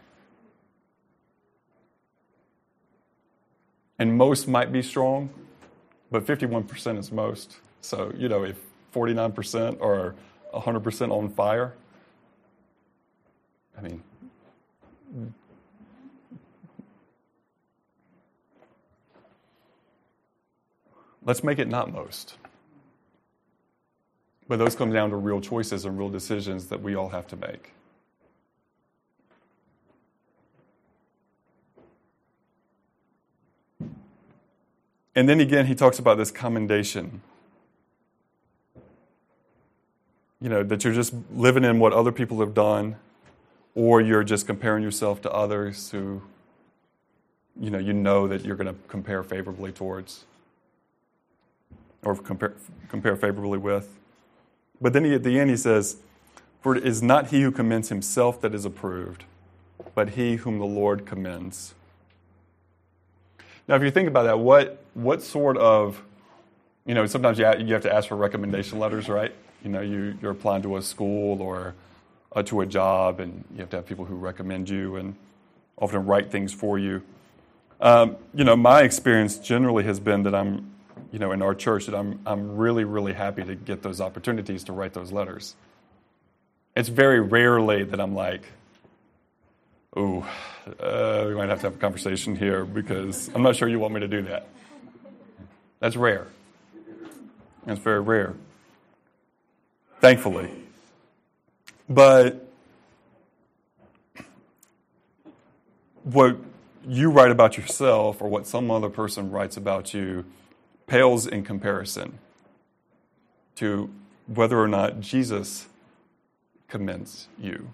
And 3.99 4.17
most 4.17 4.47
might 4.47 4.71
be 4.71 4.83
strong, 4.83 5.31
but 6.11 6.27
51% 6.27 6.99
is 6.99 7.11
most. 7.11 7.57
So, 7.81 8.13
you 8.17 8.29
know, 8.29 8.45
if 8.45 8.59
49% 8.95 9.83
are 9.83 10.15
100% 10.55 11.11
on 11.11 11.29
fire, 11.29 11.75
I 13.77 13.83
mean, 13.83 14.03
let's 21.25 21.43
make 21.43 21.59
it 21.59 21.69
not 21.69 21.93
most. 21.93 22.37
But 24.47 24.59
those 24.59 24.77
come 24.77 24.93
down 24.93 25.11
to 25.11 25.17
real 25.17 25.41
choices 25.41 25.85
and 25.85 25.99
real 25.99 26.11
decisions 26.11 26.67
that 26.67 26.83
we 26.83 26.95
all 26.95 27.09
have 27.09 27.27
to 27.29 27.37
make. 27.37 27.73
And 35.17 35.29
then 35.29 35.41
again, 35.41 35.67
he 35.67 35.75
talks 35.75 35.99
about 35.99 36.19
this 36.19 36.31
commendation. 36.31 37.23
You 40.45 40.51
know, 40.51 40.63
that 40.63 40.85
you're 40.85 40.93
just 40.93 41.15
living 41.33 41.65
in 41.65 41.79
what 41.79 41.95
other 41.95 42.13
people 42.13 42.41
have 42.41 42.53
done, 42.53 42.97
or 43.75 44.03
you're 44.03 44.23
just 44.23 44.47
comparing 44.47 44.83
yourself 44.83 45.23
to 45.23 45.33
others 45.33 45.91
who, 45.91 46.21
you 47.59 47.71
know, 47.71 47.79
you 47.79 47.95
know 47.95 48.29
that 48.29 48.45
you're 48.45 48.55
going 48.55 48.67
to 48.67 48.79
compare 48.87 49.23
favorably 49.23 49.73
towards, 49.73 50.27
or 52.03 52.15
compare, 52.15 52.53
compare 52.91 53.17
favorably 53.17 53.57
with. 53.57 53.97
But 54.83 54.93
then 54.93 55.07
he, 55.07 55.15
at 55.15 55.23
the 55.23 55.41
end, 55.41 55.49
he 55.49 55.57
says, 55.57 55.97
For 56.61 56.77
it 56.77 56.87
is 56.87 57.03
not 57.03 57.29
he 57.29 57.41
who 57.41 57.51
commends 57.51 57.89
himself 57.89 58.39
that 58.43 58.55
is 58.55 58.67
approved, 58.67 59.25
but 59.95 60.11
he 60.11 60.37
whom 60.37 60.59
the 60.59 60.67
Lord 60.67 61.07
commends. 61.07 61.73
Now, 63.67 63.77
if 63.77 63.83
you 63.83 63.91
think 63.91 64.09
about 64.09 64.25
that, 64.25 64.41
what, 64.41 64.85
what 64.93 65.23
sort 65.23 65.57
of, 65.57 66.03
you 66.85 66.93
know, 66.93 67.07
sometimes 67.07 67.39
you, 67.39 67.51
you 67.61 67.73
have 67.73 67.83
to 67.85 67.91
ask 67.91 68.09
for 68.09 68.17
recommendation 68.17 68.79
letters, 68.79 69.09
right? 69.09 69.35
You 69.65 69.71
know, 69.71 69.81
you, 69.81 70.17
you're 70.21 70.33
applying 70.33 70.63
to 70.63 70.77
a 70.77 70.83
school 70.83 71.41
or 71.41 71.75
uh, 72.33 72.43
to 72.45 72.61
a 72.61 72.67
job, 72.67 73.19
and 73.19 73.45
you 73.53 73.61
have 73.61 73.71
to 73.71 73.77
have 73.77 73.87
people 73.87 74.05
who 74.05 74.15
recommend 74.15 74.69
you 74.69 74.97
and 74.97 75.17
often 75.79 76.05
write 76.05 76.31
things 76.31 76.53
for 76.53 76.79
you. 76.79 77.03
Um, 77.81 78.17
you 78.35 78.45
know, 78.45 78.57
my 78.57 78.83
experience 78.83 79.39
generally 79.39 79.85
has 79.85 79.99
been 79.99 80.25
that 80.25 80.35
I'm, 80.35 80.71
you 81.11 81.19
know, 81.19 81.33
in 81.33 81.41
our 81.41 81.55
church, 81.55 81.87
that 81.87 81.95
I'm, 81.95 82.21
I'm 82.27 82.57
really, 82.57 82.85
really 82.85 83.15
happy 83.15 83.43
to 83.43 83.55
get 83.55 83.83
those 83.83 84.01
opportunities 84.03 84.65
to 84.65 84.73
write 84.73 84.93
those 84.93 85.13
letters. 85.13 85.57
It's 86.77 86.91
very 86.91 87.21
rarely 87.21 87.85
that 87.85 88.01
I'm 88.01 88.15
like, 88.15 88.43
oh, 89.97 90.29
uh, 90.79 91.25
we 91.27 91.35
might 91.35 91.49
have 91.49 91.61
to 91.61 91.67
have 91.69 91.77
a 91.77 91.79
conversation 91.79 92.37
here 92.37 92.65
because 92.65 93.31
I'm 93.35 93.43
not 93.43 93.57
sure 93.57 93.67
you 93.69 93.79
want 93.79 93.95
me 93.95 94.01
to 94.01 94.09
do 94.09 94.23
that. 94.23 94.47
That's 95.81 95.97
rare. 95.97 96.27
That's 97.65 97.81
very 97.81 98.01
rare. 98.01 98.35
Thankfully. 100.05 100.51
But 101.89 102.47
what 106.03 106.37
you 106.87 107.11
write 107.11 107.31
about 107.31 107.57
yourself 107.57 108.21
or 108.21 108.29
what 108.29 108.47
some 108.47 108.71
other 108.71 108.91
person 108.91 109.31
writes 109.31 109.57
about 109.57 109.95
you 109.95 110.27
pales 110.87 111.27
in 111.27 111.43
comparison 111.43 112.19
to 113.55 113.89
whether 114.27 114.59
or 114.59 114.69
not 114.69 115.01
Jesus 115.01 115.69
commends 116.69 117.29
you. 117.41 117.71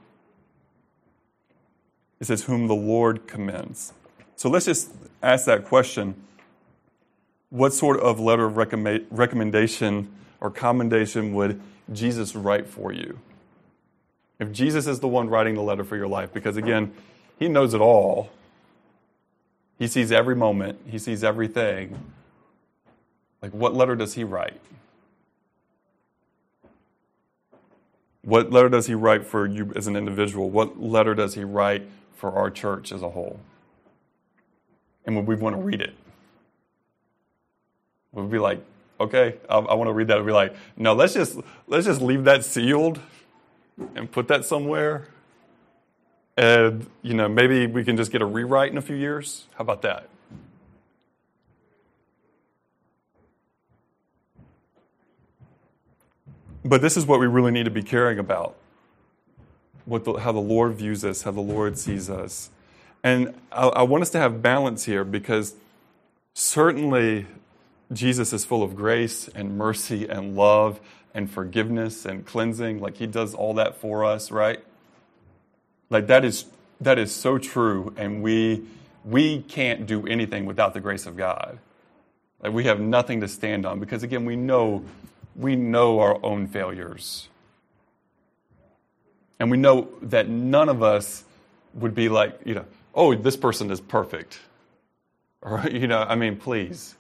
It 2.20 2.28
says, 2.28 2.44
whom 2.44 2.68
the 2.68 2.76
Lord 2.76 3.26
commends. 3.26 3.92
So 4.36 4.48
let's 4.48 4.66
just 4.66 4.92
ask 5.20 5.46
that 5.46 5.64
question. 5.64 6.14
what 7.50 7.74
sort 7.74 7.98
of 7.98 8.20
letter 8.20 8.46
of 8.46 8.56
recommendation 8.56 10.08
or 10.40 10.50
commendation 10.50 11.34
would 11.34 11.60
Jesus 11.92 12.34
write 12.34 12.66
for 12.66 12.92
you? 12.92 13.18
If 14.38 14.52
Jesus 14.52 14.86
is 14.86 15.00
the 15.00 15.08
one 15.08 15.28
writing 15.28 15.54
the 15.54 15.62
letter 15.62 15.84
for 15.84 15.96
your 15.96 16.08
life, 16.08 16.32
because 16.32 16.56
again, 16.56 16.92
he 17.38 17.48
knows 17.48 17.74
it 17.74 17.80
all. 17.80 18.30
He 19.78 19.86
sees 19.86 20.12
every 20.12 20.36
moment, 20.36 20.78
he 20.86 20.98
sees 20.98 21.24
everything. 21.24 22.12
Like, 23.42 23.52
what 23.52 23.74
letter 23.74 23.96
does 23.96 24.14
he 24.14 24.24
write? 24.24 24.60
What 28.22 28.50
letter 28.50 28.68
does 28.68 28.86
he 28.86 28.94
write 28.94 29.26
for 29.26 29.46
you 29.46 29.72
as 29.74 29.86
an 29.86 29.96
individual? 29.96 30.50
What 30.50 30.80
letter 30.80 31.14
does 31.14 31.34
he 31.34 31.44
write 31.44 31.88
for 32.14 32.32
our 32.32 32.50
church 32.50 32.92
as 32.92 33.02
a 33.02 33.08
whole? 33.08 33.40
And 35.06 35.16
would 35.16 35.26
we 35.26 35.36
want 35.36 35.56
to 35.56 35.62
read 35.62 35.80
it? 35.80 35.94
Would 38.12 38.26
we 38.26 38.32
be 38.32 38.38
like, 38.38 38.62
okay, 39.00 39.36
I, 39.48 39.58
I 39.58 39.74
want 39.74 39.88
to 39.88 39.92
read 39.92 40.08
that? 40.08 40.18
Would 40.18 40.26
be 40.26 40.32
like, 40.32 40.54
no, 40.76 40.92
let's 40.94 41.14
just 41.14 41.38
let's 41.66 41.86
just 41.86 42.00
leave 42.00 42.24
that 42.24 42.44
sealed 42.44 43.00
and 43.94 44.10
put 44.10 44.28
that 44.28 44.44
somewhere. 44.44 45.08
And 46.36 46.86
you 47.02 47.14
know, 47.14 47.28
maybe 47.28 47.66
we 47.66 47.82
can 47.82 47.96
just 47.96 48.12
get 48.12 48.22
a 48.22 48.26
rewrite 48.26 48.70
in 48.70 48.78
a 48.78 48.82
few 48.82 48.96
years. 48.96 49.46
How 49.56 49.62
about 49.62 49.82
that? 49.82 50.08
But 56.62 56.82
this 56.82 56.96
is 56.96 57.06
what 57.06 57.20
we 57.20 57.26
really 57.26 57.50
need 57.50 57.64
to 57.64 57.70
be 57.70 57.82
caring 57.82 58.18
about 58.18 58.54
what 59.86 60.04
the, 60.04 60.14
how 60.14 60.30
the 60.30 60.38
Lord 60.38 60.74
views 60.74 61.04
us, 61.04 61.22
how 61.22 61.30
the 61.30 61.40
Lord 61.40 61.78
sees 61.78 62.10
us. 62.10 62.50
And 63.02 63.34
I, 63.50 63.68
I 63.68 63.82
want 63.82 64.02
us 64.02 64.10
to 64.10 64.18
have 64.18 64.42
balance 64.42 64.84
here 64.84 65.04
because 65.04 65.54
certainly 66.34 67.26
Jesus 67.92 68.32
is 68.32 68.44
full 68.44 68.62
of 68.62 68.76
grace 68.76 69.28
and 69.34 69.58
mercy 69.58 70.08
and 70.08 70.36
love 70.36 70.80
and 71.12 71.30
forgiveness 71.30 72.04
and 72.04 72.24
cleansing. 72.24 72.80
Like 72.80 72.96
he 72.96 73.06
does 73.06 73.34
all 73.34 73.54
that 73.54 73.80
for 73.80 74.04
us, 74.04 74.30
right? 74.30 74.62
Like 75.88 76.06
that 76.06 76.24
is 76.24 76.44
that 76.80 76.98
is 76.98 77.14
so 77.14 77.36
true, 77.38 77.92
and 77.96 78.22
we 78.22 78.62
we 79.04 79.42
can't 79.42 79.86
do 79.86 80.06
anything 80.06 80.46
without 80.46 80.74
the 80.74 80.80
grace 80.80 81.06
of 81.06 81.16
God. 81.16 81.58
Like 82.42 82.52
we 82.52 82.64
have 82.64 82.80
nothing 82.80 83.20
to 83.20 83.28
stand 83.28 83.66
on 83.66 83.80
because 83.80 84.02
again 84.02 84.24
we 84.24 84.36
know 84.36 84.84
we 85.36 85.56
know 85.56 86.00
our 86.00 86.18
own 86.24 86.46
failures. 86.46 87.28
And 89.38 89.50
we 89.50 89.56
know 89.56 89.88
that 90.02 90.28
none 90.28 90.68
of 90.68 90.82
us 90.82 91.24
would 91.74 91.94
be 91.94 92.08
like, 92.10 92.38
you 92.44 92.54
know, 92.54 92.66
oh, 92.94 93.14
this 93.14 93.36
person 93.36 93.70
is 93.70 93.80
perfect. 93.80 94.38
Or, 95.42 95.66
you 95.72 95.86
know, 95.86 96.02
I 96.06 96.16
mean, 96.16 96.36
please. 96.36 96.96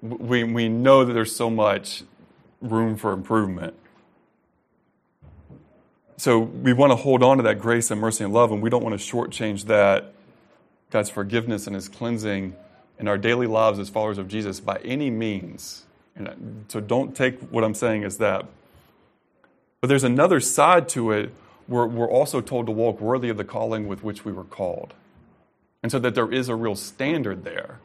We, 0.00 0.44
we 0.44 0.68
know 0.68 1.04
that 1.04 1.12
there's 1.12 1.34
so 1.34 1.50
much 1.50 2.02
room 2.60 2.96
for 2.96 3.12
improvement. 3.12 3.74
So 6.18 6.38
we 6.38 6.72
want 6.72 6.92
to 6.92 6.96
hold 6.96 7.22
on 7.22 7.36
to 7.38 7.42
that 7.44 7.60
grace 7.60 7.90
and 7.90 8.00
mercy 8.00 8.24
and 8.24 8.32
love, 8.32 8.50
and 8.50 8.62
we 8.62 8.70
don't 8.70 8.82
want 8.82 8.98
to 8.98 9.04
shortchange 9.14 9.64
that, 9.64 10.12
God's 10.90 11.10
forgiveness 11.10 11.66
and 11.66 11.74
His 11.74 11.88
cleansing 11.88 12.54
in 12.98 13.08
our 13.08 13.18
daily 13.18 13.46
lives 13.46 13.78
as 13.78 13.88
followers 13.88 14.18
of 14.18 14.28
Jesus 14.28 14.60
by 14.60 14.78
any 14.78 15.10
means. 15.10 15.84
And 16.14 16.28
uh, 16.28 16.32
so 16.68 16.80
don't 16.80 17.14
take 17.14 17.40
what 17.50 17.64
I'm 17.64 17.74
saying 17.74 18.04
as 18.04 18.16
that. 18.18 18.46
But 19.80 19.88
there's 19.88 20.04
another 20.04 20.40
side 20.40 20.88
to 20.90 21.10
it 21.12 21.32
where 21.66 21.86
we're 21.86 22.10
also 22.10 22.40
told 22.40 22.66
to 22.66 22.72
walk 22.72 23.00
worthy 23.00 23.28
of 23.28 23.36
the 23.36 23.44
calling 23.44 23.86
with 23.86 24.02
which 24.02 24.24
we 24.24 24.32
were 24.32 24.44
called. 24.44 24.94
And 25.82 25.92
so 25.92 25.98
that 25.98 26.14
there 26.14 26.32
is 26.32 26.48
a 26.48 26.54
real 26.54 26.74
standard 26.76 27.44
there. 27.44 27.80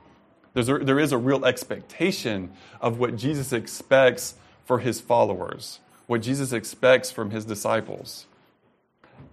There's 0.54 0.70
a, 0.70 0.80
there 0.80 1.00
is 1.00 1.12
a 1.12 1.18
real 1.18 1.46
expectation 1.46 2.52
of 2.82 3.00
what 3.00 3.16
Jesus 3.16 3.54
expects 3.54 4.36
for 4.66 4.80
his 4.80 5.00
followers, 5.00 5.80
what 6.08 6.22
Jesus 6.22 6.52
expects 6.52 7.12
from 7.12 7.32
his 7.32 7.46
disciples. 7.46 8.26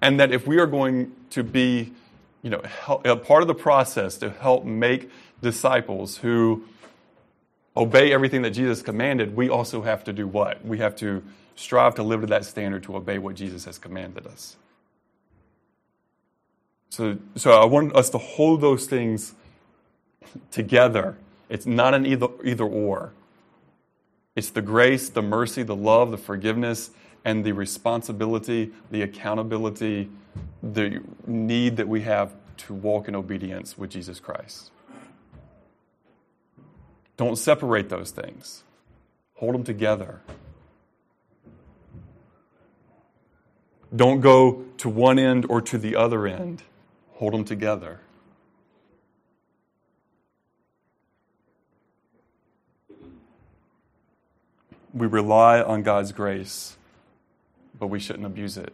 And 0.01 0.21
that 0.21 0.33
if 0.33 0.47
we 0.47 0.59
are 0.59 0.67
going 0.67 1.13
to 1.31 1.43
be 1.43 1.93
you 2.43 2.51
know, 2.51 2.63
help, 2.63 3.07
a 3.07 3.17
part 3.17 3.43
of 3.43 3.49
the 3.49 3.55
process 3.55 4.17
to 4.19 4.31
help 4.31 4.65
make 4.65 5.11
disciples 5.43 6.19
who 6.19 6.65
obey 7.77 8.13
everything 8.13 8.43
that 8.43 8.51
Jesus 8.51 8.83
commanded, 8.83 9.35
we 9.37 9.49
also 9.49 9.83
have 9.83 10.05
to 10.05 10.13
do 10.13 10.27
what? 10.27 10.65
We 10.65 10.79
have 10.79 10.95
to 10.97 11.23
strive 11.57 11.97
to 11.97 12.03
live 12.03 12.21
to 12.21 12.27
that 12.29 12.45
standard 12.45 12.85
to 12.85 12.97
obey 12.97 13.19
what 13.19 13.35
Jesus 13.35 13.65
has 13.65 13.79
commanded 13.79 14.27
us. 14.27 14.57
So, 16.91 17.19
so 17.37 17.53
I 17.53 17.65
want 17.65 17.95
us 17.95 18.11
to 18.11 18.19
hold 18.19 18.61
those 18.61 18.87
things 18.87 19.35
together. 20.51 21.17
It's 21.49 21.67
not 21.67 21.95
an 21.95 22.07
either, 22.07 22.29
either 22.45 22.65
or. 22.65 23.13
It's 24.37 24.51
the 24.51 24.63
grace, 24.63 25.09
the 25.09 25.23
mercy, 25.23 25.63
the 25.63 25.77
love, 25.77 26.11
the 26.11 26.19
forgiveness, 26.19 26.91
and 27.25 27.45
the 27.45 27.53
responsibility, 27.53 28.71
the 28.91 29.03
accountability, 29.03 30.11
the 30.63 31.03
need 31.27 31.77
that 31.77 31.89
we 31.89 32.03
have 32.03 32.33
to 32.59 32.75
walk 32.75 33.09
in 33.09 33.15
obedience 33.15 33.77
with 33.77 33.91
Jesus 33.91 34.21
Christ. 34.21 34.71
Don't 37.17 37.37
separate 37.37 37.89
those 37.89 38.13
things, 38.13 38.63
hold 39.35 39.55
them 39.55 39.65
together. 39.65 40.21
Don't 43.95 44.21
go 44.21 44.65
to 44.77 44.89
one 44.89 45.19
end 45.19 45.47
or 45.49 45.61
to 45.63 45.79
the 45.79 45.97
other 45.97 46.27
end, 46.27 46.63
hold 47.15 47.33
them 47.33 47.45
together. 47.45 48.01
We 54.99 55.07
rely 55.07 55.63
on 55.63 55.85
God's 55.85 56.11
grace, 56.11 56.77
but 57.79 57.87
we 57.87 58.01
shouldn't 58.01 58.27
abuse 58.27 58.57
it. 58.57 58.73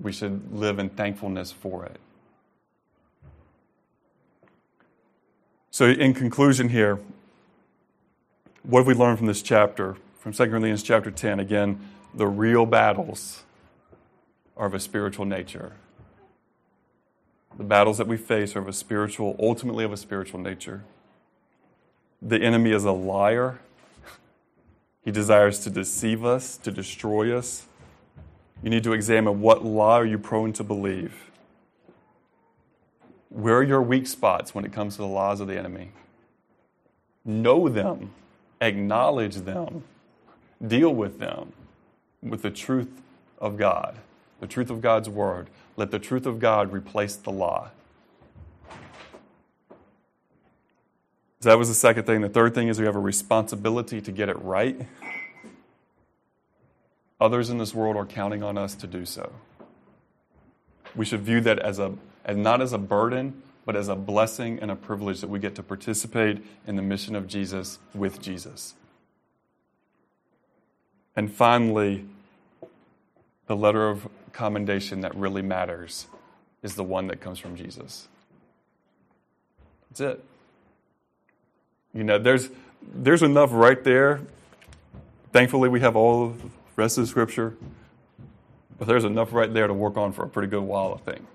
We 0.00 0.10
should 0.10 0.52
live 0.52 0.80
in 0.80 0.88
thankfulness 0.88 1.52
for 1.52 1.84
it. 1.84 2.00
So, 5.70 5.86
in 5.86 6.12
conclusion, 6.12 6.70
here, 6.70 6.98
what 8.64 8.80
have 8.80 8.86
we 8.88 8.94
learned 8.94 9.18
from 9.18 9.28
this 9.28 9.42
chapter, 9.42 9.96
from 10.18 10.32
2 10.32 10.46
Corinthians 10.46 10.82
chapter 10.82 11.12
10? 11.12 11.38
Again, 11.38 11.80
the 12.12 12.26
real 12.26 12.66
battles 12.66 13.44
are 14.56 14.66
of 14.66 14.74
a 14.74 14.80
spiritual 14.80 15.24
nature. 15.24 15.72
The 17.56 17.64
battles 17.64 17.98
that 17.98 18.08
we 18.08 18.16
face 18.16 18.56
are 18.56 18.58
of 18.58 18.68
a 18.68 18.72
spiritual, 18.72 19.36
ultimately 19.38 19.84
of 19.84 19.92
a 19.92 19.96
spiritual 19.96 20.40
nature. 20.40 20.82
The 22.20 22.42
enemy 22.42 22.72
is 22.72 22.84
a 22.84 22.92
liar. 22.92 23.60
He 25.04 25.10
desires 25.10 25.58
to 25.60 25.70
deceive 25.70 26.24
us, 26.24 26.56
to 26.58 26.70
destroy 26.70 27.36
us. 27.36 27.66
You 28.62 28.70
need 28.70 28.84
to 28.84 28.92
examine 28.92 29.40
what 29.40 29.64
lie 29.64 30.00
are 30.00 30.04
you 30.04 30.18
prone 30.18 30.52
to 30.54 30.64
believe. 30.64 31.30
Where 33.30 33.58
are 33.58 33.62
your 33.62 33.80
weak 33.80 34.06
spots 34.06 34.54
when 34.54 34.64
it 34.64 34.72
comes 34.72 34.96
to 34.96 35.02
the 35.02 35.08
laws 35.08 35.40
of 35.40 35.48
the 35.48 35.56
enemy? 35.56 35.92
Know 37.24 37.68
them, 37.68 38.10
acknowledge 38.60 39.36
them, 39.36 39.84
deal 40.66 40.94
with 40.94 41.18
them 41.18 41.52
with 42.22 42.42
the 42.42 42.50
truth 42.50 43.00
of 43.38 43.56
God, 43.56 43.98
the 44.40 44.46
truth 44.46 44.68
of 44.68 44.80
God's 44.80 45.08
word. 45.08 45.48
Let 45.76 45.90
the 45.90 45.98
truth 45.98 46.26
of 46.26 46.38
God 46.38 46.72
replace 46.72 47.16
the 47.16 47.30
law. 47.30 47.70
So 51.40 51.48
that 51.48 51.58
was 51.58 51.68
the 51.68 51.74
second 51.74 52.04
thing. 52.04 52.20
The 52.20 52.28
third 52.28 52.54
thing 52.54 52.68
is 52.68 52.78
we 52.78 52.84
have 52.84 52.96
a 52.96 53.00
responsibility 53.00 54.02
to 54.02 54.12
get 54.12 54.28
it 54.28 54.40
right. 54.42 54.86
Others 57.18 57.48
in 57.48 57.56
this 57.56 57.74
world 57.74 57.96
are 57.96 58.04
counting 58.04 58.42
on 58.42 58.58
us 58.58 58.74
to 58.74 58.86
do 58.86 59.06
so. 59.06 59.32
We 60.94 61.06
should 61.06 61.20
view 61.20 61.40
that 61.42 61.58
as 61.58 61.78
a 61.78 61.94
and 62.26 62.42
not 62.42 62.60
as 62.60 62.74
a 62.74 62.78
burden, 62.78 63.42
but 63.64 63.74
as 63.74 63.88
a 63.88 63.96
blessing 63.96 64.58
and 64.60 64.70
a 64.70 64.76
privilege 64.76 65.22
that 65.22 65.28
we 65.28 65.38
get 65.38 65.54
to 65.54 65.62
participate 65.62 66.44
in 66.66 66.76
the 66.76 66.82
mission 66.82 67.16
of 67.16 67.26
Jesus 67.26 67.78
with 67.94 68.20
Jesus. 68.20 68.74
And 71.16 71.32
finally, 71.32 72.04
the 73.46 73.56
letter 73.56 73.88
of 73.88 74.08
commendation 74.32 75.00
that 75.00 75.14
really 75.14 75.42
matters 75.42 76.06
is 76.62 76.74
the 76.74 76.84
one 76.84 77.06
that 77.06 77.22
comes 77.22 77.38
from 77.38 77.56
Jesus. 77.56 78.08
That's 79.88 80.00
it. 80.00 80.24
You 81.94 82.04
know, 82.04 82.18
there's 82.18 82.50
there's 82.94 83.22
enough 83.22 83.50
right 83.52 83.82
there. 83.84 84.20
Thankfully, 85.32 85.68
we 85.68 85.80
have 85.80 85.96
all 85.96 86.30
the 86.30 86.48
rest 86.76 86.98
of 86.98 87.04
the 87.04 87.08
scripture, 87.08 87.56
but 88.78 88.88
there's 88.88 89.04
enough 89.04 89.32
right 89.32 89.52
there 89.52 89.66
to 89.66 89.74
work 89.74 89.96
on 89.96 90.12
for 90.12 90.24
a 90.24 90.28
pretty 90.28 90.48
good 90.48 90.62
while, 90.62 90.94
I 90.94 91.10
think 91.10 91.26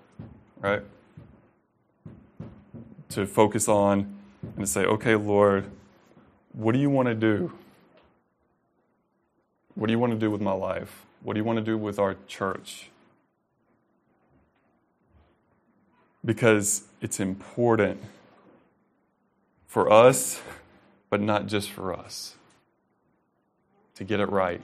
right? 0.66 0.82
To 3.10 3.26
focus 3.28 3.68
on 3.68 4.16
and 4.42 4.60
to 4.60 4.68
say, 4.68 4.84
okay, 4.86 5.16
Lord, 5.16 5.66
what 6.54 6.72
do 6.72 6.80
you 6.80 6.90
want 6.90 7.08
to 7.08 7.16
do? 7.16 7.54
What 9.76 9.88
do 9.88 9.94
you 9.94 10.00
want 10.00 10.14
to 10.14 10.20
do 10.20 10.32
with 10.32 10.42
my 10.42 10.54
life? 10.54 11.06
What 11.22 11.34
do 11.34 11.40
you 11.40 11.44
want 11.44 11.58
to 11.58 11.64
do 11.64 11.78
with 11.78 12.00
our 12.00 12.16
church? 12.28 12.90
Because 16.24 16.86
it's 17.02 17.20
important 17.20 18.02
for 19.76 19.92
us, 19.92 20.42
but 21.10 21.20
not 21.20 21.48
just 21.48 21.70
for 21.70 21.94
us, 21.94 22.38
to 23.96 24.06
get 24.06 24.22
it 24.22 24.30
right. 24.30 24.62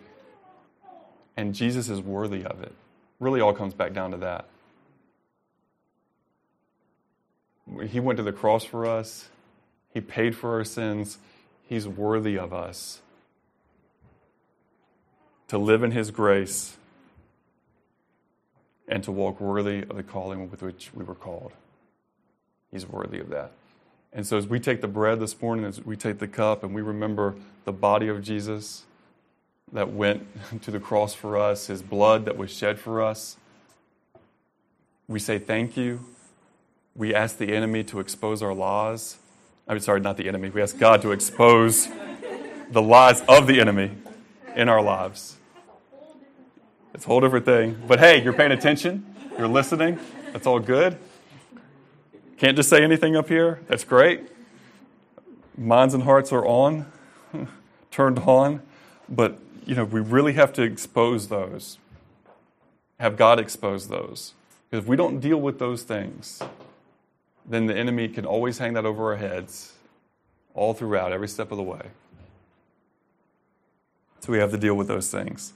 And 1.36 1.53
Jesus 1.53 1.89
is 1.89 1.99
worthy 1.99 2.45
of 2.45 2.64
it. 2.64 2.72
Really, 3.20 3.41
all 3.41 3.51
comes 3.51 3.74
back 3.74 3.91
down 3.91 4.12
to 4.12 4.18
that. 4.18 4.45
He 7.89 7.99
went 7.99 8.16
to 8.18 8.24
the 8.24 8.32
cross 8.32 8.64
for 8.64 8.86
us, 8.86 9.28
He 9.93 9.99
paid 9.99 10.34
for 10.34 10.53
our 10.53 10.64
sins. 10.64 11.18
He's 11.68 11.89
worthy 11.89 12.38
of 12.38 12.53
us 12.53 13.01
to 15.49 15.57
live 15.57 15.84
in 15.84 15.91
His 15.91 16.09
grace 16.09 16.78
and 18.88 19.03
to 19.03 19.12
walk 19.12 19.41
worthy 19.41 19.82
of 19.82 19.97
the 19.97 20.03
calling 20.03 20.49
with 20.49 20.62
which 20.62 20.91
we 20.93 21.03
were 21.03 21.16
called. 21.16 21.51
He's 22.72 22.88
worthy 22.88 23.20
of 23.20 23.28
that. 23.32 23.51
And 24.14 24.28
so, 24.28 24.38
as 24.38 24.47
we 24.47 24.59
take 24.59 24.82
the 24.82 24.88
bread 24.88 25.20
this 25.20 25.41
morning, 25.41 25.66
as 25.66 25.82
we 25.86 25.95
take 25.95 26.20
the 26.20 26.28
cup, 26.28 26.64
and 26.64 26.76
we 26.76 26.82
remember 26.82 27.36
the 27.64 27.72
body 27.72 28.09
of 28.09 28.22
Jesus 28.22 28.84
that 29.72 29.91
went 29.93 30.28
to 30.64 30.72
the 30.72 30.80
cross 30.80 31.14
for 31.14 31.38
us, 31.38 31.68
his 31.68 31.82
blood 31.82 32.26
that 32.26 32.38
was 32.38 32.51
shed 32.51 32.78
for 32.78 33.01
us, 33.01 33.38
we 35.07 35.20
say 35.20 35.39
thank 35.39 35.78
you. 35.78 36.05
We 36.95 37.16
ask 37.16 37.38
the 37.38 37.53
enemy 37.53 37.84
to 37.86 37.99
expose 37.99 38.43
our 38.43 38.53
lies. 38.53 39.18
I'm 39.68 39.80
sorry, 39.80 40.01
not 40.01 40.18
the 40.18 40.28
enemy. 40.28 40.49
We 40.49 40.62
ask 40.62 40.78
God 40.78 41.01
to 41.03 41.12
expose 41.12 41.88
the 42.72 42.82
lies 42.82 43.22
of 43.30 43.47
the 43.47 43.62
enemy 43.62 43.91
in 44.55 44.68
our 44.68 44.82
lives. 44.82 45.38
It's 46.93 47.05
a 47.05 47.07
whole 47.07 47.22
different 47.22 47.45
thing. 47.45 47.82
But 47.88 47.99
hey, 47.99 48.22
you're 48.22 48.34
paying 48.34 48.51
attention, 48.51 49.05
you're 49.38 49.47
listening. 49.47 49.99
That's 50.34 50.45
all 50.45 50.59
good. 50.59 50.97
Can't 52.42 52.58
just 52.58 52.70
say 52.70 52.84
anything 52.84 53.16
up 53.16 53.30
here. 53.30 53.60
That's 53.68 53.84
great. 53.84 54.22
Minds 55.56 55.94
and 55.94 56.02
hearts 56.02 56.32
are 56.32 56.44
on, 56.44 56.92
turned 57.92 58.18
on. 58.18 58.64
But, 59.08 59.38
you 59.64 59.76
know, 59.76 59.86
we 59.86 60.00
really 60.00 60.34
have 60.34 60.52
to 60.54 60.64
expose 60.64 61.28
those, 61.28 61.78
have 63.00 63.16
God 63.16 63.39
expose 63.39 63.89
those. 63.89 64.34
Because 64.72 64.86
if 64.86 64.89
we 64.89 64.96
don't 64.96 65.20
deal 65.20 65.39
with 65.39 65.60
those 65.60 65.84
things, 65.84 66.42
then 67.46 67.68
the 67.68 67.78
enemy 67.78 68.08
can 68.08 68.26
always 68.26 68.58
hang 68.58 68.74
that 68.74 68.88
over 68.88 69.12
our 69.12 69.18
heads 69.18 69.74
all 70.56 70.74
throughout, 70.74 71.12
every 71.12 71.28
step 71.28 71.52
of 71.52 71.58
the 71.58 71.64
way. 71.64 71.89
So 74.22 74.32
we 74.32 74.39
have 74.39 74.50
to 74.50 74.58
deal 74.58 74.74
with 74.74 74.88
those 74.88 75.12
things. 75.12 75.54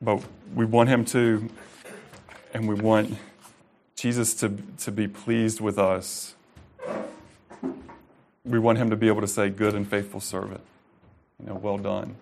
But 0.00 0.22
we 0.54 0.64
want 0.64 0.88
him 0.88 1.04
to, 1.06 1.50
and 2.54 2.68
we 2.68 2.76
want 2.76 3.18
Jesus 3.98 4.32
to, 4.34 4.56
to 4.78 4.92
be 4.92 5.08
pleased 5.08 5.60
with 5.60 5.76
us. 5.76 6.36
We 8.44 8.60
want 8.60 8.78
him 8.78 8.90
to 8.90 8.96
be 8.96 9.08
able 9.08 9.22
to 9.22 9.26
say, 9.26 9.50
Good 9.50 9.74
and 9.74 9.88
faithful 9.88 10.20
servant. 10.20 10.60
You 11.40 11.48
know, 11.48 11.54
well 11.56 11.78
done. 11.78 12.14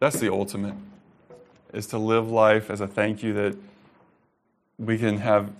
That's 0.00 0.18
the 0.18 0.32
ultimate, 0.32 0.74
is 1.72 1.86
to 1.88 1.98
live 1.98 2.28
life 2.28 2.70
as 2.70 2.80
a 2.80 2.88
thank 2.88 3.22
you 3.22 3.34
that 3.34 3.56
we 4.80 4.98
can 4.98 5.18
have 5.18 5.52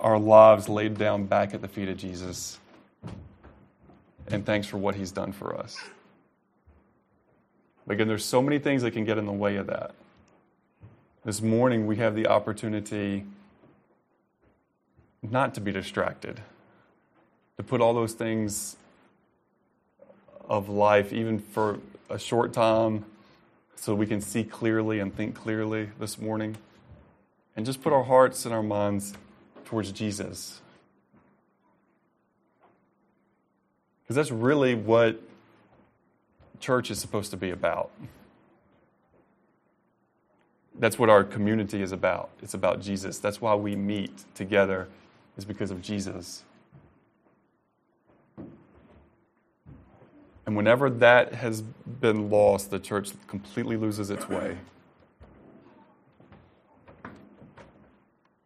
our 0.00 0.18
lives 0.18 0.68
laid 0.68 0.98
down 0.98 1.26
back 1.26 1.54
at 1.54 1.60
the 1.60 1.68
feet 1.68 1.88
of 1.88 1.98
Jesus. 1.98 2.58
And 4.26 4.44
thanks 4.44 4.66
for 4.66 4.78
what 4.78 4.96
he's 4.96 5.12
done 5.12 5.30
for 5.30 5.56
us. 5.56 5.76
Again, 7.88 8.08
there's 8.08 8.24
so 8.24 8.42
many 8.42 8.58
things 8.58 8.82
that 8.82 8.90
can 8.90 9.04
get 9.04 9.18
in 9.18 9.26
the 9.26 9.32
way 9.32 9.54
of 9.54 9.68
that. 9.68 9.94
This 11.24 11.42
morning, 11.42 11.88
we 11.88 11.96
have 11.96 12.14
the 12.14 12.28
opportunity 12.28 13.24
not 15.20 15.52
to 15.54 15.60
be 15.60 15.72
distracted, 15.72 16.40
to 17.56 17.64
put 17.64 17.80
all 17.80 17.92
those 17.92 18.12
things 18.12 18.76
of 20.48 20.68
life, 20.68 21.12
even 21.12 21.40
for 21.40 21.80
a 22.08 22.20
short 22.20 22.52
time, 22.52 23.04
so 23.74 23.96
we 23.96 24.06
can 24.06 24.20
see 24.20 24.44
clearly 24.44 25.00
and 25.00 25.14
think 25.14 25.34
clearly 25.34 25.90
this 25.98 26.18
morning, 26.18 26.56
and 27.56 27.66
just 27.66 27.82
put 27.82 27.92
our 27.92 28.04
hearts 28.04 28.44
and 28.44 28.54
our 28.54 28.62
minds 28.62 29.12
towards 29.64 29.90
Jesus. 29.90 30.60
Because 34.04 34.14
that's 34.14 34.30
really 34.30 34.76
what 34.76 35.20
church 36.60 36.92
is 36.92 37.00
supposed 37.00 37.32
to 37.32 37.36
be 37.36 37.50
about. 37.50 37.90
That's 40.78 40.98
what 40.98 41.10
our 41.10 41.24
community 41.24 41.82
is 41.82 41.90
about. 41.90 42.30
It's 42.40 42.54
about 42.54 42.80
Jesus. 42.80 43.18
That's 43.18 43.40
why 43.40 43.54
we 43.56 43.74
meet 43.74 44.24
together, 44.34 44.88
is 45.36 45.44
because 45.44 45.70
of 45.70 45.82
Jesus. 45.82 46.44
And 50.46 50.56
whenever 50.56 50.88
that 50.88 51.34
has 51.34 51.60
been 51.60 52.30
lost, 52.30 52.70
the 52.70 52.78
church 52.78 53.10
completely 53.26 53.76
loses 53.76 54.08
its 54.08 54.28
way. 54.28 54.56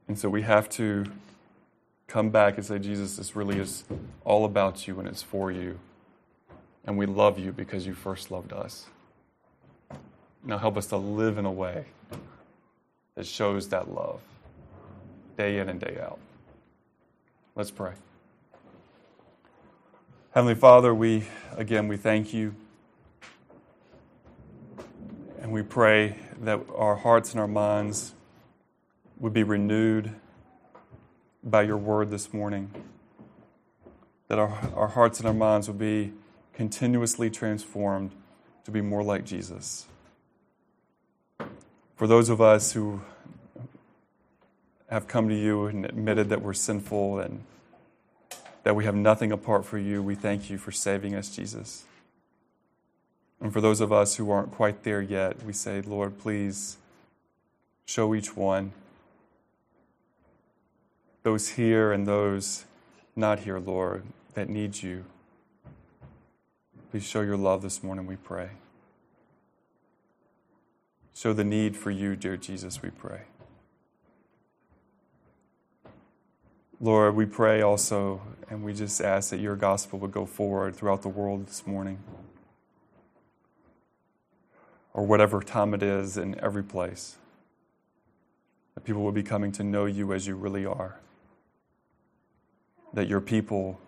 And 0.09 0.18
so 0.18 0.28
we 0.28 0.43
have 0.43 0.68
to 0.70 1.05
come 2.09 2.30
back 2.30 2.57
and 2.57 2.66
say, 2.66 2.78
Jesus, 2.78 3.16
this 3.16 3.37
really 3.37 3.59
is 3.59 3.85
all 4.24 4.45
about 4.45 4.89
you 4.89 4.99
and 4.99 5.07
it's 5.07 5.22
for 5.22 5.53
you. 5.53 5.78
And 6.85 6.99
we 6.99 7.07
love 7.07 7.39
you 7.39 7.53
because 7.53 7.87
you 7.87 7.95
first 7.95 8.30
loved 8.30 8.53
us. 8.53 8.87
Now 10.45 10.59
help 10.59 10.76
us 10.76 10.87
to 10.87 10.97
live 10.97 11.39
in 11.39 11.47
a 11.47 11.53
way 11.53 11.87
that 13.14 13.26
shows 13.26 13.68
that 13.68 13.92
love 13.92 14.20
day 15.36 15.58
in 15.58 15.68
and 15.68 15.80
day 15.80 15.98
out. 16.00 16.18
Let's 17.54 17.70
pray. 17.70 17.92
Heavenly 20.32 20.54
Father, 20.54 20.94
we 20.94 21.24
again 21.56 21.88
we 21.88 21.96
thank 21.96 22.32
you. 22.32 22.54
And 25.40 25.52
we 25.52 25.62
pray 25.62 26.16
that 26.40 26.60
our 26.74 26.96
hearts 26.96 27.32
and 27.32 27.40
our 27.40 27.48
minds 27.48 28.14
would 29.18 29.32
be 29.32 29.42
renewed 29.42 30.14
by 31.42 31.62
your 31.62 31.76
word 31.76 32.10
this 32.10 32.32
morning. 32.32 32.70
That 34.28 34.38
our, 34.38 34.70
our 34.74 34.88
hearts 34.88 35.18
and 35.18 35.26
our 35.26 35.34
minds 35.34 35.68
would 35.68 35.78
be 35.78 36.12
continuously 36.54 37.28
transformed 37.28 38.12
to 38.64 38.70
be 38.70 38.80
more 38.80 39.02
like 39.02 39.24
Jesus. 39.24 39.86
For 42.03 42.09
those 42.09 42.30
of 42.30 42.40
us 42.40 42.72
who 42.72 43.00
have 44.90 45.07
come 45.07 45.28
to 45.28 45.36
you 45.36 45.66
and 45.66 45.84
admitted 45.84 46.30
that 46.30 46.42
we're 46.42 46.53
sinful 46.53 47.20
and 47.20 47.44
that 48.64 48.74
we 48.74 48.84
have 48.86 48.96
nothing 48.96 49.30
apart 49.30 49.64
from 49.64 49.86
you, 49.86 50.03
we 50.03 50.16
thank 50.16 50.50
you 50.50 50.59
for 50.59 50.72
saving 50.72 51.14
us, 51.14 51.28
Jesus. 51.28 51.84
And 53.40 53.53
for 53.53 53.61
those 53.61 53.80
of 53.80 53.92
us 53.92 54.16
who 54.16 54.32
aren't 54.32 54.50
quite 54.50 54.82
there 54.82 55.00
yet, 55.00 55.44
we 55.44 55.53
say, 55.53 55.80
Lord, 55.80 56.18
please 56.18 56.76
show 57.84 58.16
each 58.16 58.36
one, 58.36 58.72
those 61.22 61.50
here 61.50 61.92
and 61.92 62.05
those 62.05 62.64
not 63.14 63.38
here, 63.38 63.61
Lord, 63.61 64.03
that 64.34 64.48
need 64.48 64.82
you. 64.82 65.05
Please 66.90 67.05
show 67.05 67.20
your 67.20 67.36
love 67.36 67.62
this 67.62 67.80
morning, 67.80 68.09
we 68.09 68.16
pray. 68.16 68.48
Show 71.14 71.32
the 71.32 71.44
need 71.44 71.76
for 71.76 71.90
you, 71.90 72.16
dear 72.16 72.36
Jesus, 72.36 72.80
we 72.82 72.90
pray. 72.90 73.22
Lord, 76.80 77.14
we 77.14 77.26
pray 77.26 77.62
also, 77.62 78.22
and 78.50 78.64
we 78.64 78.72
just 78.72 79.00
ask 79.00 79.30
that 79.30 79.38
your 79.38 79.54
gospel 79.54 79.98
would 80.00 80.10
go 80.10 80.26
forward 80.26 80.74
throughout 80.74 81.02
the 81.02 81.08
world 81.08 81.46
this 81.46 81.66
morning, 81.66 81.98
or 84.92 85.04
whatever 85.04 85.40
time 85.40 85.74
it 85.74 85.82
is 85.82 86.16
in 86.16 86.38
every 86.40 86.64
place. 86.64 87.16
That 88.74 88.84
people 88.84 89.02
will 89.02 89.12
be 89.12 89.22
coming 89.22 89.52
to 89.52 89.62
know 89.62 89.84
you 89.84 90.12
as 90.12 90.26
you 90.26 90.34
really 90.34 90.66
are. 90.66 90.98
That 92.94 93.06
your 93.06 93.20
people 93.20 93.78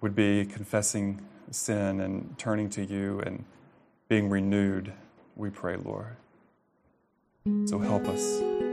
would 0.00 0.16
be 0.16 0.44
confessing 0.44 1.20
sin 1.50 2.00
and 2.00 2.36
turning 2.38 2.70
to 2.70 2.84
you 2.84 3.20
and 3.20 3.44
being 4.14 4.30
renewed, 4.30 4.92
we 5.34 5.50
pray, 5.50 5.74
Lord. 5.74 6.14
So 7.66 7.80
help 7.80 8.06
us. 8.06 8.63